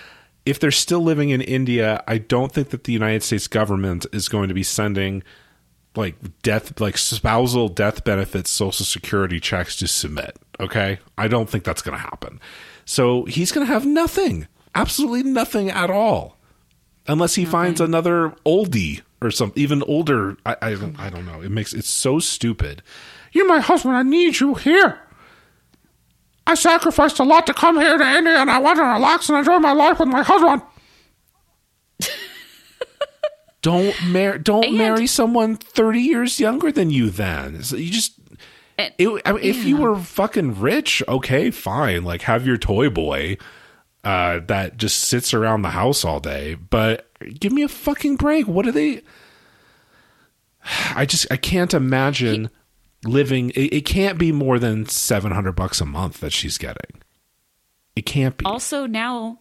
if 0.45 0.59
they're 0.59 0.71
still 0.71 1.01
living 1.01 1.29
in 1.29 1.41
India, 1.41 2.03
I 2.07 2.19
don't 2.19 2.51
think 2.51 2.69
that 2.69 2.83
the 2.83 2.93
United 2.93 3.23
States 3.23 3.47
government 3.47 4.05
is 4.13 4.29
going 4.29 4.47
to 4.47 4.53
be 4.53 4.63
sending 4.63 5.23
like 5.95 6.15
death, 6.41 6.79
like 6.79 6.97
spousal 6.97 7.69
death 7.69 8.03
benefits, 8.03 8.49
social 8.49 8.85
security 8.85 9.39
checks 9.39 9.75
to 9.77 9.85
Sumit. 9.85 10.35
Okay, 10.59 10.99
I 11.17 11.27
don't 11.27 11.49
think 11.49 11.63
that's 11.63 11.81
going 11.81 11.97
to 11.97 12.01
happen. 12.01 12.39
So 12.85 13.25
he's 13.25 13.51
going 13.51 13.65
to 13.65 13.73
have 13.73 13.85
nothing, 13.85 14.47
absolutely 14.75 15.23
nothing 15.23 15.69
at 15.69 15.89
all, 15.89 16.37
unless 17.07 17.35
he 17.35 17.43
finds 17.45 17.81
another 17.81 18.29
oldie 18.45 19.01
or 19.21 19.31
some 19.31 19.51
even 19.55 19.81
older. 19.83 20.37
I, 20.45 20.55
I 20.61 20.75
don't, 20.75 20.99
I 20.99 21.09
don't 21.09 21.25
know. 21.25 21.41
It 21.41 21.49
makes 21.49 21.73
it's 21.73 21.89
so 21.89 22.19
stupid. 22.19 22.83
You're 23.31 23.47
my 23.47 23.59
husband. 23.59 23.95
I 23.95 24.03
need 24.03 24.39
you 24.39 24.53
here. 24.53 24.99
I 26.47 26.53
sacrificed 26.53 27.17
a 27.19 27.23
lot 27.23 27.47
to 27.47 27.53
come 27.55 27.79
here 27.79 27.97
to 27.97 28.03
India, 28.05 28.37
and 28.37 28.51
I 28.51 28.59
want 28.59 28.77
to 28.77 28.83
relax 28.83 29.29
and 29.29 29.37
enjoy 29.39 29.57
my 29.57 29.73
life 29.73 29.99
with 29.99 30.09
my 30.09 30.21
husband. 30.21 30.61
Don't 33.61 33.95
marry. 34.09 34.37
Don't 34.39 34.65
And- 34.65 34.77
marry 34.77 35.07
someone 35.07 35.55
thirty 35.55 36.01
years 36.01 36.39
younger 36.39 36.71
than 36.71 36.91
you. 36.91 37.09
Then 37.09 37.63
So 37.63 37.77
you 37.77 37.89
just. 37.91 38.13
And- 38.77 38.93
It, 38.97 39.21
I 39.25 39.31
mean, 39.33 39.43
if 39.43 39.63
you 39.63 39.77
were 39.77 39.95
fucking 39.97 40.59
rich, 40.59 41.01
okay, 41.07 41.51
fine. 41.51 42.03
Like 42.03 42.23
have 42.23 42.45
your 42.45 42.57
toy 42.57 42.89
boy 42.89 43.37
uh, 44.03 44.39
that 44.47 44.77
just 44.77 44.99
sits 44.99 45.33
around 45.33 45.61
the 45.61 45.69
house 45.69 46.03
all 46.05 46.19
day. 46.19 46.55
But 46.55 47.09
give 47.39 47.51
me 47.51 47.63
a 47.63 47.67
fucking 47.67 48.17
break. 48.17 48.47
What 48.47 48.67
are 48.67 48.71
they? 48.71 49.01
I 50.95 51.05
just 51.05 51.27
I 51.31 51.37
can't 51.37 51.73
imagine 51.73 52.49
living. 53.03 53.51
It, 53.51 53.73
it 53.73 53.85
can't 53.85 54.17
be 54.17 54.31
more 54.31 54.59
than 54.59 54.85
seven 54.87 55.31
hundred 55.31 55.53
bucks 55.53 55.79
a 55.81 55.85
month 55.85 56.19
that 56.21 56.33
she's 56.33 56.57
getting. 56.57 57.01
It 57.95 58.05
can't 58.05 58.35
be. 58.37 58.45
Also 58.45 58.85
now 58.87 59.39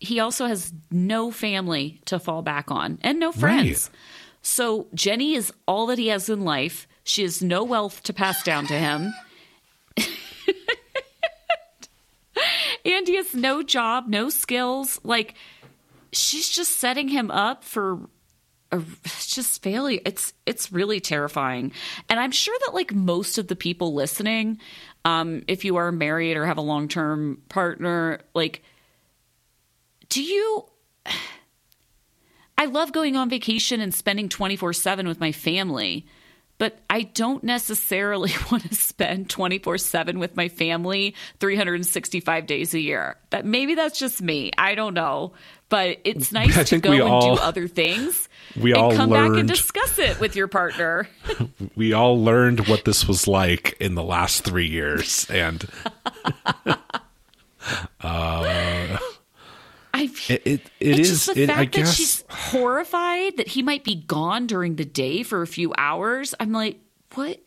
he 0.00 0.20
also 0.20 0.46
has 0.46 0.72
no 0.90 1.30
family 1.30 2.00
to 2.06 2.18
fall 2.18 2.42
back 2.42 2.70
on 2.70 2.98
and 3.02 3.18
no 3.20 3.30
friends. 3.32 3.90
So 4.42 4.88
Jenny 4.94 5.34
is 5.34 5.52
all 5.66 5.86
that 5.86 5.98
he 5.98 6.08
has 6.08 6.28
in 6.28 6.42
life. 6.42 6.86
She 7.04 7.22
has 7.22 7.42
no 7.42 7.62
wealth 7.62 8.02
to 8.04 8.12
pass 8.12 8.42
down 8.42 8.66
to 8.66 8.74
him. 8.74 9.14
and 12.84 13.06
he 13.06 13.16
has 13.16 13.34
no 13.34 13.62
job, 13.62 14.08
no 14.08 14.30
skills. 14.30 14.98
Like 15.04 15.34
she's 16.12 16.48
just 16.48 16.80
setting 16.80 17.08
him 17.08 17.30
up 17.30 17.62
for 17.64 18.00
a, 18.72 18.82
just 19.04 19.62
failure. 19.62 20.00
It's 20.04 20.32
it's 20.46 20.72
really 20.72 21.00
terrifying. 21.00 21.72
And 22.08 22.18
I'm 22.18 22.32
sure 22.32 22.56
that 22.66 22.74
like 22.74 22.94
most 22.94 23.38
of 23.38 23.48
the 23.48 23.56
people 23.56 23.94
listening, 23.94 24.58
um, 25.04 25.42
if 25.46 25.64
you 25.64 25.76
are 25.76 25.92
married 25.92 26.36
or 26.36 26.46
have 26.46 26.58
a 26.58 26.62
long 26.62 26.88
term 26.88 27.42
partner, 27.48 28.20
like, 28.34 28.62
do 30.08 30.22
you? 30.22 30.64
I 32.56 32.66
love 32.66 32.92
going 32.92 33.16
on 33.16 33.28
vacation 33.28 33.80
and 33.80 33.92
spending 33.92 34.28
24 34.28 34.72
7 34.74 35.08
with 35.08 35.18
my 35.18 35.32
family, 35.32 36.06
but 36.58 36.78
I 36.88 37.02
don't 37.02 37.42
necessarily 37.44 38.32
want 38.50 38.68
to 38.68 38.74
spend 38.74 39.28
24 39.30 39.78
7 39.78 40.18
with 40.18 40.36
my 40.36 40.48
family 40.48 41.14
365 41.40 42.46
days 42.46 42.74
a 42.74 42.80
year. 42.80 43.16
That 43.30 43.44
maybe 43.44 43.74
that's 43.74 43.98
just 43.98 44.22
me. 44.22 44.50
I 44.56 44.74
don't 44.74 44.94
know. 44.94 45.32
But 45.68 45.98
it's 46.04 46.30
nice 46.32 46.56
I 46.56 46.64
to 46.64 46.78
go 46.78 46.92
and 46.92 47.02
all- 47.02 47.36
do 47.36 47.42
other 47.42 47.68
things 47.68 48.28
we 48.60 48.72
and 48.72 48.80
all 48.80 48.94
come 48.94 49.10
back 49.10 49.30
and 49.32 49.48
discuss 49.48 49.98
it 49.98 50.20
with 50.20 50.36
your 50.36 50.48
partner. 50.48 51.08
we 51.74 51.92
all 51.92 52.22
learned 52.22 52.68
what 52.68 52.84
this 52.84 53.08
was 53.08 53.26
like 53.26 53.76
in 53.80 53.94
the 53.94 54.02
last 54.02 54.44
three 54.44 54.68
years, 54.68 55.26
and 55.30 55.66
uh, 58.00 58.98
I 59.94 60.10
it 60.28 60.42
it, 60.44 60.70
it 60.80 60.98
it's 60.98 60.98
is. 60.98 61.26
just 61.26 61.34
the 61.34 61.42
it, 61.44 61.46
fact 61.46 61.58
I 61.58 61.64
that 61.66 61.70
guess 61.70 61.94
she's 61.94 62.24
horrified 62.28 63.36
that 63.36 63.48
he 63.48 63.62
might 63.62 63.84
be 63.84 63.94
gone 63.94 64.46
during 64.46 64.76
the 64.76 64.84
day 64.84 65.22
for 65.22 65.40
a 65.42 65.46
few 65.46 65.72
hours. 65.78 66.34
I'm 66.40 66.52
like, 66.52 66.80
what 67.14 67.40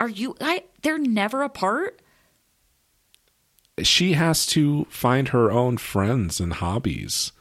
are 0.00 0.08
you? 0.08 0.36
I 0.40 0.64
they're 0.82 0.98
never 0.98 1.42
apart. 1.42 2.00
she 3.82 4.12
has 4.14 4.46
to 4.46 4.84
find 4.90 5.28
her 5.28 5.50
own 5.50 5.76
friends 5.78 6.40
and 6.40 6.54
hobbies. 6.54 7.32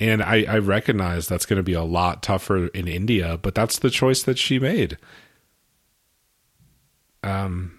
And 0.00 0.20
I, 0.22 0.42
I 0.48 0.58
recognize 0.58 1.28
that's 1.28 1.46
going 1.46 1.58
to 1.58 1.62
be 1.62 1.74
a 1.74 1.84
lot 1.84 2.22
tougher 2.24 2.66
in 2.68 2.88
India, 2.88 3.38
but 3.40 3.54
that's 3.54 3.78
the 3.78 3.90
choice 3.90 4.22
that 4.24 4.36
she 4.38 4.58
made. 4.58 4.98
Um, 7.22 7.78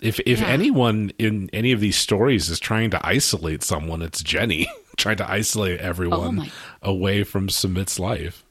if 0.00 0.18
if 0.20 0.40
Yeah. 0.40 0.46
anyone 0.48 1.12
in 1.18 1.50
any 1.52 1.72
of 1.72 1.80
these 1.80 1.96
stories 1.96 2.48
is 2.48 2.58
trying 2.58 2.90
to 2.90 3.06
isolate 3.06 3.62
someone, 3.62 4.00
it's 4.02 4.22
Jenny 4.22 4.66
trying 4.96 5.16
to 5.18 5.30
isolate 5.30 5.80
everyone 5.80 6.40
Oh 6.82 6.90
away 6.90 7.24
from 7.24 7.48
Sumit's 7.48 7.98
life. 7.98 8.44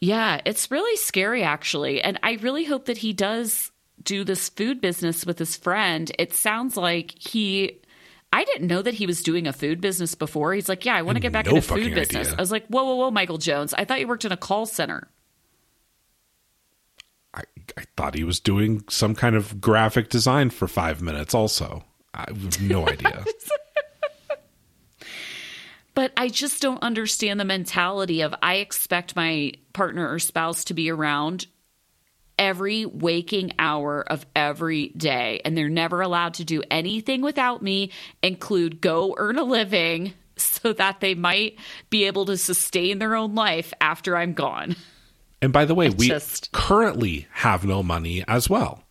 Yeah, 0.00 0.40
it's 0.44 0.70
really 0.70 0.96
scary 0.96 1.42
actually. 1.42 2.00
And 2.02 2.18
I 2.22 2.34
really 2.34 2.64
hope 2.64 2.86
that 2.86 2.98
he 2.98 3.12
does 3.12 3.70
do 4.02 4.24
this 4.24 4.48
food 4.48 4.80
business 4.80 5.26
with 5.26 5.38
his 5.38 5.56
friend. 5.56 6.10
It 6.18 6.32
sounds 6.34 6.76
like 6.76 7.14
he 7.18 7.80
I 8.32 8.44
didn't 8.44 8.68
know 8.68 8.82
that 8.82 8.94
he 8.94 9.06
was 9.06 9.22
doing 9.22 9.46
a 9.46 9.52
food 9.52 9.80
business 9.80 10.14
before. 10.14 10.52
He's 10.52 10.68
like, 10.68 10.84
"Yeah, 10.84 10.94
I 10.94 11.02
want 11.02 11.16
to 11.16 11.20
get 11.20 11.32
back 11.32 11.46
no 11.46 11.56
into 11.56 11.62
food 11.62 11.94
business." 11.94 12.28
idea. 12.28 12.38
I 12.38 12.40
was 12.40 12.52
like, 12.52 12.66
"Whoa, 12.66 12.84
whoa, 12.84 12.94
whoa, 12.96 13.10
Michael 13.10 13.38
Jones. 13.38 13.72
I 13.72 13.84
thought 13.84 14.00
you 14.00 14.06
worked 14.06 14.24
in 14.24 14.32
a 14.32 14.36
call 14.36 14.66
center." 14.66 15.08
I, 17.32 17.42
I 17.76 17.84
thought 17.96 18.14
he 18.14 18.24
was 18.24 18.40
doing 18.40 18.84
some 18.88 19.14
kind 19.14 19.34
of 19.34 19.60
graphic 19.60 20.10
design 20.10 20.50
for 20.50 20.68
five 20.68 21.00
minutes. 21.00 21.34
Also, 21.34 21.84
I 22.12 22.26
have 22.28 22.60
no 22.60 22.86
idea. 22.88 23.24
But 25.98 26.12
I 26.16 26.28
just 26.28 26.62
don't 26.62 26.80
understand 26.80 27.40
the 27.40 27.44
mentality 27.44 28.20
of 28.20 28.32
I 28.40 28.58
expect 28.58 29.16
my 29.16 29.54
partner 29.72 30.08
or 30.08 30.20
spouse 30.20 30.62
to 30.66 30.74
be 30.74 30.92
around 30.92 31.48
every 32.38 32.86
waking 32.86 33.54
hour 33.58 34.04
of 34.08 34.24
every 34.36 34.90
day, 34.90 35.40
and 35.44 35.58
they're 35.58 35.68
never 35.68 36.00
allowed 36.00 36.34
to 36.34 36.44
do 36.44 36.62
anything 36.70 37.20
without 37.20 37.64
me, 37.64 37.90
include 38.22 38.80
go 38.80 39.16
earn 39.18 39.38
a 39.38 39.42
living 39.42 40.14
so 40.36 40.72
that 40.72 41.00
they 41.00 41.16
might 41.16 41.58
be 41.90 42.04
able 42.04 42.26
to 42.26 42.36
sustain 42.36 43.00
their 43.00 43.16
own 43.16 43.34
life 43.34 43.74
after 43.80 44.16
I'm 44.16 44.34
gone. 44.34 44.76
And 45.42 45.52
by 45.52 45.64
the 45.64 45.74
way, 45.74 45.88
we 45.88 46.06
just- 46.06 46.52
currently 46.52 47.26
have 47.32 47.64
no 47.64 47.82
money 47.82 48.22
as 48.28 48.48
well. 48.48 48.84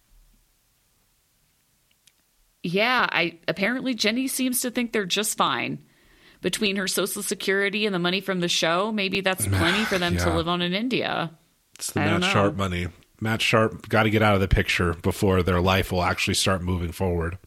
Yeah, 2.64 3.08
I 3.10 3.40
apparently 3.48 3.94
Jenny 3.94 4.28
seems 4.28 4.60
to 4.60 4.72
think 4.72 4.92
they're 4.92 5.06
just 5.06 5.38
fine. 5.38 5.87
Between 6.42 6.76
her 6.76 6.88
social 6.88 7.24
security 7.24 7.86
and 7.86 7.96
the 7.96 8.00
money 8.00 8.22
from 8.22 8.40
the 8.40 8.48
show, 8.48 8.92
maybe 8.92 9.22
that's 9.22 9.48
plenty 9.48 9.84
for 9.86 9.98
them 9.98 10.18
to 10.18 10.36
live 10.36 10.48
on 10.48 10.62
in 10.62 10.74
India. 10.74 11.32
It's 11.76 11.92
the 11.92 12.02
I 12.02 12.18
Matt. 12.18 12.32
Sharp 12.32 12.56
money. 12.56 12.88
Matt 13.20 13.42
Sharp 13.42 13.90
got 13.90 14.04
to 14.04 14.10
get 14.10 14.22
out 14.22 14.36
of 14.36 14.42
the 14.42 14.48
picture 14.48 14.94
before 14.94 15.42
their 15.44 15.60
life 15.60 15.92
will 15.92 16.04
actually 16.04 16.36
start 16.36 16.62
moving 16.62 16.92
forward. 16.92 17.38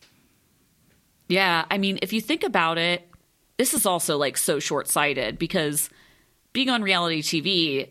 Yeah, 1.28 1.64
I 1.70 1.78
mean, 1.78 2.00
if 2.02 2.12
you 2.12 2.20
think 2.20 2.42
about 2.42 2.76
it, 2.76 3.08
this 3.56 3.74
is 3.74 3.86
also 3.86 4.16
like 4.18 4.36
so 4.36 4.58
short 4.58 4.88
sighted 4.88 5.38
because 5.38 5.88
being 6.52 6.70
on 6.70 6.82
reality 6.82 7.22
TV, 7.22 7.90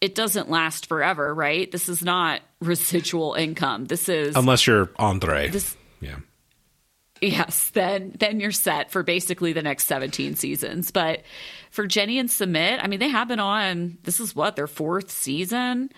it 0.00 0.14
doesn't 0.14 0.50
last 0.50 0.86
forever, 0.86 1.34
right? 1.34 1.70
This 1.70 1.88
is 1.88 2.02
not 2.02 2.42
residual 2.60 3.34
income. 3.34 3.86
This 3.86 4.08
is 4.08 4.36
Unless 4.36 4.66
you're 4.66 4.90
Andrei. 4.98 5.48
This- 5.48 5.76
yeah. 6.00 6.16
yes, 7.28 7.70
then 7.70 8.14
then 8.18 8.38
you're 8.38 8.52
set 8.52 8.90
for 8.90 9.02
basically 9.02 9.54
the 9.54 9.62
next 9.62 9.86
17 9.86 10.36
seasons. 10.36 10.90
But 10.90 11.22
for 11.70 11.86
Jenny 11.86 12.18
and 12.18 12.28
Sumit, 12.28 12.78
I 12.82 12.86
mean, 12.86 13.00
they 13.00 13.08
have 13.08 13.28
been 13.28 13.40
on 13.40 13.98
this 14.02 14.20
is 14.20 14.36
what 14.36 14.56
their 14.56 14.66
fourth 14.66 15.10
season. 15.10 15.90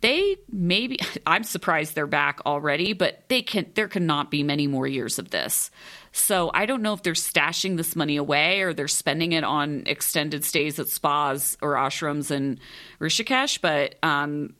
They 0.00 0.36
maybe 0.52 0.98
I'm 1.26 1.42
surprised 1.42 1.96
they're 1.96 2.06
back 2.06 2.40
already, 2.46 2.92
but 2.92 3.24
they 3.28 3.42
can 3.42 3.66
there 3.74 3.88
cannot 3.88 4.30
be 4.30 4.44
many 4.44 4.68
more 4.68 4.86
years 4.86 5.18
of 5.18 5.30
this. 5.30 5.72
So 6.12 6.52
I 6.54 6.66
don't 6.66 6.82
know 6.82 6.92
if 6.92 7.02
they're 7.02 7.14
stashing 7.14 7.76
this 7.76 7.96
money 7.96 8.16
away 8.16 8.60
or 8.60 8.72
they're 8.72 8.86
spending 8.86 9.32
it 9.32 9.42
on 9.42 9.82
extended 9.86 10.44
stays 10.44 10.78
at 10.78 10.86
spas 10.86 11.58
or 11.60 11.74
ashrams 11.74 12.30
in 12.30 12.60
Rishikesh, 13.00 13.60
but 13.60 13.96
um 14.04 14.54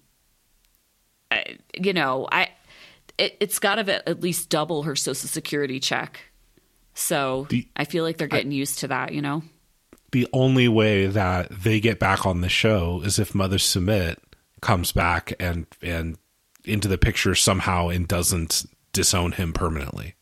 you 1.79 1.93
know, 1.93 2.29
I 2.31 2.49
it, 3.19 3.37
it's 3.41 3.59
got 3.59 3.77
to 3.77 4.09
at 4.09 4.21
least 4.21 4.49
double 4.51 4.83
her 4.85 4.97
social 4.97 5.29
security 5.29 5.81
check. 5.81 6.21
So 6.95 7.47
The- 7.51 7.69
I 7.77 7.85
feel 7.85 8.05
like 8.05 8.19
they're 8.19 8.29
getting 8.29 8.53
used 8.53 8.81
to 8.81 8.89
that, 8.89 9.13
you 9.13 9.23
know. 9.23 9.43
The 10.13 10.29
only 10.33 10.69
way 10.69 11.07
that 11.07 11.51
they 11.51 11.81
get 11.81 11.99
back 11.99 12.25
on 12.25 12.41
the 12.41 12.49
show 12.49 13.03
is 13.05 13.19
if 13.19 13.35
Mother 13.35 13.57
Sumit 13.59 14.17
comes 14.61 14.93
back 14.93 15.33
and 15.41 15.67
and 15.83 16.17
into 16.65 16.87
the 16.89 16.97
picture 16.97 17.35
somehow 17.35 17.89
and 17.89 18.07
doesn't 18.09 18.65
disown 18.93 19.33
him 19.33 19.53
permanently. 19.53 20.15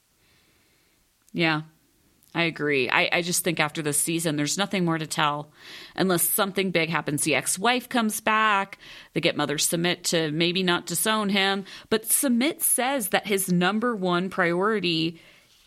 Yeah, 1.33 1.63
I 2.35 2.45
agree. 2.45 2.89
I, 2.89 3.09
I 3.13 3.23
just 3.23 3.45
think 3.45 3.61
after 3.61 3.83
this 3.83 3.99
season, 3.99 4.37
there's 4.37 4.57
nothing 4.57 4.85
more 4.85 4.97
to 4.97 5.07
tell 5.07 5.53
unless 5.95 6.23
something 6.23 6.71
big 6.71 6.89
happens. 6.89 7.25
The 7.25 7.35
ex 7.35 7.59
wife 7.59 7.89
comes 7.89 8.21
back, 8.21 8.79
they 9.13 9.21
get 9.21 9.37
Mother 9.37 9.59
Sumit 9.59 10.03
to 10.05 10.31
maybe 10.31 10.63
not 10.63 10.87
disown 10.87 11.29
him. 11.29 11.65
But 11.91 12.05
Sumit 12.05 12.63
says 12.63 13.11
that 13.11 13.27
his 13.27 13.53
number 13.53 13.95
one 13.95 14.31
priority 14.31 15.21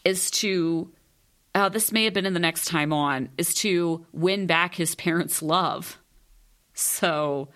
is 0.03 0.31
to, 0.31 0.91
oh, 1.53 1.69
this 1.69 1.91
may 1.91 2.05
have 2.05 2.13
been 2.13 2.25
in 2.25 2.33
the 2.33 2.39
next 2.39 2.65
time 2.65 2.91
on, 2.91 3.29
is 3.37 3.53
to 3.55 4.05
win 4.11 4.47
back 4.47 4.73
his 4.73 4.95
parents' 4.95 5.43
love. 5.43 5.99
So, 6.73 7.49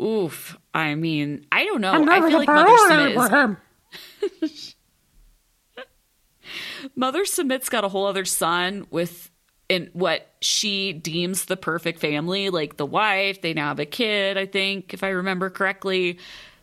oof. 0.00 0.56
I 0.72 0.94
mean, 0.94 1.46
I 1.52 1.64
don't 1.64 1.82
know. 1.82 1.92
I'm 1.92 2.08
I 2.08 2.20
feel 2.20 2.30
the 2.30 2.38
like 2.38 2.48
Mother 2.48 2.70
Sumit 2.70 3.14
for 3.14 3.24
is 3.24 3.30
him. 3.30 4.74
Mother 6.94 7.24
Sumit's 7.24 7.68
got 7.68 7.84
a 7.84 7.88
whole 7.88 8.06
other 8.06 8.24
son 8.24 8.86
with 8.90 9.30
in 9.68 9.90
what 9.92 10.26
she 10.40 10.92
deems 10.92 11.44
the 11.44 11.56
perfect 11.56 12.00
family, 12.00 12.50
like 12.50 12.76
the 12.76 12.86
wife. 12.86 13.42
They 13.42 13.52
now 13.52 13.68
have 13.68 13.80
a 13.80 13.86
kid, 13.86 14.38
I 14.38 14.46
think, 14.46 14.94
if 14.94 15.02
I 15.02 15.10
remember 15.10 15.50
correctly. 15.50 16.18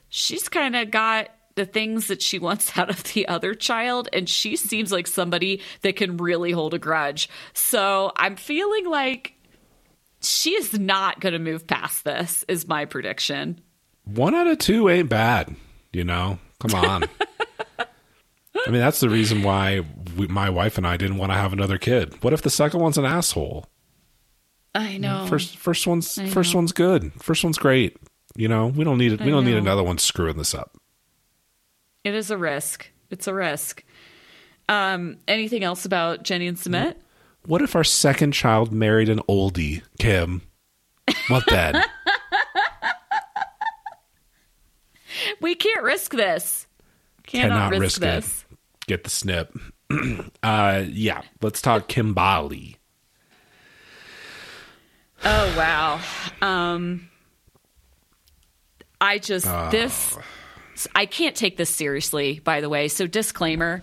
She's 0.09 0.49
kind 0.49 0.75
of 0.75 0.91
got 0.91 1.29
the 1.55 1.65
things 1.65 2.07
that 2.07 2.21
she 2.21 2.39
wants 2.39 2.77
out 2.77 2.89
of 2.89 3.03
the 3.13 3.27
other 3.27 3.53
child, 3.53 4.09
and 4.11 4.27
she 4.27 4.55
seems 4.55 4.91
like 4.91 5.07
somebody 5.07 5.61
that 5.81 5.95
can 5.95 6.17
really 6.17 6.51
hold 6.51 6.73
a 6.73 6.79
grudge. 6.79 7.29
So 7.53 8.11
I'm 8.15 8.35
feeling 8.35 8.87
like 8.87 9.33
she 10.21 10.51
is 10.51 10.77
not 10.77 11.19
going 11.19 11.33
to 11.33 11.39
move 11.39 11.67
past 11.67 12.03
this, 12.03 12.43
is 12.47 12.67
my 12.67 12.85
prediction. 12.85 13.61
One 14.05 14.35
out 14.35 14.47
of 14.47 14.59
two 14.59 14.89
ain't 14.89 15.09
bad, 15.09 15.55
you 15.91 16.03
know. 16.03 16.39
Come 16.59 16.73
on. 16.75 17.03
I 18.67 18.71
mean, 18.71 18.79
that's 18.79 18.99
the 18.99 19.09
reason 19.09 19.43
why 19.43 19.81
we, 20.17 20.27
my 20.27 20.49
wife 20.49 20.77
and 20.77 20.87
I 20.87 20.97
didn't 20.97 21.17
want 21.17 21.31
to 21.31 21.37
have 21.37 21.53
another 21.53 21.77
kid. 21.77 22.23
What 22.23 22.33
if 22.33 22.41
the 22.41 22.49
second 22.49 22.79
one's 22.79 22.97
an 22.97 23.05
asshole? 23.05 23.67
I 24.73 24.97
know. 24.97 25.25
First, 25.27 25.57
first 25.57 25.87
one's 25.87 26.17
I 26.17 26.27
first 26.27 26.53
know. 26.53 26.59
one's 26.59 26.71
good. 26.71 27.11
First 27.21 27.43
one's 27.43 27.57
great. 27.57 27.97
You 28.35 28.47
know, 28.47 28.67
we 28.67 28.83
don't 28.83 28.97
need 28.97 29.13
it. 29.13 29.19
We 29.21 29.27
I 29.27 29.29
don't 29.29 29.45
need 29.45 29.55
another 29.55 29.83
one 29.83 29.97
screwing 29.97 30.37
this 30.37 30.53
up. 30.53 30.75
It 32.03 32.13
is 32.13 32.31
a 32.31 32.37
risk. 32.37 32.89
It's 33.09 33.27
a 33.27 33.33
risk. 33.33 33.83
Um, 34.67 35.17
anything 35.27 35.63
else 35.63 35.85
about 35.85 36.23
Jenny 36.23 36.47
and 36.47 36.57
Sumit? 36.57 36.95
What 37.45 37.61
if 37.61 37.75
our 37.75 37.83
second 37.83 38.31
child 38.33 38.71
married 38.73 39.09
an 39.09 39.19
oldie, 39.29 39.83
Kim? 39.99 40.41
What 41.27 41.45
then? 41.47 41.83
We 45.41 45.55
can't 45.55 45.83
risk 45.83 46.11
this. 46.13 46.67
Cannot, 47.25 47.49
Cannot 47.49 47.71
risk, 47.71 48.01
risk 48.01 48.01
it. 48.01 48.44
Get 48.87 49.03
the 49.03 49.09
snip. 49.09 49.57
uh, 50.43 50.83
yeah, 50.87 51.21
let's 51.41 51.61
talk 51.61 51.87
Kimbali. 51.87 52.75
Oh 55.23 55.55
wow. 55.57 55.99
Um 56.41 57.09
I 59.01 59.17
just 59.17 59.45
this 59.71 60.17
I 60.93 61.05
can't 61.05 61.35
take 61.35 61.57
this 61.57 61.69
seriously, 61.69 62.39
by 62.43 62.61
the 62.61 62.69
way. 62.69 62.87
So 62.87 63.07
disclaimer. 63.07 63.81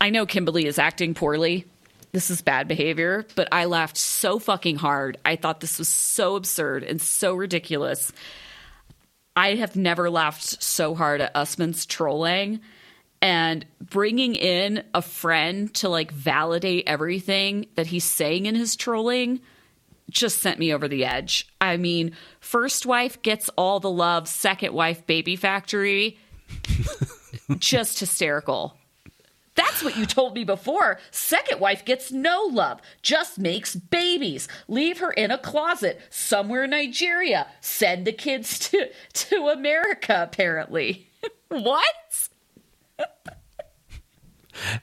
I 0.00 0.10
know 0.10 0.26
Kimberly 0.26 0.66
is 0.66 0.78
acting 0.78 1.14
poorly. 1.14 1.64
This 2.12 2.28
is 2.28 2.42
bad 2.42 2.68
behavior, 2.68 3.24
but 3.36 3.48
I 3.52 3.64
laughed 3.64 3.96
so 3.96 4.38
fucking 4.38 4.76
hard. 4.76 5.16
I 5.24 5.36
thought 5.36 5.60
this 5.60 5.78
was 5.78 5.88
so 5.88 6.36
absurd 6.36 6.82
and 6.84 7.00
so 7.00 7.34
ridiculous. 7.34 8.12
I 9.34 9.54
have 9.54 9.76
never 9.76 10.10
laughed 10.10 10.62
so 10.62 10.94
hard 10.94 11.22
at 11.22 11.34
Usman's 11.34 11.86
trolling 11.86 12.60
and 13.22 13.64
bringing 13.80 14.34
in 14.34 14.82
a 14.92 15.00
friend 15.00 15.72
to 15.74 15.88
like 15.88 16.10
validate 16.10 16.84
everything 16.88 17.66
that 17.76 17.86
he's 17.86 18.04
saying 18.04 18.46
in 18.46 18.56
his 18.56 18.74
trolling 18.76 19.40
just 20.10 20.42
sent 20.42 20.58
me 20.58 20.74
over 20.74 20.88
the 20.88 21.04
edge. 21.06 21.48
I 21.60 21.78
mean, 21.78 22.14
first 22.40 22.84
wife 22.84 23.22
gets 23.22 23.48
all 23.56 23.80
the 23.80 23.90
love, 23.90 24.28
second 24.28 24.74
wife 24.74 25.06
baby 25.06 25.36
factory 25.36 26.18
just 27.58 28.00
hysterical. 28.00 28.76
That's 29.54 29.82
what 29.82 29.96
you 29.96 30.06
told 30.06 30.34
me 30.34 30.44
before. 30.44 30.98
Second 31.10 31.60
wife 31.60 31.84
gets 31.84 32.10
no 32.10 32.48
love, 32.50 32.80
just 33.02 33.38
makes 33.38 33.76
babies. 33.76 34.48
Leave 34.66 34.98
her 34.98 35.10
in 35.10 35.30
a 35.30 35.38
closet 35.38 36.00
somewhere 36.10 36.64
in 36.64 36.70
Nigeria. 36.70 37.46
Send 37.60 38.06
the 38.06 38.12
kids 38.12 38.58
to, 38.70 38.88
to 39.12 39.48
America, 39.48 40.22
apparently. 40.22 41.08
what? 41.48 41.84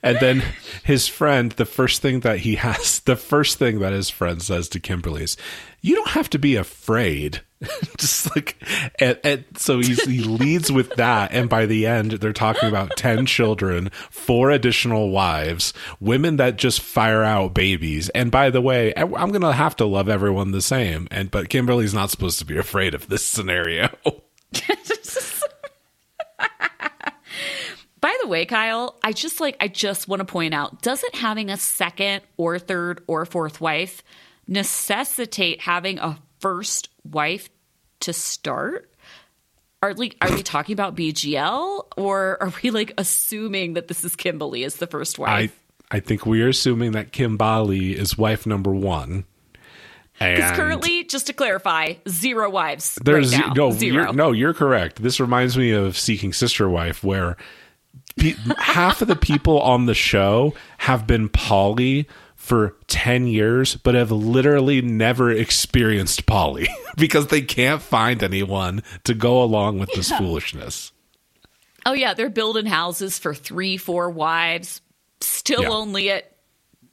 And 0.03 0.19
then 0.19 0.43
his 0.83 1.07
friend, 1.07 1.51
the 1.53 1.65
first 1.65 2.01
thing 2.01 2.21
that 2.21 2.39
he 2.39 2.55
has, 2.55 2.99
the 3.01 3.15
first 3.15 3.57
thing 3.57 3.79
that 3.79 3.93
his 3.93 4.09
friend 4.09 4.41
says 4.41 4.69
to 4.69 4.79
Kimberly 4.79 5.23
is, 5.23 5.37
"You 5.81 5.95
don't 5.95 6.09
have 6.09 6.29
to 6.31 6.39
be 6.39 6.55
afraid." 6.55 7.41
Just 7.97 8.33
like, 8.33 8.55
and, 9.01 9.19
and 9.21 9.43
so 9.57 9.79
he 9.79 10.21
leads 10.21 10.71
with 10.71 10.95
that, 10.95 11.33
and 11.33 11.49
by 11.49 11.65
the 11.65 11.85
end, 11.85 12.11
they're 12.13 12.31
talking 12.31 12.69
about 12.69 12.95
ten 12.95 13.25
children, 13.25 13.89
four 14.09 14.49
additional 14.49 15.09
wives, 15.09 15.73
women 15.99 16.37
that 16.37 16.55
just 16.55 16.79
fire 16.79 17.21
out 17.23 17.53
babies. 17.53 18.07
And 18.09 18.31
by 18.31 18.49
the 18.49 18.61
way, 18.61 18.93
I'm 18.95 19.31
gonna 19.31 19.51
have 19.51 19.75
to 19.77 19.85
love 19.85 20.07
everyone 20.07 20.51
the 20.51 20.61
same. 20.61 21.09
And 21.11 21.29
but 21.29 21.49
Kimberly's 21.49 21.93
not 21.93 22.11
supposed 22.11 22.39
to 22.39 22.45
be 22.45 22.57
afraid 22.57 22.93
of 22.93 23.09
this 23.09 23.25
scenario. 23.25 23.89
By 28.01 28.15
the 28.21 28.27
way, 28.27 28.45
Kyle, 28.45 28.97
I 29.03 29.11
just 29.11 29.39
like 29.39 29.57
I 29.59 29.67
just 29.67 30.07
want 30.07 30.21
to 30.21 30.25
point 30.25 30.53
out, 30.53 30.81
doesn't 30.81 31.15
having 31.15 31.49
a 31.49 31.57
second 31.57 32.21
or 32.37 32.59
third 32.59 33.03
or 33.07 33.25
fourth 33.25 33.59
wife 33.59 34.03
necessitate 34.47 35.61
having 35.61 35.99
a 35.99 36.17
first 36.39 36.89
wife 37.03 37.49
to 38.01 38.13
start? 38.13 38.91
Are 39.81 39.93
we 39.93 40.13
are 40.21 40.31
we 40.31 40.43
talking 40.43 40.73
about 40.73 40.95
BGL 40.95 41.85
or 41.97 42.37
are 42.41 42.53
we 42.63 42.71
like 42.71 42.93
assuming 42.97 43.73
that 43.73 43.87
this 43.87 44.03
is 44.03 44.15
Kimberly 44.15 44.63
as 44.63 44.75
the 44.75 44.87
first 44.87 45.19
wife? 45.19 45.29
I 45.91 45.97
I 45.97 45.99
think 45.99 46.25
we 46.25 46.41
are 46.41 46.49
assuming 46.49 46.91
that 46.91 47.11
Kimbali 47.11 47.93
is 47.93 48.17
wife 48.17 48.45
number 48.45 48.71
one. 48.71 49.25
Because 50.19 50.51
currently, 50.51 51.05
just 51.05 51.27
to 51.27 51.33
clarify, 51.33 51.93
zero 52.07 52.49
wives. 52.49 52.99
there's 53.01 53.33
right 53.33 53.47
now. 53.47 53.53
no 53.53 53.71
0 53.71 53.93
You're, 53.93 54.13
no 54.13 54.31
you're 54.33 54.53
correct. 54.53 55.01
This 55.01 55.21
reminds 55.21 55.57
me 55.57 55.71
of 55.71 55.97
Seeking 55.97 56.33
Sister 56.33 56.69
Wife, 56.69 57.05
where 57.05 57.37
pe- 58.19 58.35
half 58.57 59.01
of 59.01 59.07
the 59.07 59.15
people 59.15 59.59
on 59.61 59.85
the 59.85 59.93
show 59.93 60.53
have 60.79 61.07
been 61.07 61.29
poly 61.29 62.07
for 62.35 62.75
10 62.87 63.27
years 63.27 63.75
but 63.75 63.95
have 63.95 64.11
literally 64.11 64.81
never 64.81 65.29
experienced 65.31 66.25
poly 66.25 66.67
because 66.97 67.27
they 67.27 67.41
can't 67.41 67.81
find 67.81 68.23
anyone 68.23 68.81
to 69.03 69.13
go 69.13 69.43
along 69.43 69.77
with 69.79 69.91
this 69.93 70.11
foolishness. 70.11 70.91
Oh 71.85 71.93
yeah, 71.93 72.13
they're 72.13 72.29
building 72.29 72.65
houses 72.65 73.17
for 73.19 73.33
three, 73.33 73.77
four 73.77 74.09
wives. 74.09 74.81
Still 75.21 75.63
Yeah. 75.63 75.69
only 75.69 76.11
at 76.11 76.31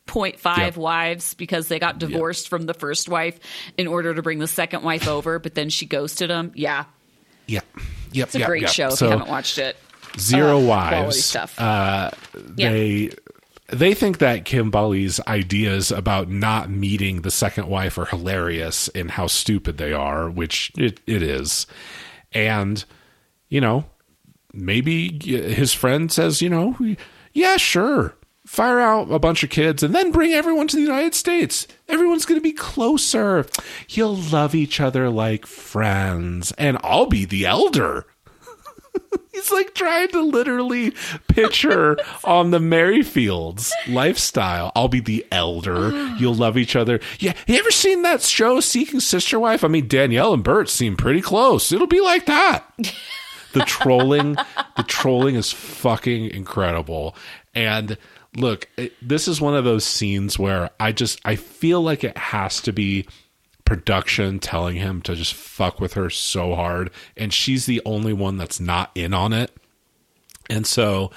0.5 0.06 0.56
Yep. 0.58 0.76
wives 0.76 1.34
because 1.34 1.68
they 1.68 1.78
got 1.80 1.98
divorced 1.98 2.48
from 2.48 2.66
the 2.66 2.74
first 2.74 3.08
wife 3.08 3.38
in 3.76 3.86
order 3.88 4.14
to 4.14 4.22
bring 4.22 4.38
the 4.38 4.46
second 4.46 4.82
wife 4.84 5.08
over, 5.08 5.38
but 5.40 5.54
then 5.54 5.68
she 5.68 5.86
ghosted 5.86 6.30
him. 6.30 6.52
Yeah, 6.54 6.84
Yeah. 7.46 7.60
Yep. 8.12 8.26
it's 8.28 8.34
a 8.36 8.44
great 8.44 8.68
show 8.70 8.88
if 8.88 8.94
So 8.94 9.06
you 9.06 9.10
haven't 9.12 9.28
watched 9.28 9.58
it. 9.58 9.76
Zero 10.18 10.60
quality 10.64 10.66
wives. 10.66 11.24
stuff. 11.24 11.60
Uh, 11.60 12.10
Yeah. 12.56 12.70
They 12.70 13.10
they 13.68 13.94
think 13.94 14.18
that 14.18 14.44
Kimberly's 14.44 15.18
ideas 15.26 15.90
about 15.90 16.30
not 16.30 16.70
meeting 16.70 17.22
the 17.22 17.30
second 17.32 17.66
wife 17.68 17.98
are 17.98 18.04
hilarious 18.04 18.88
and 18.94 19.10
how 19.10 19.26
stupid 19.26 19.76
they 19.76 19.92
are, 19.92 20.30
which 20.30 20.70
it, 20.78 21.00
it 21.06 21.22
is. 21.22 21.66
And 22.32 22.84
you 23.48 23.60
know, 23.60 23.84
maybe 24.52 25.18
his 25.24 25.72
friend 25.72 26.10
says, 26.12 26.40
you 26.42 26.48
know, 26.48 26.76
yeah, 27.32 27.56
sure. 27.56 28.14
Fire 28.46 28.78
out 28.78 29.10
a 29.10 29.18
bunch 29.18 29.42
of 29.42 29.50
kids 29.50 29.82
and 29.82 29.92
then 29.92 30.12
bring 30.12 30.32
everyone 30.32 30.68
to 30.68 30.76
the 30.76 30.82
United 30.82 31.16
States. 31.16 31.66
Everyone's 31.88 32.24
going 32.24 32.38
to 32.40 32.42
be 32.42 32.52
closer. 32.52 33.44
You'll 33.88 34.14
love 34.14 34.54
each 34.54 34.80
other 34.80 35.10
like 35.10 35.46
friends, 35.46 36.52
and 36.52 36.78
I'll 36.84 37.06
be 37.06 37.24
the 37.24 37.44
elder. 37.44 38.06
He's 39.32 39.52
like 39.52 39.74
trying 39.74 40.08
to 40.08 40.22
literally 40.22 40.92
picture 41.28 41.96
on 42.24 42.50
the 42.50 42.58
Merrifields 42.58 43.70
lifestyle. 43.88 44.72
I'll 44.74 44.88
be 44.88 45.00
the 45.00 45.26
elder. 45.30 45.90
You'll 46.18 46.34
love 46.34 46.56
each 46.56 46.76
other. 46.76 47.00
Yeah. 47.18 47.34
You 47.46 47.56
ever 47.58 47.70
seen 47.70 48.02
that 48.02 48.22
show, 48.22 48.60
Seeking 48.60 49.00
Sister 49.00 49.38
Wife? 49.38 49.62
I 49.64 49.68
mean, 49.68 49.88
Danielle 49.88 50.34
and 50.34 50.44
Bert 50.44 50.68
seem 50.68 50.96
pretty 50.96 51.20
close. 51.20 51.72
It'll 51.72 51.86
be 51.86 52.00
like 52.00 52.26
that. 52.26 52.64
The 53.52 53.64
trolling, 53.64 54.34
the 54.76 54.82
trolling 54.82 55.34
is 55.34 55.50
fucking 55.50 56.26
incredible. 56.32 57.16
And 57.54 57.96
look, 58.36 58.68
it, 58.76 58.92
this 59.00 59.28
is 59.28 59.40
one 59.40 59.54
of 59.56 59.64
those 59.64 59.82
scenes 59.82 60.38
where 60.38 60.68
I 60.78 60.92
just, 60.92 61.20
I 61.24 61.36
feel 61.36 61.80
like 61.80 62.04
it 62.04 62.18
has 62.18 62.60
to 62.62 62.72
be 62.74 63.06
production 63.66 64.38
telling 64.38 64.76
him 64.76 65.02
to 65.02 65.14
just 65.14 65.34
fuck 65.34 65.80
with 65.80 65.92
her 65.94 66.08
so 66.08 66.54
hard 66.54 66.90
and 67.16 67.34
she's 67.34 67.66
the 67.66 67.82
only 67.84 68.12
one 68.12 68.38
that's 68.38 68.60
not 68.60 68.90
in 68.94 69.12
on 69.12 69.32
it. 69.32 69.50
And 70.48 70.66
so 70.66 71.10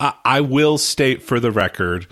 i, 0.00 0.14
I 0.24 0.40
will 0.40 0.78
state 0.78 1.22
for 1.22 1.38
the 1.38 1.52
record 1.52 2.06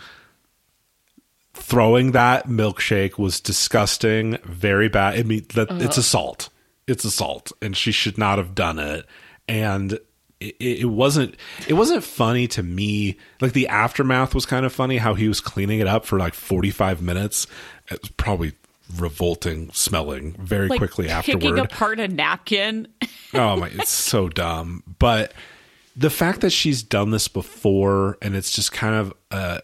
throwing 1.55 2.13
that 2.13 2.47
milkshake 2.47 3.19
was 3.19 3.41
disgusting 3.41 4.39
very 4.45 4.89
bad. 4.89 5.19
I 5.19 5.23
mean 5.25 5.47
that 5.55 5.71
it's 5.73 5.99
assault. 5.99 6.49
It's 6.87 7.05
assault 7.05 7.53
and 7.61 7.77
she 7.77 7.93
should 7.93 8.19
not 8.19 8.39
have 8.39 8.55
done 8.55 8.79
it. 8.79 9.07
And 9.49 9.99
it, 10.41 10.57
it 10.61 10.91
wasn't 10.91 11.37
it 11.69 11.75
wasn't 11.75 12.05
funny 12.05 12.47
to 12.49 12.63
me. 12.63 13.19
Like 13.41 13.53
the 13.53 13.69
aftermath 13.69 14.35
was 14.35 14.47
kind 14.47 14.65
of 14.65 14.73
funny 14.73 14.97
how 14.97 15.15
he 15.15 15.29
was 15.29 15.41
cleaning 15.41 15.81
it 15.81 15.87
up 15.87 16.05
for 16.05 16.19
like 16.19 16.35
45 16.35 17.03
minutes. 17.03 17.47
It 17.91 18.01
was 18.01 18.11
probably 18.11 18.53
revolting 18.99 19.71
smelling 19.73 20.33
very 20.35 20.69
Like 20.69 20.79
quickly 20.79 21.07
picking 21.09 21.35
afterward. 21.35 21.59
apart 21.59 22.01
a 22.01 22.09
napkin. 22.09 22.89
oh 23.35 23.57
my 23.57 23.69
it's 23.69 23.91
so 23.91 24.29
dumb. 24.29 24.83
But 24.99 25.33
the 25.97 26.11
fact 26.11 26.41
that 26.41 26.51
she's 26.51 26.83
done 26.83 27.11
this 27.11 27.29
before 27.29 28.17
and 28.23 28.35
it's 28.37 28.51
just 28.51 28.73
kind 28.73 28.95
of 28.95 29.15
uh 29.31 29.61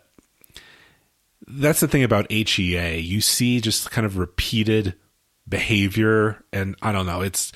that's 1.49 1.81
the 1.81 1.89
thing 1.89 2.03
about 2.03 2.31
HEA 2.31 2.99
you 2.99 3.21
see 3.21 3.61
just 3.61 3.91
kind 3.91 4.05
of 4.05 4.19
repeated 4.19 4.95
behavior 5.49 6.43
and 6.53 6.75
I 6.83 6.93
don't 6.93 7.07
know 7.07 7.23
it's 7.23 7.53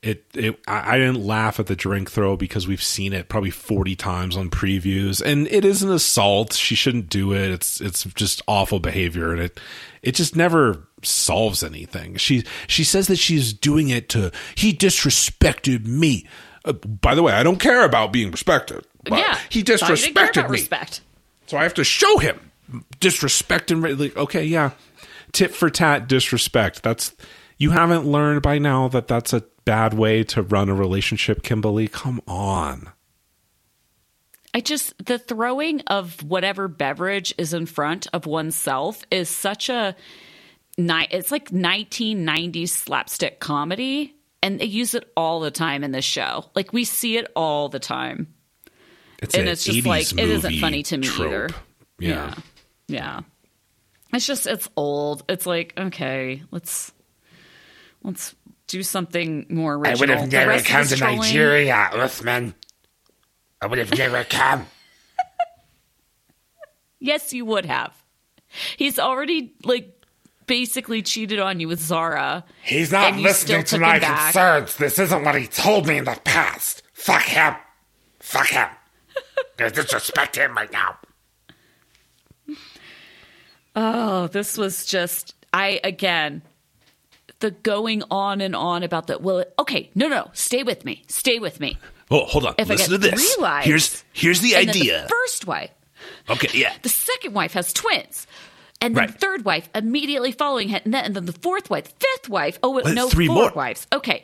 it, 0.00 0.24
it 0.34 0.58
I, 0.68 0.94
I 0.94 0.98
didn't 0.98 1.24
laugh 1.24 1.58
at 1.58 1.66
the 1.66 1.74
drink 1.76 2.10
throw 2.10 2.36
because 2.36 2.68
we've 2.68 2.82
seen 2.82 3.12
it 3.12 3.28
probably 3.28 3.50
40 3.50 3.96
times 3.96 4.36
on 4.36 4.48
previews 4.48 5.20
and 5.20 5.48
it 5.48 5.64
is 5.64 5.82
an 5.82 5.90
assault. 5.90 6.52
She 6.54 6.76
shouldn't 6.76 7.08
do 7.10 7.32
it. 7.32 7.50
It's 7.50 7.80
it's 7.80 8.04
just 8.04 8.40
awful 8.46 8.78
behavior 8.78 9.32
and 9.32 9.40
it 9.42 9.58
it 10.02 10.14
just 10.14 10.36
never 10.36 10.88
solves 11.02 11.62
anything 11.62 12.16
she 12.16 12.44
she 12.66 12.84
says 12.84 13.06
that 13.06 13.16
she's 13.16 13.52
doing 13.52 13.88
it 13.88 14.08
to 14.08 14.30
he 14.54 14.72
disrespected 14.72 15.86
me 15.86 16.26
uh, 16.64 16.72
by 16.72 17.14
the 17.14 17.22
way 17.22 17.32
I 17.32 17.42
don't 17.42 17.60
care 17.60 17.84
about 17.84 18.12
being 18.12 18.30
respected 18.30 18.84
but 19.04 19.18
yeah, 19.18 19.38
he 19.48 19.62
Thought 19.62 19.88
you 19.90 19.96
didn't 19.96 20.14
care 20.14 20.32
disrespected 20.32 20.44
me 20.50 20.58
Respect. 20.58 21.00
so 21.46 21.56
I 21.56 21.62
have 21.62 21.74
to 21.74 21.84
show 21.84 22.18
him 22.18 22.48
disrespect 23.00 23.70
and 23.70 23.82
like, 23.98 24.16
okay, 24.16 24.44
yeah, 24.44 24.70
tit 25.32 25.54
for 25.54 25.70
tat 25.70 26.08
disrespect. 26.08 26.82
That's 26.82 27.14
you 27.56 27.70
haven't 27.70 28.06
learned 28.06 28.42
by 28.42 28.58
now 28.58 28.88
that 28.88 29.08
that's 29.08 29.32
a 29.32 29.44
bad 29.64 29.94
way 29.94 30.24
to 30.24 30.42
run 30.42 30.68
a 30.68 30.74
relationship, 30.74 31.42
Kimberly. 31.42 31.88
Come 31.88 32.20
on. 32.26 32.90
I 34.58 34.60
just 34.60 34.92
the 35.06 35.20
throwing 35.20 35.82
of 35.82 36.20
whatever 36.24 36.66
beverage 36.66 37.32
is 37.38 37.54
in 37.54 37.64
front 37.64 38.08
of 38.12 38.26
oneself 38.26 39.04
is 39.08 39.28
such 39.28 39.68
a 39.68 39.94
ni- 40.76 41.06
it's 41.12 41.30
like 41.30 41.50
1990s 41.50 42.70
slapstick 42.70 43.38
comedy 43.38 44.16
and 44.42 44.58
they 44.58 44.64
use 44.64 44.94
it 44.94 45.12
all 45.16 45.38
the 45.38 45.52
time 45.52 45.84
in 45.84 45.92
this 45.92 46.04
show. 46.04 46.46
Like 46.56 46.72
we 46.72 46.82
see 46.82 47.18
it 47.18 47.30
all 47.36 47.68
the 47.68 47.78
time. 47.78 48.34
It's 49.22 49.36
And 49.36 49.48
it's 49.48 49.62
just 49.62 49.78
80s 49.78 49.86
like, 49.86 50.12
it 50.14 50.28
isn't 50.28 50.58
funny 50.58 50.82
to 50.82 50.96
me 50.96 51.06
trope. 51.06 51.28
either. 51.28 51.48
Yeah. 52.00 52.34
Yeah. 52.88 53.20
It's 54.12 54.26
just 54.26 54.48
it's 54.48 54.68
old. 54.76 55.22
It's 55.28 55.46
like, 55.46 55.72
okay, 55.78 56.42
let's 56.50 56.90
let's 58.02 58.34
do 58.66 58.82
something 58.82 59.46
more 59.50 59.86
I 59.86 59.94
would 59.94 60.08
have 60.08 60.32
never 60.32 60.58
come 60.62 60.84
to 60.84 60.96
Nigeria, 60.96 61.90
Uthman. 61.92 62.54
I 63.60 63.66
would 63.66 63.78
have 63.78 63.96
never 63.96 64.24
come. 64.24 64.66
Yes, 67.00 67.32
you 67.32 67.44
would 67.44 67.66
have. 67.66 67.94
He's 68.76 68.98
already 68.98 69.54
like 69.64 69.94
basically 70.46 71.02
cheated 71.02 71.38
on 71.38 71.60
you 71.60 71.68
with 71.68 71.80
Zara. 71.80 72.44
He's 72.62 72.90
not 72.90 73.12
And 73.12 73.20
you 73.20 73.32
still 73.32 73.58
listening 73.58 73.80
to 73.80 73.86
my 73.86 73.98
concerns. 73.98 74.76
This 74.76 74.98
isn't 74.98 75.24
what 75.24 75.34
he 75.36 75.46
told 75.46 75.86
me 75.86 75.98
in 75.98 76.04
the 76.04 76.18
past. 76.24 76.82
Fuck 76.92 77.22
him. 77.22 77.54
Fuck 78.20 78.48
him. 78.48 78.68
I 79.58 79.68
disrespect 79.68 80.36
him 80.36 80.54
right 80.54 80.72
now. 80.72 80.98
Oh, 83.76 84.26
this 84.28 84.58
was 84.58 84.86
just 84.86 85.34
I 85.52 85.80
again 85.84 86.42
the 87.40 87.50
going 87.52 88.02
on 88.10 88.40
and 88.40 88.56
on 88.56 88.82
about 88.82 89.06
the 89.06 89.18
well 89.18 89.44
okay 89.58 89.90
no 89.94 90.08
no 90.08 90.28
stay 90.32 90.62
with 90.62 90.84
me 90.84 91.04
stay 91.06 91.38
with 91.38 91.60
me 91.60 91.78
Oh, 92.10 92.24
hold 92.24 92.46
on. 92.46 92.54
if 92.58 92.70
I 92.70 92.74
Listen 92.74 93.00
get 93.00 93.02
to 93.02 93.10
this. 93.16 93.34
three 93.34 93.42
wives 93.42 93.66
Here's 93.66 94.04
here's 94.12 94.40
the 94.40 94.56
idea. 94.56 95.02
the 95.02 95.08
first 95.08 95.46
wife 95.46 95.70
okay, 96.30 96.48
yeah. 96.58 96.72
the 96.82 96.88
second 96.88 97.34
wife 97.34 97.52
has 97.52 97.72
twins 97.72 98.26
and 98.80 98.94
then 98.96 99.02
Right. 99.04 99.12
the 99.12 99.18
third 99.18 99.44
wife 99.44 99.68
immediately 99.74 100.32
following 100.32 100.70
it 100.70 100.84
and 100.84 100.94
then, 100.94 101.04
and 101.04 101.14
then 101.16 101.24
the 101.26 101.32
fourth 101.32 101.68
wife 101.70 101.92
fifth 101.98 102.28
wife 102.28 102.58
oh 102.62 102.70
Well, 102.70 102.94
no 102.94 103.08
three 103.08 103.26
four 103.26 103.34
more. 103.36 103.52
wives 103.54 103.86
okay 103.92 104.22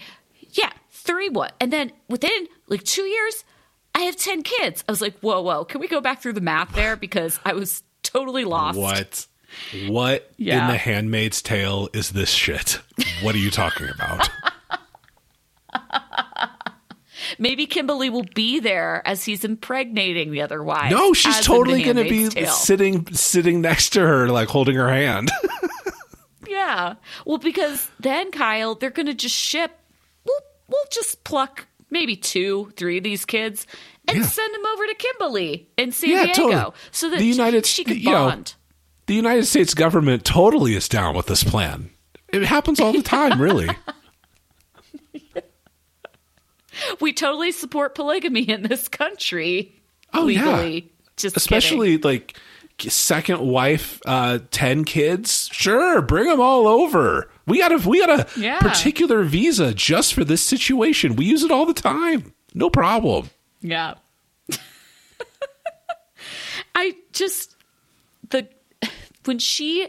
yeah 0.53 0.71
three 0.91 1.29
what 1.29 1.55
and 1.61 1.73
then 1.73 1.93
within 2.09 2.47
like 2.69 2.85
two 2.85 3.03
years 3.03 3.45
I 3.95 4.01
have 4.03 4.17
ten 4.17 4.43
kids 4.43 4.83
I 4.89 4.93
was 4.93 5.01
like 5.03 5.19
whoa 5.21 5.43
whoa 5.43 5.65
can 5.65 5.81
we 5.81 5.89
go 5.89 6.01
back 6.01 6.23
through 6.23 6.33
the 6.35 6.41
math 6.41 6.73
there 6.75 6.97
because 6.97 7.39
I 7.45 7.53
was 7.53 7.83
totally 8.03 8.45
lost 8.45 8.79
What? 8.79 9.27
What 9.87 10.33
Yeah. 10.37 10.63
in 10.67 10.71
the 10.73 10.77
Handmaid's 10.79 11.41
Tale 11.43 11.89
is 11.93 12.11
this 12.11 12.31
shit? 12.31 12.81
What 13.23 13.35
are 13.37 13.39
you 13.39 13.51
talking 13.53 13.89
about? 13.89 14.29
Maybe 17.39 17.67
Kimberly 17.67 18.11
will 18.11 18.27
be 18.35 18.59
there 18.61 19.03
as 19.07 19.25
he's 19.25 19.45
impregnating 19.45 20.31
the 20.31 20.43
other 20.43 20.63
wives. 20.63 20.91
no, 20.95 21.13
she's 21.13 21.41
totally 21.41 21.83
going 21.83 21.97
to 21.97 22.05
be 22.05 22.29
Tale. 22.29 22.51
sitting 22.51 23.07
sitting 23.15 23.61
next 23.61 23.91
to 23.91 24.01
her, 24.01 24.29
like 24.29 24.49
holding 24.49 24.77
her 24.77 24.89
hand. 24.91 25.31
Yeah. 26.47 26.95
Well, 27.25 27.39
because 27.39 27.91
then 28.01 28.31
Kyle, 28.31 28.75
they're 28.75 28.91
going 28.91 29.07
to 29.07 29.15
just 29.15 29.35
ship. 29.35 29.73
We'll 30.25 30.41
we'll 30.69 30.85
just 30.91 31.25
pluck 31.25 31.67
maybe 31.91 32.17
two, 32.17 32.73
three 32.77 32.99
of 32.99 33.05
these 33.05 33.25
kids 33.25 33.67
and 34.07 34.19
Yeah. 34.19 34.25
send 34.25 34.55
them 34.55 34.67
over 34.67 34.87
to 34.87 34.95
Kimberly 34.95 35.69
in 35.79 35.91
San 35.93 36.11
Yeah, 36.11 36.25
Diego, 36.27 36.43
totally. 36.51 36.73
so 36.91 37.11
that 37.11 37.19
The 37.19 37.25
United- 37.25 37.67
she, 37.67 37.83
she 37.83 37.85
could 37.85 37.97
you 37.97 38.11
know, 38.11 38.29
bond. 38.29 38.55
the 39.07 39.15
United 39.15 39.47
States 39.47 39.75
government 39.75 40.25
totally 40.25 40.75
is 40.75 40.89
down 40.89 41.17
with 41.17 41.27
this 41.27 41.43
plan. 41.45 41.91
It 42.29 42.43
happens 42.45 42.79
all 42.79 42.93
the 42.93 43.03
time, 43.03 43.41
really. 43.41 43.69
we 47.01 47.13
totally 47.13 47.53
support 47.53 47.95
polygamy 47.95 48.43
in 48.49 48.63
this 48.63 48.89
country. 48.89 49.75
Oh, 50.13 50.27
yeah. 50.29 50.45
legally. 50.45 50.91
Just 51.17 51.37
Especially 51.37 51.99
like 51.99 52.37
second 52.81 53.41
wife, 53.41 54.01
uh, 54.05 54.41
ten 54.51 54.85
kids. 54.85 55.49
Sure, 55.53 56.03
bring 56.03 56.27
them 56.29 56.41
all 56.41 56.67
over. 56.67 57.31
We 57.47 57.59
got 57.59 57.71
a 57.73 57.89
we 57.89 58.05
got 58.05 58.21
a 58.37 58.41
Yeah. 58.41 58.59
particular 58.59 59.23
visa 59.23 59.73
just 59.73 60.13
for 60.15 60.25
this 60.25 60.43
situation. 60.43 61.15
We 61.15 61.25
use 61.27 61.43
it 61.45 61.53
all 61.53 61.67
the 61.67 61.75
time. 61.75 62.33
No 62.55 62.69
problem. 62.71 63.31
yeah. 63.61 63.95
I 66.75 66.95
just 67.13 67.55
the 68.31 68.49
when 69.25 69.39
she 69.39 69.89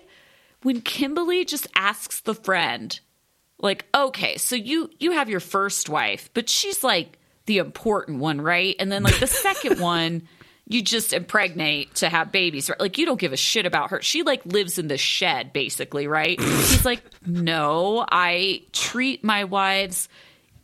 when 0.62 0.82
Kimberly 0.82 1.46
just 1.46 1.68
asks 1.76 2.22
the 2.22 2.36
friend 2.36 3.00
like 3.60 3.86
okay 3.96 4.38
so 4.38 4.56
you 4.56 4.90
you 5.00 5.12
have 5.12 5.30
your 5.30 5.40
first 5.40 5.90
wife 5.90 6.30
but 6.34 6.50
she's 6.50 6.84
like 6.84 7.18
the 7.46 7.60
important 7.60 8.20
one, 8.20 8.42
right? 8.42 8.76
And 8.80 8.92
then 8.92 9.04
like 9.04 9.20
the 9.20 9.28
second 9.28 9.80
one, 9.80 10.24
you 10.68 10.82
just 10.82 11.14
impregnate 11.14 11.96
to 11.96 12.10
have 12.10 12.32
babies, 12.32 12.70
right? 12.70 12.80
Like 12.80 12.98
you 12.98 13.06
don't 13.06 13.20
give 13.20 13.34
a 13.34 13.38
shit 13.38 13.66
about 13.66 13.92
her. 13.92 14.02
She 14.02 14.24
like 14.24 14.46
lives 14.46 14.78
in 14.78 14.88
the 14.88 14.98
shed, 14.98 15.54
basically, 15.54 16.08
right? 16.08 16.40
He's 16.40 16.86
like, 16.86 17.04
no, 17.26 18.06
I 18.10 18.64
treat 18.72 19.24
my 19.24 19.44
wives 19.44 20.10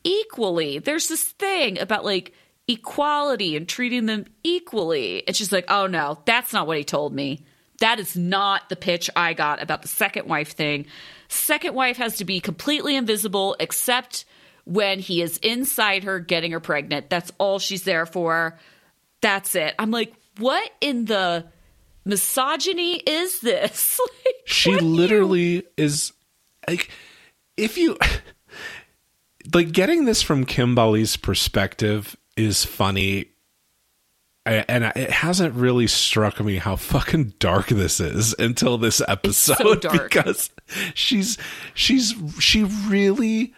equally. 0.04 0.80
There's 0.80 1.08
this 1.08 1.24
thing 1.24 1.80
about 1.80 2.04
like 2.04 2.34
equality 2.68 3.56
and 3.56 3.68
treating 3.68 4.08
them 4.08 4.26
equally. 4.44 5.26
And 5.28 5.36
she's 5.36 5.52
like, 5.52 5.66
oh 5.70 5.86
no, 5.86 6.20
that's 6.26 6.54
not 6.54 6.66
what 6.66 6.78
he 6.78 6.84
told 6.84 7.14
me. 7.14 7.46
That 7.80 8.00
is 8.00 8.16
not 8.16 8.70
the 8.70 8.76
pitch 8.76 9.10
I 9.16 9.34
got 9.34 9.62
about 9.62 9.82
the 9.82 9.88
second 9.88 10.28
wife 10.28 10.54
thing. 10.54 10.86
Second 11.32 11.74
wife 11.76 11.96
has 11.98 12.18
to 12.18 12.26
be 12.26 12.42
completely 12.42 12.96
invisible 12.96 13.56
except 13.60 14.26
when 14.66 15.00
he 15.00 15.22
is 15.22 15.38
inside 15.38 16.04
her 16.04 16.20
getting 16.20 16.52
her 16.52 16.60
pregnant. 16.60 17.10
That's 17.10 17.32
all 17.38 17.58
she's 17.58 17.84
there 17.84 18.06
for. 18.06 18.60
That's 19.22 19.56
it. 19.56 19.74
I'm 19.80 19.92
like, 19.92 20.14
what 20.40 20.70
in 20.82 21.06
the 21.06 21.46
misogyny 22.04 22.96
is 22.96 23.40
this? 23.40 24.00
like, 24.26 24.36
she 24.46 24.74
are 24.74 24.80
you- 24.80 24.82
literally 24.82 25.64
is 25.78 26.12
like 26.68 26.90
if 27.56 27.78
you 27.78 27.98
like 29.54 29.72
getting 29.72 30.06
this 30.06 30.22
from 30.22 30.46
Kimberly's 30.46 31.16
perspective 31.16 32.16
is 32.36 32.66
funny 32.66 33.28
and 34.46 34.86
I- 34.86 34.94
it 34.96 35.10
hasn't 35.12 35.54
really 35.56 35.88
struck 35.88 36.40
me 36.40 36.58
how 36.58 36.76
fucking 36.76 37.34
dark 37.40 37.68
this 37.68 38.00
is 38.00 38.34
until 38.40 38.78
this 38.78 39.02
episode 39.08 39.82
dark. 39.82 40.04
because 40.12 40.50
she's 40.94 41.38
she's 41.74 42.14
she 42.40 42.64
really 42.64 43.54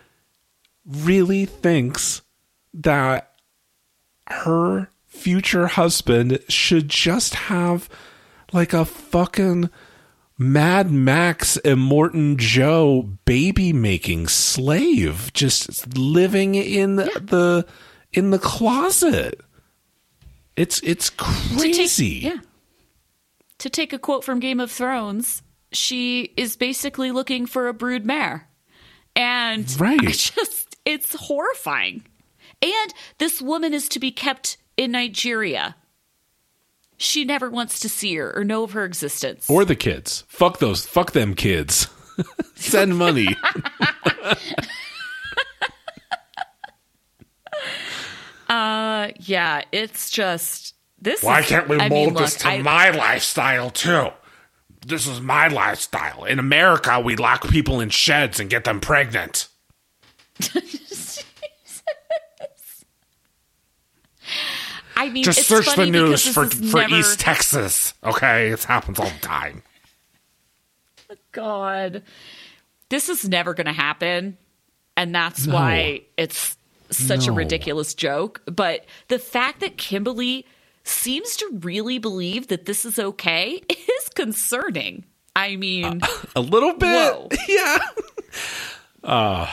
really 0.85 1.45
thinks 1.45 2.21
that 2.73 3.31
her 4.27 4.89
future 5.07 5.67
husband 5.67 6.39
should 6.49 6.89
just 6.89 7.33
have 7.35 7.87
like 8.51 8.73
a 8.73 8.83
fucking 8.85 9.69
Mad 10.37 10.91
Max 10.91 11.57
Immortan 11.63 12.37
Joe 12.37 13.03
baby 13.23 13.71
making 13.71 14.27
slave 14.27 15.31
just 15.33 15.95
living 15.95 16.55
in 16.55 16.95
the 16.97 17.65
in 18.11 18.31
the 18.31 18.39
closet. 18.39 19.39
It's 20.55 20.79
it's 20.83 21.09
to 21.09 21.23
take- 21.57 21.73
crazy. 21.75 22.05
yeah. 22.23 22.37
To 23.59 23.69
take 23.69 23.93
a 23.93 23.99
quote 23.99 24.23
from 24.23 24.39
Game 24.39 24.59
of 24.59 24.71
Thrones, 24.71 25.41
she 25.71 26.33
is 26.37 26.55
basically 26.55 27.11
looking 27.11 27.45
for 27.45 27.67
a 27.67 27.73
brood 27.73 28.05
mare. 28.05 28.47
And 29.15 29.65
Right. 29.79 29.99
I 30.01 30.11
just 30.11 30.75
it's 30.85 31.15
horrifying. 31.15 32.03
And 32.61 32.93
this 33.19 33.41
woman 33.41 33.73
is 33.73 33.87
to 33.89 33.99
be 33.99 34.11
kept 34.11 34.57
in 34.77 34.91
Nigeria. 34.91 35.75
She 36.97 37.25
never 37.25 37.49
wants 37.49 37.79
to 37.81 37.89
see 37.89 38.15
her 38.15 38.35
or 38.35 38.43
know 38.43 38.63
of 38.63 38.71
her 38.73 38.85
existence. 38.85 39.49
Or 39.49 39.65
the 39.65 39.75
kids. 39.75 40.23
Fuck 40.27 40.59
those. 40.59 40.85
Fuck 40.85 41.11
them 41.11 41.33
kids. 41.35 41.87
Send 42.55 42.97
money. 42.97 43.35
uh 48.53 49.11
yeah, 49.19 49.61
it's 49.71 50.09
just 50.09 50.75
this 51.01 51.23
Why 51.23 51.39
is- 51.39 51.47
can't 51.47 51.67
we 51.67 51.77
I 51.79 51.89
mold 51.89 52.13
mean, 52.13 52.21
this 52.23 52.33
look, 52.35 52.41
to 52.43 52.47
I- 52.49 52.61
my 52.61 52.89
lifestyle 52.91 53.69
too? 53.69 54.09
This 54.85 55.07
is 55.07 55.21
my 55.21 55.47
lifestyle. 55.47 56.25
In 56.25 56.39
America, 56.39 56.99
we 56.99 57.15
lock 57.15 57.47
people 57.47 57.79
in 57.79 57.89
sheds 57.89 58.39
and 58.41 58.49
get 58.49 58.65
them 58.65 58.79
pregnant. 58.81 59.47
I 64.95 65.09
mean, 65.09 65.23
Just 65.23 65.39
it's 65.39 65.47
search 65.47 65.75
the 65.75 65.85
news 65.87 66.27
for 66.27 66.45
for 66.47 66.77
never- 66.81 66.95
East 66.95 67.19
Texas. 67.19 67.93
Okay, 68.03 68.49
it 68.49 68.63
happens 68.63 68.99
all 68.99 69.09
the 69.09 69.19
time. 69.19 69.63
God, 71.31 72.03
this 72.89 73.09
is 73.09 73.27
never 73.27 73.53
going 73.53 73.65
to 73.65 73.73
happen, 73.73 74.37
and 74.95 75.13
that's 75.13 75.47
why 75.47 76.01
it's 76.15 76.55
such 76.97 77.27
a 77.27 77.31
ridiculous 77.31 77.93
joke. 77.93 78.41
But 78.45 78.85
the 79.07 79.19
fact 79.19 79.59
that 79.61 79.77
Kimberly 79.77 80.45
seems 80.83 81.37
to 81.37 81.59
really 81.61 81.97
believe 81.99 82.47
that 82.47 82.65
this 82.65 82.85
is 82.85 82.99
okay 82.99 83.61
is 83.69 84.09
concerning. 84.15 85.05
I 85.35 85.55
mean, 85.55 86.01
a 86.35 86.41
little 86.41 86.73
bit. 86.73 87.13
Whoa. 87.13 87.29
Yeah. 87.47 87.77
Uh, 89.03 89.47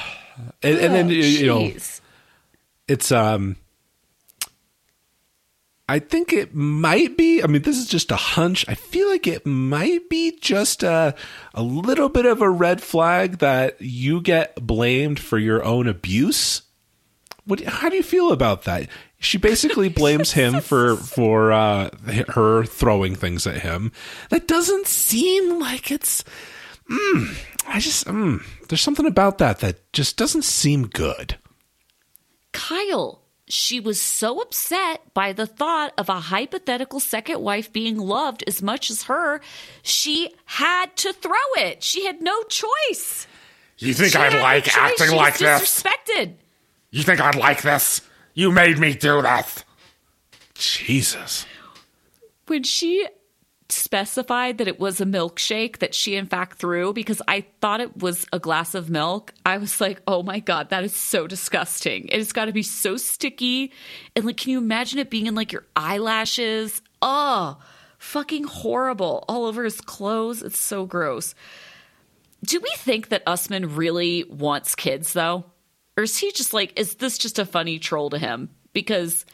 and, 0.62 0.78
and 0.78 0.94
then 0.94 1.08
you- 1.08 1.16
you 1.22 1.46
know 1.46 1.72
it's 2.88 3.12
um 3.12 3.56
I 5.88 5.98
think 5.98 6.32
it 6.32 6.54
might 6.54 7.16
be 7.16 7.42
I 7.42 7.46
mean 7.48 7.62
this 7.62 7.76
is 7.78 7.86
just 7.88 8.10
a 8.12 8.16
hunch. 8.16 8.64
I 8.68 8.74
feel 8.74 9.08
like 9.08 9.26
it 9.26 9.44
might 9.44 10.08
be 10.08 10.38
just 10.40 10.82
a 10.82 11.14
a 11.52 11.62
little 11.62 12.08
bit 12.08 12.26
of 12.26 12.40
a 12.42 12.48
red 12.50 12.80
flag 12.80 13.38
that 13.38 13.80
you 13.80 14.20
get 14.20 14.54
blamed 14.66 15.18
for 15.18 15.36
your 15.38 15.64
own 15.64 15.88
abuse. 15.88 16.62
What 17.44 17.60
how 17.60 17.88
do 17.88 17.96
you 17.96 18.02
feel 18.02 18.32
about 18.32 18.64
that? 18.64 18.88
She 19.18 19.38
basically 19.38 19.88
blames 20.00 20.32
him 20.32 20.60
for 20.60 20.96
for 20.96 21.52
uh 21.52 21.90
her 22.28 22.64
throwing 22.64 23.14
things 23.14 23.46
at 23.46 23.62
him. 23.62 23.92
That 24.30 24.48
doesn't 24.48 24.86
seem 24.86 25.58
like 25.58 25.90
it's 25.90 26.24
mm, 26.90 27.36
I 27.66 27.80
just 27.80 28.06
mm, 28.06 28.42
there's 28.68 28.82
something 28.82 29.06
about 29.06 29.38
that 29.38 29.60
that 29.60 29.92
just 29.92 30.16
doesn't 30.16 30.44
seem 30.44 30.86
good. 30.86 31.36
Kyle, 32.52 33.22
she 33.46 33.80
was 33.80 34.00
so 34.00 34.40
upset 34.40 35.12
by 35.14 35.32
the 35.32 35.46
thought 35.46 35.92
of 35.98 36.08
a 36.08 36.20
hypothetical 36.20 37.00
second 37.00 37.40
wife 37.40 37.72
being 37.72 37.96
loved 37.96 38.44
as 38.46 38.62
much 38.62 38.90
as 38.90 39.04
her, 39.04 39.40
she 39.82 40.34
had 40.44 40.96
to 40.96 41.12
throw 41.12 41.32
it. 41.56 41.82
She 41.82 42.06
had 42.06 42.20
no 42.20 42.42
choice. 42.44 43.26
You 43.78 43.94
think 43.94 44.12
She 44.12 44.18
I'd 44.18 44.32
had 44.32 44.38
no 44.38 44.42
like 44.42 44.76
acting 44.76 45.08
She 45.08 45.12
was 45.12 45.12
like 45.12 45.38
this? 45.38 45.82
Disrespected. 45.82 46.34
You 46.90 47.02
think 47.02 47.20
I'd 47.20 47.36
like 47.36 47.62
this? 47.62 48.00
You 48.34 48.50
made 48.52 48.78
me 48.78 48.94
do 48.94 49.22
this. 49.22 49.64
Jesus. 50.54 51.46
when 52.46 52.62
she 52.64 53.06
specified 53.68 54.58
that 54.58 54.66
it 54.66 54.80
was 54.80 55.00
a 55.00 55.04
milkshake 55.04 55.78
that 55.78 55.94
she 55.94 56.16
in 56.16 56.26
fact 56.26 56.58
threw 56.58 56.92
because 56.92 57.22
I 57.28 57.44
thought 57.60 57.80
it 57.80 57.96
was 57.98 58.26
a 58.32 58.40
glass 58.40 58.74
of 58.74 58.90
milk, 58.90 59.32
I 59.46 59.58
was 59.58 59.80
like, 59.80 60.02
"Oh 60.08 60.24
my 60.24 60.40
god, 60.40 60.70
that 60.70 60.82
is 60.82 60.94
so 60.94 61.28
disgusting. 61.28 62.08
It's 62.10 62.32
got 62.32 62.46
to 62.46 62.52
be 62.52 62.64
so 62.64 62.96
sticky." 62.96 63.72
And 64.16 64.24
like 64.24 64.36
can 64.38 64.50
you 64.50 64.58
imagine 64.58 64.98
it 64.98 65.08
being 65.10 65.26
in 65.26 65.36
like 65.36 65.52
your 65.52 65.64
eyelashes? 65.76 66.82
Oh, 67.00 67.58
fucking 67.98 68.44
horrible. 68.44 69.24
All 69.28 69.46
over 69.46 69.62
his 69.62 69.80
clothes. 69.80 70.42
It's 70.42 70.58
so 70.58 70.84
gross. 70.84 71.34
Do 72.44 72.58
we 72.58 72.70
think 72.76 73.10
that 73.10 73.22
Usman 73.26 73.76
really 73.76 74.24
wants 74.24 74.74
kids 74.74 75.12
though? 75.12 75.44
Or 75.96 76.04
is 76.04 76.16
he 76.16 76.32
just 76.32 76.52
like 76.52 76.78
is 76.78 76.96
this 76.96 77.18
just 77.18 77.38
a 77.38 77.44
funny 77.44 77.78
troll 77.78 78.10
to 78.10 78.18
him? 78.18 78.50
Because 78.72 79.26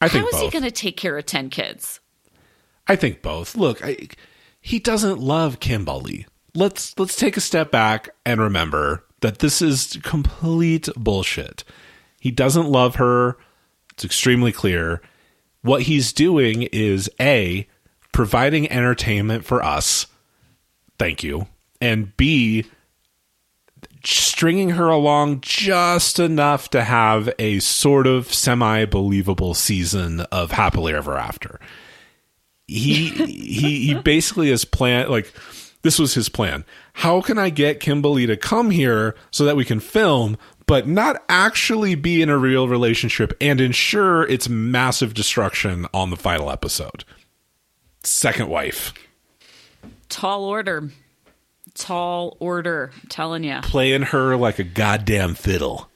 I 0.00 0.08
think 0.08 0.22
how 0.22 0.28
is 0.28 0.32
both. 0.32 0.42
he 0.42 0.50
going 0.50 0.64
to 0.64 0.70
take 0.70 0.96
care 0.96 1.16
of 1.16 1.26
10 1.26 1.50
kids? 1.50 2.00
I 2.86 2.96
think 2.96 3.22
both. 3.22 3.56
Look, 3.56 3.84
I, 3.84 4.08
he 4.60 4.78
doesn't 4.78 5.18
love 5.18 5.60
Kimberly. 5.60 6.26
Let's 6.54 6.98
let's 6.98 7.16
take 7.16 7.36
a 7.36 7.40
step 7.40 7.70
back 7.70 8.08
and 8.24 8.40
remember 8.40 9.04
that 9.20 9.40
this 9.40 9.60
is 9.60 9.98
complete 10.02 10.88
bullshit. 10.96 11.64
He 12.20 12.30
doesn't 12.30 12.68
love 12.68 12.96
her. 12.96 13.36
It's 13.92 14.04
extremely 14.04 14.52
clear. 14.52 15.02
What 15.62 15.82
he's 15.82 16.12
doing 16.12 16.62
is 16.62 17.10
a 17.20 17.66
providing 18.12 18.70
entertainment 18.70 19.44
for 19.44 19.62
us. 19.62 20.06
Thank 20.98 21.22
you. 21.22 21.48
And 21.80 22.16
B 22.16 22.66
stringing 24.14 24.70
her 24.70 24.88
along 24.88 25.40
just 25.40 26.18
enough 26.18 26.70
to 26.70 26.84
have 26.84 27.28
a 27.38 27.58
sort 27.58 28.06
of 28.06 28.32
semi 28.32 28.84
believable 28.84 29.54
season 29.54 30.20
of 30.32 30.52
happily 30.52 30.94
ever 30.94 31.16
after 31.16 31.60
he 32.66 33.08
he 33.26 33.86
he 33.86 33.94
basically 33.94 34.50
has 34.50 34.64
planned 34.64 35.08
like 35.10 35.32
this 35.82 35.98
was 35.98 36.14
his 36.14 36.28
plan. 36.28 36.64
How 36.94 37.20
can 37.20 37.38
I 37.38 37.50
get 37.50 37.80
Kimberly 37.80 38.26
to 38.26 38.36
come 38.36 38.70
here 38.70 39.14
so 39.30 39.44
that 39.44 39.54
we 39.54 39.64
can 39.64 39.78
film, 39.78 40.36
but 40.66 40.88
not 40.88 41.22
actually 41.28 41.94
be 41.94 42.22
in 42.22 42.28
a 42.28 42.38
real 42.38 42.66
relationship 42.66 43.32
and 43.40 43.60
ensure 43.60 44.26
its 44.26 44.48
massive 44.48 45.14
destruction 45.14 45.86
on 45.94 46.10
the 46.10 46.16
final 46.16 46.50
episode? 46.50 47.04
Second 48.02 48.48
wife 48.48 48.94
Tall 50.08 50.44
order. 50.44 50.90
Tall 51.76 52.36
order. 52.40 52.90
I'm 53.02 53.08
telling 53.08 53.44
you. 53.44 53.60
playing 53.62 54.02
her 54.02 54.36
like 54.36 54.58
a 54.58 54.64
goddamn 54.64 55.34
fiddle. 55.34 55.88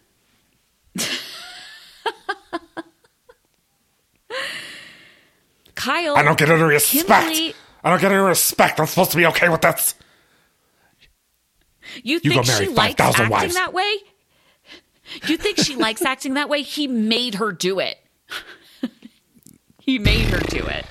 Kyle. 5.74 6.16
I 6.16 6.22
don't 6.22 6.39
get 6.39 6.49
any 6.51 6.62
respect. 6.62 7.09
Kimberly- 7.09 7.55
I 7.83 7.91
don't 7.91 8.01
get 8.01 8.12
any 8.12 8.20
respect. 8.20 8.78
I'm 8.78 8.87
supposed 8.87 9.11
to 9.12 9.16
be 9.16 9.26
okay 9.26 9.49
with 9.49 9.62
this. 9.62 9.95
You 12.03 12.14
You 12.22 12.31
think 12.31 12.35
go 12.35 12.43
marry 12.53 12.66
she 12.66 12.72
likes 12.72 13.01
acting 13.01 13.28
wives. 13.31 13.55
that 13.55 13.72
way? 13.72 13.91
You 15.26 15.37
think 15.37 15.59
she 15.59 15.74
likes 15.76 16.03
acting 16.03 16.35
that 16.35 16.49
way? 16.49 16.62
He 16.62 16.87
made 16.87 17.37
her 17.37 17.51
do 17.51 17.81
it. 17.81 17.99
he 19.81 19.99
made 19.99 20.26
her 20.26 20.39
do 20.39 20.64
it. 20.66 20.87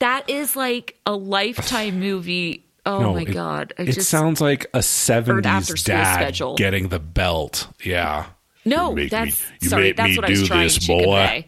That 0.00 0.28
is 0.28 0.54
like 0.56 0.98
a 1.06 1.14
lifetime 1.14 1.98
movie. 2.00 2.65
Oh 2.86 3.00
No, 3.00 3.14
my 3.14 3.22
it- 3.22 3.32
god! 3.34 3.74
I 3.78 3.82
it 3.82 3.92
just 3.92 4.08
sounds 4.08 4.40
like 4.40 4.66
a 4.72 4.82
seventies 4.82 5.82
dad 5.84 6.14
schedule. 6.14 6.54
getting 6.54 6.88
the 6.88 6.98
belt. 7.00 7.68
Yeah. 7.84 8.26
no. 8.64 8.92
Me- 8.92 9.08
That's 9.08 9.42
you 9.60 9.68
sorry. 9.68 9.92
That's 9.92 10.10
me 10.10 10.16
what 10.16 10.24
I 10.26 10.30
was 10.30 10.46
trying 10.46 10.68
to 10.68 10.86
boy. 10.86 11.02
convey. 11.04 11.46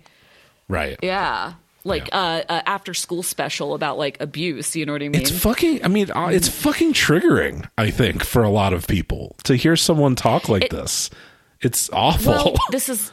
Right. 0.68 0.98
Yeah, 1.02 1.54
like 1.84 2.08
uh, 2.12 2.42
uh, 2.48 2.60
after 2.66 2.92
school 2.92 3.22
special 3.22 3.72
about 3.74 3.96
like 3.98 4.20
abuse. 4.20 4.74
You 4.76 4.84
know 4.84 4.92
what 4.92 5.02
I 5.02 5.08
mean? 5.08 5.20
It's 5.22 5.30
fucking. 5.30 5.84
I 5.84 5.88
mean, 5.88 6.10
uh, 6.10 6.28
it's 6.32 6.48
fucking 6.48 6.92
triggering. 6.92 7.68
I 7.78 7.90
think 7.90 8.24
for 8.24 8.42
a 8.42 8.50
lot 8.50 8.72
of 8.72 8.86
people 8.88 9.36
to 9.44 9.54
hear 9.54 9.76
someone 9.76 10.16
talk 10.16 10.48
like 10.48 10.68
this, 10.70 11.08
it's 11.60 11.88
awful. 11.92 12.32
Well, 12.32 12.54
this 12.72 12.88
is 12.88 13.12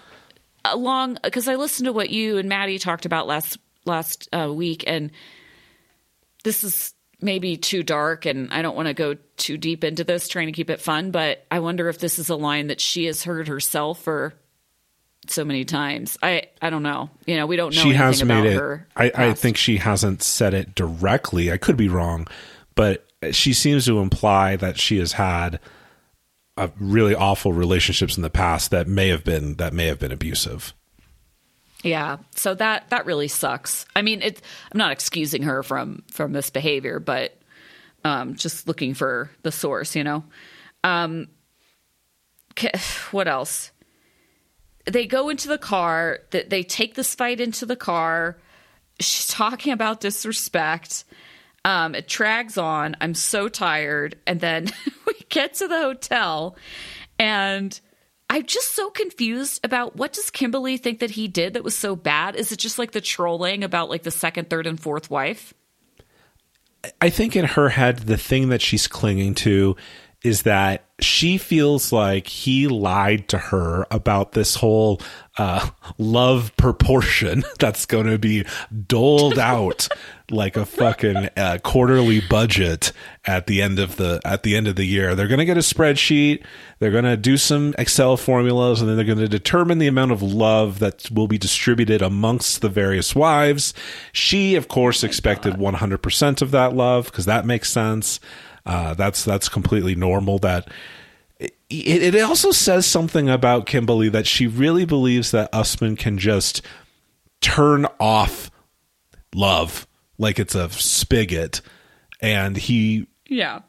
along 0.65 1.19
because 1.23 1.47
I 1.47 1.55
listened 1.55 1.85
to 1.85 1.93
what 1.93 2.09
you 2.09 2.39
and 2.39 2.49
Maddie 2.49 2.79
talked 2.79 3.05
about 3.05 3.27
last 3.27 3.59
last 3.85 4.27
uh, 4.33 4.51
week, 4.51 4.83
and 4.87 5.11
this 6.43 6.63
is 6.63 6.93
maybe 7.21 7.57
too 7.57 7.83
dark, 7.83 8.25
and 8.25 8.51
I 8.53 8.61
don't 8.61 8.75
want 8.75 8.87
to 8.87 8.93
go 8.93 9.15
too 9.37 9.57
deep 9.57 9.83
into 9.83 10.03
this, 10.03 10.27
trying 10.27 10.47
to 10.47 10.51
keep 10.51 10.69
it 10.69 10.81
fun. 10.81 11.11
But 11.11 11.45
I 11.49 11.59
wonder 11.59 11.89
if 11.89 11.99
this 11.99 12.19
is 12.19 12.29
a 12.29 12.35
line 12.35 12.67
that 12.67 12.81
she 12.81 13.05
has 13.05 13.23
heard 13.23 13.47
herself 13.47 14.01
for 14.01 14.33
so 15.27 15.43
many 15.45 15.65
times. 15.65 16.17
I 16.21 16.43
I 16.61 16.69
don't 16.69 16.83
know. 16.83 17.09
You 17.25 17.37
know, 17.37 17.47
we 17.47 17.55
don't 17.55 17.73
know 17.75 17.81
she 17.81 17.89
anything 17.89 17.97
has 17.97 18.21
about 18.21 18.43
made 18.43 18.53
it. 18.53 18.59
her. 18.59 18.87
I, 18.95 19.11
I 19.15 19.33
think 19.33 19.57
she 19.57 19.77
hasn't 19.77 20.23
said 20.23 20.53
it 20.53 20.75
directly. 20.75 21.51
I 21.51 21.57
could 21.57 21.77
be 21.77 21.89
wrong, 21.89 22.27
but 22.75 23.05
she 23.31 23.53
seems 23.53 23.85
to 23.85 23.99
imply 23.99 24.55
that 24.57 24.79
she 24.79 24.97
has 24.99 25.13
had 25.13 25.59
a 26.57 26.71
really 26.79 27.15
awful 27.15 27.53
relationships 27.53 28.15
in 28.15 28.23
the 28.23 28.29
past 28.29 28.71
that 28.71 28.87
may 28.87 29.09
have 29.09 29.23
been 29.23 29.55
that 29.55 29.73
may 29.73 29.87
have 29.87 29.99
been 29.99 30.11
abusive. 30.11 30.73
Yeah. 31.85 32.17
So 32.35 32.55
that 32.55 32.89
that 32.89 33.05
really 33.05 33.27
sucks. 33.27 33.85
I 33.95 34.01
mean, 34.01 34.23
it's 34.23 34.41
I'm 34.71 34.77
not 34.79 34.91
excusing 34.91 35.43
her 35.43 35.61
from 35.61 36.03
from 36.11 36.33
this 36.33 36.49
behavior, 36.49 36.99
but 36.99 37.39
um 38.03 38.35
just 38.35 38.67
looking 38.67 38.95
for 38.95 39.29
the 39.43 39.51
source, 39.51 39.95
you 39.95 40.03
know. 40.03 40.23
Um 40.83 41.27
what 43.11 43.27
else? 43.27 43.71
They 44.85 45.05
go 45.05 45.29
into 45.29 45.47
the 45.47 45.59
car, 45.59 46.19
that 46.31 46.49
they 46.49 46.63
take 46.63 46.95
this 46.95 47.13
fight 47.13 47.39
into 47.39 47.67
the 47.67 47.75
car. 47.75 48.37
She's 48.99 49.27
talking 49.33 49.71
about 49.71 50.01
disrespect. 50.01 51.05
Um, 51.65 51.95
it 51.95 52.07
drags 52.07 52.57
on. 52.57 52.95
I'm 53.01 53.15
so 53.15 53.47
tired. 53.47 54.17
And 54.27 54.39
then 54.39 54.69
we 55.07 55.13
get 55.29 55.55
to 55.55 55.67
the 55.67 55.79
hotel 55.79 56.55
and 57.17 57.79
I'm 58.29 58.45
just 58.45 58.75
so 58.75 58.89
confused 58.89 59.63
about 59.63 59.95
what 59.95 60.13
does 60.13 60.31
Kimberly 60.31 60.77
think 60.77 60.99
that 60.99 61.11
he 61.11 61.27
did 61.27 61.53
that 61.53 61.63
was 61.63 61.77
so 61.77 61.95
bad? 61.95 62.35
Is 62.35 62.51
it 62.51 62.57
just 62.57 62.79
like 62.79 62.91
the 62.91 63.01
trolling 63.01 63.63
about 63.63 63.89
like 63.89 64.03
the 64.03 64.11
second, 64.11 64.49
third, 64.49 64.67
and 64.67 64.79
fourth 64.79 65.09
wife? 65.09 65.53
I 67.01 67.09
think 67.09 67.35
in 67.35 67.45
her 67.45 67.69
head, 67.69 67.99
the 67.99 68.17
thing 68.17 68.49
that 68.49 68.61
she's 68.61 68.87
clinging 68.87 69.35
to 69.35 69.75
is 70.23 70.43
that 70.43 70.83
she 70.99 71.37
feels 71.37 71.91
like 71.91 72.25
he 72.27 72.67
lied 72.67 73.27
to 73.29 73.37
her 73.37 73.85
about 73.91 74.31
this 74.31 74.55
whole 74.55 74.99
uh, 75.37 75.69
love 75.97 76.51
proportion 76.57 77.43
that's 77.59 77.85
going 77.85 78.07
to 78.07 78.17
be 78.17 78.45
doled 78.87 79.37
out 79.37 79.87
like 80.31 80.57
a 80.57 80.65
fucking 80.65 81.29
uh, 81.37 81.59
quarterly 81.63 82.21
budget 82.21 82.91
at 83.25 83.47
the 83.47 83.61
end 83.61 83.79
of 83.79 83.97
the 83.97 84.19
at 84.25 84.43
the 84.43 84.55
end 84.55 84.67
of 84.67 84.75
the 84.75 84.85
year. 84.85 85.15
They're 85.15 85.27
going 85.27 85.39
to 85.39 85.45
get 85.45 85.57
a 85.57 85.61
spreadsheet. 85.61 86.43
They're 86.79 86.91
going 86.91 87.05
to 87.05 87.17
do 87.17 87.37
some 87.37 87.75
Excel 87.77 88.17
formulas, 88.17 88.81
and 88.81 88.89
then 88.89 88.95
they're 88.95 89.05
going 89.05 89.19
to 89.19 89.27
determine 89.27 89.77
the 89.77 89.87
amount 89.87 90.11
of 90.11 90.21
love 90.21 90.79
that 90.79 91.09
will 91.11 91.27
be 91.27 91.37
distributed 91.37 92.01
amongst 92.01 92.61
the 92.61 92.69
various 92.69 93.15
wives. 93.15 93.73
She, 94.11 94.55
of 94.55 94.67
course, 94.67 95.03
expected 95.03 95.55
100% 95.55 96.41
of 96.41 96.51
that 96.51 96.73
love 96.73 97.05
because 97.05 97.25
that 97.25 97.45
makes 97.45 97.71
sense. 97.71 98.19
Uh, 98.65 98.93
that's 98.95 99.23
that's 99.23 99.47
completely 99.47 99.95
normal. 99.95 100.39
That 100.39 100.69
it, 101.39 102.15
it 102.15 102.21
also 102.21 102.51
says 102.51 102.85
something 102.85 103.29
about 103.29 103.65
Kimberly 103.65 104.09
that 104.09 104.25
she 104.25 104.47
really 104.47 104.85
believes 104.85 105.31
that 105.31 105.49
Usman 105.53 105.95
can 105.95 106.17
just 106.17 106.61
turn 107.41 107.85
off 107.99 108.49
love 109.35 109.85
like 110.17 110.39
it's 110.39 110.55
a 110.55 110.69
spigot, 110.69 111.61
and 112.21 112.57
he 112.57 113.07
Yeah. 113.27 113.59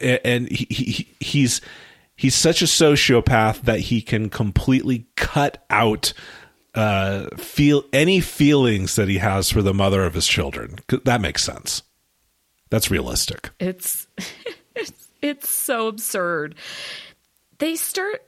and 0.00 0.48
he, 0.50 0.66
he 0.70 1.14
he's 1.20 1.60
he's 2.16 2.34
such 2.34 2.62
a 2.62 2.66
sociopath 2.66 3.62
that 3.62 3.80
he 3.80 4.00
can 4.02 4.28
completely 4.28 5.06
cut 5.16 5.64
out 5.70 6.12
uh 6.74 7.26
feel 7.36 7.84
any 7.92 8.20
feelings 8.20 8.96
that 8.96 9.08
he 9.08 9.16
has 9.18 9.50
for 9.50 9.62
the 9.62 9.72
mother 9.72 10.04
of 10.04 10.12
his 10.14 10.26
children 10.26 10.76
that 11.04 11.22
makes 11.22 11.42
sense 11.42 11.82
that's 12.68 12.90
realistic 12.90 13.50
It's 13.58 14.06
it's 14.74 15.08
it's 15.22 15.48
so 15.48 15.88
absurd. 15.88 16.54
They 17.58 17.76
start 17.76 18.22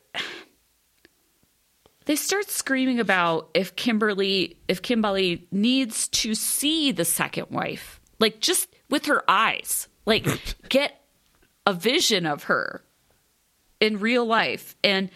they 2.08 2.16
start 2.16 2.48
screaming 2.48 3.00
about 3.00 3.50
if 3.52 3.76
Kimberly 3.76 4.56
if 4.66 4.80
Kimberly 4.80 5.46
needs 5.52 6.08
to 6.08 6.34
see 6.34 6.90
the 6.90 7.04
second 7.04 7.48
wife. 7.50 8.00
Like 8.18 8.40
just 8.40 8.74
with 8.88 9.04
her 9.06 9.22
eyes. 9.28 9.88
Like 10.06 10.26
get 10.70 11.04
a 11.66 11.74
vision 11.74 12.24
of 12.24 12.44
her 12.44 12.82
in 13.78 14.00
real 14.00 14.24
life 14.24 14.74
and 14.82 15.10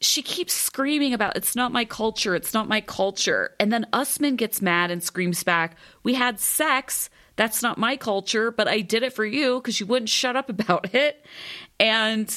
she 0.00 0.22
keeps 0.22 0.54
screaming 0.54 1.12
about 1.12 1.36
it's 1.36 1.54
not 1.54 1.70
my 1.70 1.84
culture, 1.84 2.34
it's 2.34 2.54
not 2.54 2.66
my 2.66 2.80
culture. 2.80 3.54
And 3.60 3.70
then 3.70 3.86
Usman 3.92 4.36
gets 4.36 4.62
mad 4.62 4.90
and 4.90 5.02
screams 5.02 5.44
back, 5.44 5.76
"We 6.02 6.14
had 6.14 6.40
sex. 6.40 7.10
That's 7.36 7.62
not 7.62 7.76
my 7.76 7.98
culture, 7.98 8.50
but 8.50 8.68
I 8.68 8.80
did 8.80 9.02
it 9.02 9.12
for 9.12 9.26
you 9.26 9.60
because 9.60 9.78
you 9.80 9.84
wouldn't 9.84 10.08
shut 10.08 10.34
up 10.34 10.48
about 10.48 10.94
it." 10.94 11.26
And 11.78 12.34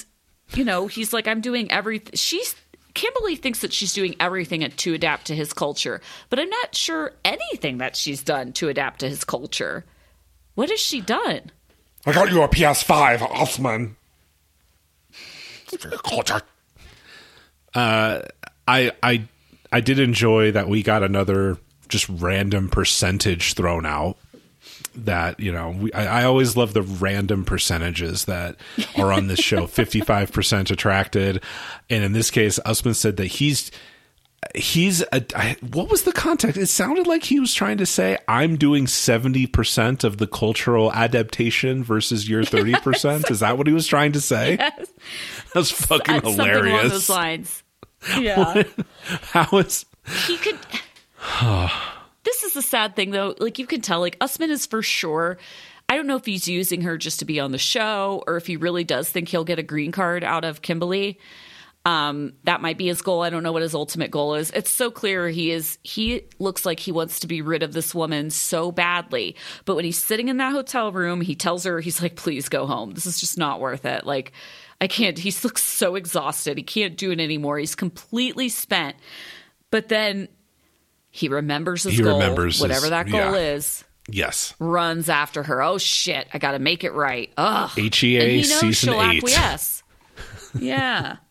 you 0.53 0.65
know, 0.65 0.87
he's 0.87 1.13
like, 1.13 1.29
"I'm 1.29 1.41
doing 1.41 1.71
everything." 1.71 2.11
She's 2.15 2.55
Kimberly 2.95 3.35
thinks 3.35 3.59
that 3.59 3.73
she's 3.73 3.93
doing 3.93 4.15
everything 4.19 4.67
to 4.67 4.93
adapt 4.93 5.27
to 5.27 5.35
his 5.35 5.53
culture, 5.53 6.01
but 6.29 6.39
I'm 6.39 6.49
not 6.49 6.73
sure 6.73 7.11
anything 7.23 7.77
that 7.77 7.95
she's 7.95 8.23
done 8.23 8.53
to 8.53 8.69
adapt 8.69 9.01
to 9.01 9.09
his 9.09 9.23
culture. 9.23 9.85
What 10.55 10.69
has 10.69 10.79
she 10.79 11.01
done? 11.01 11.51
I 12.05 12.13
got 12.13 12.31
you 12.31 12.41
a 12.41 12.47
PS5, 12.47 13.21
Osman. 13.21 13.97
Culture. 16.03 16.41
Uh, 17.73 18.21
I 18.67 18.91
I 19.03 19.27
I 19.71 19.81
did 19.81 19.99
enjoy 19.99 20.51
that 20.51 20.69
we 20.69 20.81
got 20.81 21.03
another 21.03 21.57
just 21.89 22.07
random 22.07 22.69
percentage 22.69 23.53
thrown 23.55 23.85
out. 23.85 24.17
That 24.97 25.39
you 25.39 25.51
know, 25.51 25.75
we, 25.77 25.91
I, 25.93 26.21
I 26.21 26.23
always 26.25 26.55
love 26.55 26.73
the 26.73 26.81
random 26.81 27.43
percentages 27.43 28.25
that 28.25 28.55
are 28.97 29.11
on 29.11 29.27
this 29.27 29.39
show. 29.39 29.67
Fifty 29.67 29.99
five 30.01 30.31
percent 30.31 30.71
attracted, 30.71 31.43
and 31.89 32.03
in 32.03 32.13
this 32.13 32.31
case, 32.31 32.59
Usman 32.65 32.93
said 32.93 33.17
that 33.17 33.27
he's 33.27 33.71
he's 34.53 35.01
a. 35.01 35.25
I, 35.35 35.57
what 35.71 35.89
was 35.89 36.03
the 36.03 36.11
context? 36.13 36.57
It 36.57 36.67
sounded 36.67 37.07
like 37.07 37.23
he 37.23 37.39
was 37.39 37.53
trying 37.53 37.77
to 37.79 37.85
say 37.85 38.17
I'm 38.27 38.55
doing 38.55 38.87
seventy 38.87 39.47
percent 39.47 40.03
of 40.03 40.17
the 40.17 40.27
cultural 40.27 40.93
adaptation 40.93 41.83
versus 41.83 42.29
your 42.29 42.43
thirty 42.45 42.75
percent. 42.75 43.29
Is 43.29 43.41
that 43.41 43.57
what 43.57 43.67
he 43.67 43.73
was 43.73 43.87
trying 43.87 44.13
to 44.13 44.21
say? 44.21 44.57
That's 45.53 45.71
fucking 45.71 46.15
uh, 46.15 46.21
Something 46.21 46.39
along 46.39 46.47
hilarious. 46.47 46.91
those 46.91 47.09
lines. 47.09 47.63
Yeah. 48.19 48.61
How 49.03 49.57
is 49.57 49.83
he 50.27 50.37
could 50.37 50.59
this 52.25 52.43
is 52.43 52.53
the 52.53 52.61
sad 52.61 52.95
thing 52.95 53.11
though. 53.11 53.35
Like 53.39 53.59
you 53.59 53.67
can 53.67 53.81
tell 53.81 54.01
like 54.01 54.17
usman 54.19 54.51
is 54.51 54.65
for 54.65 54.81
sure. 54.81 55.37
I 55.87 55.95
don't 55.95 56.07
know 56.07 56.17
if 56.17 56.25
he's 56.25 56.47
using 56.47 56.81
her 56.81 56.97
just 56.97 57.19
to 57.19 57.25
be 57.25 57.39
on 57.39 57.51
the 57.51 57.59
show 57.59 58.23
or 58.27 58.37
if 58.37 58.47
he 58.47 58.57
really 58.57 58.83
does 58.83 59.09
think 59.09 59.29
he'll 59.29 59.43
get 59.45 59.59
a 59.59 59.63
green 59.63 59.91
card 59.91 60.23
out 60.23 60.43
of 60.43 60.61
kimberly. 60.61 61.19
Um 61.85 62.33
that 62.43 62.61
might 62.61 62.77
be 62.79 62.87
his 62.87 63.01
goal. 63.03 63.21
I 63.21 63.29
don't 63.29 63.43
know 63.43 63.51
what 63.51 63.61
his 63.61 63.75
ultimate 63.75 64.09
goal 64.09 64.33
is. 64.33 64.49
It's 64.51 64.71
so 64.71 64.89
clear 64.89 65.29
he 65.29 65.51
is 65.51 65.77
he 65.83 66.23
looks 66.39 66.65
like 66.65 66.79
he 66.79 66.91
wants 66.91 67.19
to 67.21 67.27
be 67.27 67.41
rid 67.41 67.61
of 67.63 67.73
this 67.73 67.93
woman 67.93 68.31
so 68.31 68.71
badly. 68.71 69.35
But 69.65 69.75
when 69.75 69.85
he's 69.85 70.03
sitting 70.03 70.27
in 70.27 70.37
that 70.37 70.51
hotel 70.51 70.91
room 70.91 71.21
he 71.21 71.35
tells 71.35 71.63
her 71.63 71.79
he's 71.79 72.01
like 72.01 72.15
please 72.15 72.49
go 72.49 72.65
home. 72.65 72.91
This 72.91 73.05
is 73.05 73.19
just 73.19 73.37
not 73.37 73.61
worth 73.61 73.85
it. 73.85 74.05
Like 74.05 74.33
i 74.81 74.87
can't. 74.87 75.17
He 75.17 75.33
looks 75.43 75.63
so 75.63 75.95
exhausted. 75.95 76.57
He 76.57 76.63
can't 76.63 76.97
do 76.97 77.11
it 77.11 77.19
anymore. 77.19 77.59
He's 77.59 77.75
completely 77.75 78.49
spent. 78.49 78.95
But 79.69 79.89
then 79.89 80.27
he 81.15 81.29
remembers 81.29 81.83
his 81.83 81.93
He 81.93 82.03
goal, 82.03 82.19
remembers 82.19 82.55
his- 82.55 82.61
whatever 82.61 82.89
that 82.89 83.09
goal 83.09 83.19
yeah. 83.33 83.53
is, 83.53 83.83
yes? 84.09 84.53
runs 84.59 85.07
after 85.07 85.43
her. 85.43 85.61
Oh 85.63 85.77
shit, 85.77 86.27
I 86.33 86.39
got 86.39 86.51
to 86.51 86.59
make 86.59 86.83
it 86.83 86.91
right. 86.91 87.31
Ugh. 87.37 87.69
HEA 87.75 88.19
and 88.19 88.31
he 88.31 88.37
knows 88.41 88.59
season 88.59 88.93
eight. 88.95 89.23
Yes. 89.27 89.81
yeah. 90.59 91.17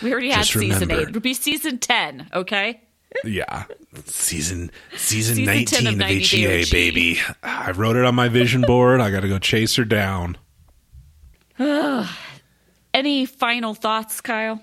We 0.00 0.12
already 0.12 0.30
had 0.30 0.44
Just 0.44 0.52
season 0.52 0.80
remember. 0.82 0.94
eight. 1.02 1.08
It 1.08 1.14
would 1.14 1.24
be 1.24 1.34
season 1.34 1.78
10, 1.78 2.28
okay? 2.32 2.80
Yeah, 3.24 3.64
season 4.04 4.70
season, 4.94 5.34
Season 5.44 5.64
10 5.64 5.86
of 5.88 5.96
nineteen 5.98 6.44
of, 6.46 6.52
HEA, 6.52 6.64
baby. 6.70 7.20
I 7.42 7.72
wrote 7.72 7.96
it 7.96 8.04
on 8.04 8.14
my 8.14 8.28
vision 8.28 8.60
board. 8.62 9.00
I 9.00 9.10
got 9.10 9.20
to 9.22 9.28
go 9.28 9.40
chase 9.40 9.74
her 9.74 9.84
down. 9.84 10.38
Any 12.94 13.26
final 13.26 13.74
thoughts, 13.74 14.20
Kyle? 14.20 14.60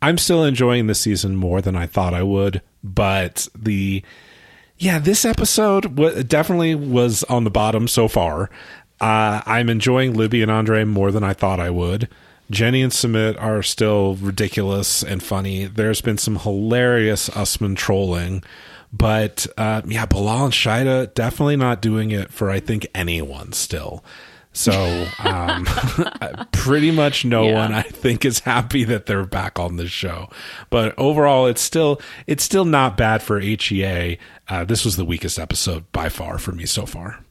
I'm 0.00 0.18
still 0.18 0.44
enjoying 0.44 0.86
the 0.86 0.94
season 0.94 1.36
more 1.36 1.60
than 1.60 1.76
I 1.76 1.86
thought 1.86 2.14
I 2.14 2.22
would, 2.22 2.62
but 2.94 3.48
the 3.54 4.02
yeah, 4.78 4.98
this 4.98 5.24
episode 5.24 5.96
w- 5.96 6.22
definitely 6.22 6.74
was 6.74 7.24
on 7.24 7.44
the 7.44 7.50
bottom 7.50 7.88
so 7.88 8.08
far. 8.08 8.50
Uh, 9.00 9.42
I'm 9.46 9.68
enjoying 9.68 10.14
Libby 10.14 10.42
and 10.42 10.50
Andrei 10.50 10.84
more 10.84 11.10
than 11.10 11.24
I 11.24 11.32
thought 11.32 11.60
I 11.60 11.70
would. 11.70 12.08
Jenny 12.50 12.82
and 12.82 12.92
Sumit 12.92 13.40
are 13.40 13.62
still 13.62 14.14
ridiculous 14.16 15.02
and 15.02 15.22
funny. 15.22 15.64
There's 15.64 16.00
been 16.00 16.18
some 16.18 16.36
hilarious 16.36 17.28
Usman 17.30 17.74
trolling, 17.74 18.44
but 18.92 19.46
uh, 19.56 19.82
yeah, 19.86 20.06
Bilal 20.06 20.44
and 20.44 20.54
Shaeeda 20.54 21.14
definitely 21.14 21.56
not 21.56 21.82
doing 21.82 22.10
it 22.10 22.30
for 22.30 22.50
I 22.50 22.60
think 22.60 22.86
anyone 22.94 23.52
still. 23.52 24.04
So 24.56 25.06
um, 25.18 25.66
pretty 26.52 26.90
much 26.90 27.24
no 27.26 27.44
Yeah. 27.46 27.54
one 27.54 27.74
I 27.74 27.82
think 27.82 28.24
is 28.24 28.38
happy 28.40 28.84
that 28.84 29.04
they're 29.06 29.26
back 29.26 29.58
on 29.58 29.76
the 29.76 29.86
show. 29.86 30.30
But 30.70 30.94
overall, 30.98 31.46
it's 31.46 31.60
still 31.60 32.00
it's 32.26 32.42
still 32.42 32.64
not 32.64 32.96
bad 32.96 33.22
for 33.22 33.38
HEA. 33.38 34.18
Uh, 34.48 34.64
this 34.64 34.84
was 34.84 34.96
the 34.96 35.04
weakest 35.04 35.38
episode 35.38 35.90
by 35.92 36.08
far 36.08 36.38
for 36.38 36.52
me 36.52 36.64
so 36.64 36.86
far. 36.86 37.22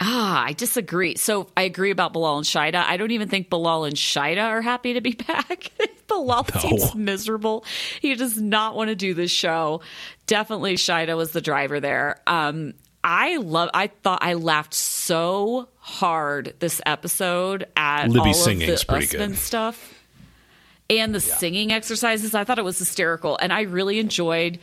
Ah, 0.00 0.44
I 0.44 0.52
disagree. 0.52 1.16
So 1.16 1.48
I 1.56 1.62
agree 1.62 1.90
about 1.90 2.12
Bilal 2.12 2.38
and 2.38 2.46
Shaeeda. 2.46 2.76
I 2.84 2.96
don't 2.96 3.12
even 3.12 3.28
think 3.28 3.48
Bilal 3.48 3.84
and 3.84 3.94
Shaeeda 3.96 4.42
are 4.42 4.60
happy 4.62 4.94
to 4.94 5.00
be 5.00 5.12
back. 5.28 5.70
Bilal 6.08 6.46
No. 6.54 6.60
seems 6.60 6.94
miserable. 6.94 7.64
He 8.00 8.14
does 8.14 8.40
not 8.40 8.76
want 8.76 8.88
to 8.88 8.94
do 8.96 9.14
this 9.14 9.30
show. 9.30 9.80
Definitely 10.26 10.76
Shaeeda 10.76 11.16
was 11.16 11.30
the 11.32 11.40
driver 11.40 11.80
there. 11.80 12.20
Um, 12.26 12.74
I 13.04 13.36
love. 13.36 13.70
I 13.74 13.88
thought 13.88 14.20
I 14.22 14.34
laughed 14.34 14.74
so 14.74 15.68
hard 15.86 16.54
this 16.60 16.80
episode 16.86 17.66
at 17.76 18.08
Libby 18.08 18.20
all 18.20 18.30
of 18.30 18.36
singing's 18.36 18.84
the 18.86 18.94
Usman 18.96 19.30
good. 19.32 19.38
stuff 19.38 20.02
and 20.88 21.14
the 21.14 21.20
singing 21.20 21.72
exercises. 21.72 22.34
I 22.34 22.44
thought 22.44 22.58
it 22.58 22.64
was 22.64 22.78
hysterical, 22.78 23.36
and 23.36 23.52
I 23.52 23.62
really 23.62 23.98
enjoyed 23.98 24.58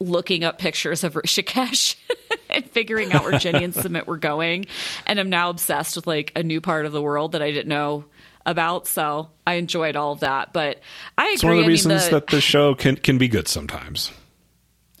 looking 0.00 0.42
up 0.42 0.58
pictures 0.58 1.04
of 1.04 1.14
Rishikesh 1.14 1.94
and 2.50 2.68
figuring 2.70 3.12
out 3.12 3.22
where 3.22 3.38
Jenny 3.38 3.62
and 3.62 3.74
Sumit 3.74 4.06
were 4.06 4.16
going. 4.16 4.66
And 5.06 5.20
I'm 5.20 5.30
now 5.30 5.50
obsessed 5.50 5.94
with 5.94 6.06
like 6.08 6.32
a 6.34 6.42
new 6.42 6.60
part 6.60 6.84
of 6.84 6.90
the 6.92 7.02
world 7.02 7.32
that 7.32 7.42
I 7.42 7.52
didn't 7.52 7.68
know 7.68 8.06
about. 8.44 8.86
So 8.88 9.28
I 9.46 9.54
enjoyed 9.54 9.94
all 9.96 10.12
of 10.12 10.20
that. 10.20 10.52
But 10.52 10.80
I 11.16 11.24
agree. 11.24 11.34
It's 11.34 11.44
one 11.44 11.52
of 11.52 11.56
the 11.58 11.62
I 11.62 11.66
mean, 11.66 11.68
reasons 11.68 12.04
the- 12.06 12.10
that 12.12 12.26
the 12.28 12.40
show 12.40 12.74
can 12.74 12.96
can 12.96 13.18
be 13.18 13.28
good 13.28 13.46
sometimes. 13.46 14.10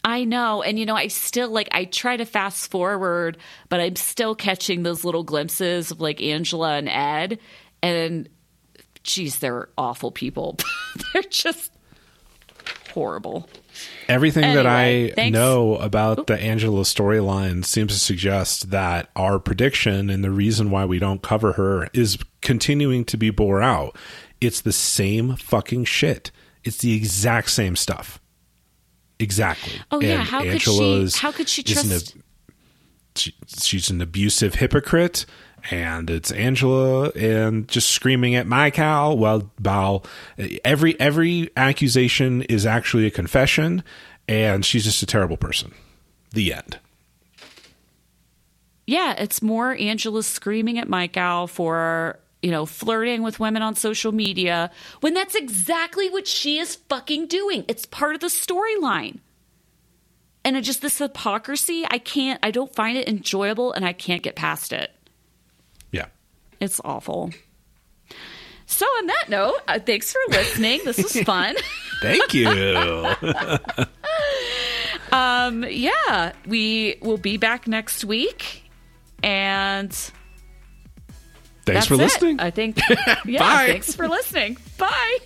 I 0.02 0.24
know. 0.24 0.62
And, 0.62 0.78
you 0.78 0.86
know, 0.86 0.96
I 0.96 1.08
still 1.08 1.50
like, 1.50 1.68
I 1.72 1.84
try 1.84 2.16
to 2.16 2.24
fast 2.24 2.70
forward, 2.70 3.36
but 3.68 3.80
I'm 3.80 3.96
still 3.96 4.34
catching 4.34 4.82
those 4.82 5.04
little 5.04 5.24
glimpses 5.24 5.90
of 5.90 6.00
like 6.00 6.22
Angela 6.22 6.76
and 6.76 6.88
Ed. 6.88 7.38
And, 7.82 8.28
geez, 9.02 9.38
they're 9.38 9.68
awful 9.76 10.10
people. 10.10 10.58
they're 11.12 11.22
just 11.22 11.72
horrible. 12.92 13.48
Everything 14.08 14.54
that 14.54 14.66
I 14.66 15.12
thanks. 15.14 15.32
know 15.32 15.76
about 15.76 16.26
the 16.26 16.38
Angela 16.38 16.82
storyline 16.82 17.64
seems 17.64 17.92
to 17.92 17.98
suggest 17.98 18.70
that 18.70 19.08
our 19.14 19.38
prediction 19.38 20.10
and 20.10 20.24
the 20.24 20.30
reason 20.30 20.70
why 20.70 20.84
we 20.84 20.98
don't 20.98 21.22
cover 21.22 21.52
her 21.52 21.88
is 21.92 22.18
continuing 22.40 23.04
to 23.06 23.16
be 23.16 23.30
bore 23.30 23.62
out. 23.62 23.96
It's 24.40 24.62
the 24.62 24.72
same 24.72 25.36
fucking 25.36 25.84
shit. 25.84 26.30
It's 26.64 26.78
the 26.78 26.94
exact 26.94 27.50
same 27.50 27.76
stuff. 27.76 28.19
Exactly. 29.20 29.74
Oh, 29.90 30.00
yeah. 30.00 30.20
And 30.20 30.22
How 30.22 30.40
could 30.40 30.48
Angela 30.48 31.08
she, 31.08 31.18
how 31.18 31.32
could 31.32 31.48
she 31.48 31.62
is 31.62 31.82
an 31.82 31.88
trust? 31.88 32.16
she, 33.14 33.34
she's 33.46 33.90
an 33.90 34.00
abusive 34.00 34.54
hypocrite 34.56 35.26
and 35.70 36.08
it's 36.08 36.32
angela 36.32 37.10
and 37.10 37.68
just 37.68 37.90
screaming 37.90 38.34
at 38.34 38.46
my 38.46 38.70
cow 38.70 39.12
well 39.12 39.50
bow 39.58 40.00
every 40.64 40.98
every 40.98 41.50
accusation 41.54 42.40
is 42.42 42.64
actually 42.64 43.04
a 43.04 43.10
confession 43.10 43.84
and 44.26 44.64
she's 44.64 44.84
just 44.84 45.02
a 45.02 45.06
terrible 45.06 45.36
person 45.36 45.74
the 46.32 46.50
end 46.54 46.78
yeah, 48.90 49.14
it's 49.16 49.40
more 49.40 49.76
Angela 49.76 50.24
screaming 50.24 50.76
at 50.76 50.88
Michael 50.88 51.46
for, 51.46 52.18
you 52.42 52.50
know, 52.50 52.66
flirting 52.66 53.22
with 53.22 53.38
women 53.40 53.62
on 53.62 53.74
social 53.74 54.12
media 54.12 54.70
when 55.00 55.14
that's 55.14 55.34
exactly 55.34 56.08
what 56.08 56.26
she 56.26 56.58
is 56.58 56.76
fucking 56.76 57.26
doing. 57.26 57.64
It's 57.68 57.86
part 57.86 58.14
of 58.14 58.20
the 58.20 58.28
storyline. 58.28 59.18
And 60.42 60.56
it 60.56 60.62
just 60.62 60.80
this 60.80 60.98
hypocrisy, 60.98 61.84
I 61.90 61.98
can't, 61.98 62.40
I 62.42 62.50
don't 62.50 62.74
find 62.74 62.96
it 62.96 63.08
enjoyable 63.08 63.72
and 63.72 63.84
I 63.84 63.92
can't 63.92 64.22
get 64.22 64.36
past 64.36 64.72
it. 64.72 64.90
yeah 65.92 66.06
It's 66.60 66.80
awful. 66.84 67.30
So, 68.64 68.86
on 68.86 69.06
that 69.06 69.24
note, 69.28 69.58
uh, 69.66 69.80
thanks 69.80 70.12
for 70.12 70.20
listening. 70.28 70.80
This 70.84 70.96
was 70.96 71.20
fun. 71.22 71.56
thank 72.00 72.32
you 72.32 72.46
um, 75.12 75.64
yeah, 75.68 76.32
we 76.46 76.96
will 77.02 77.16
be 77.18 77.36
back 77.36 77.66
next 77.66 78.04
week. 78.04 78.70
And 79.24 79.92
thanks 81.72 81.86
that's 81.86 81.86
for 81.88 81.94
it. 81.94 81.98
listening 81.98 82.40
I 82.40 82.50
think. 82.50 82.78
Yeah, 83.24 83.38
Bye. 83.40 83.66
thanks 83.68 83.94
for 83.94 84.08
listening. 84.08 84.56
Bye. 84.78 85.18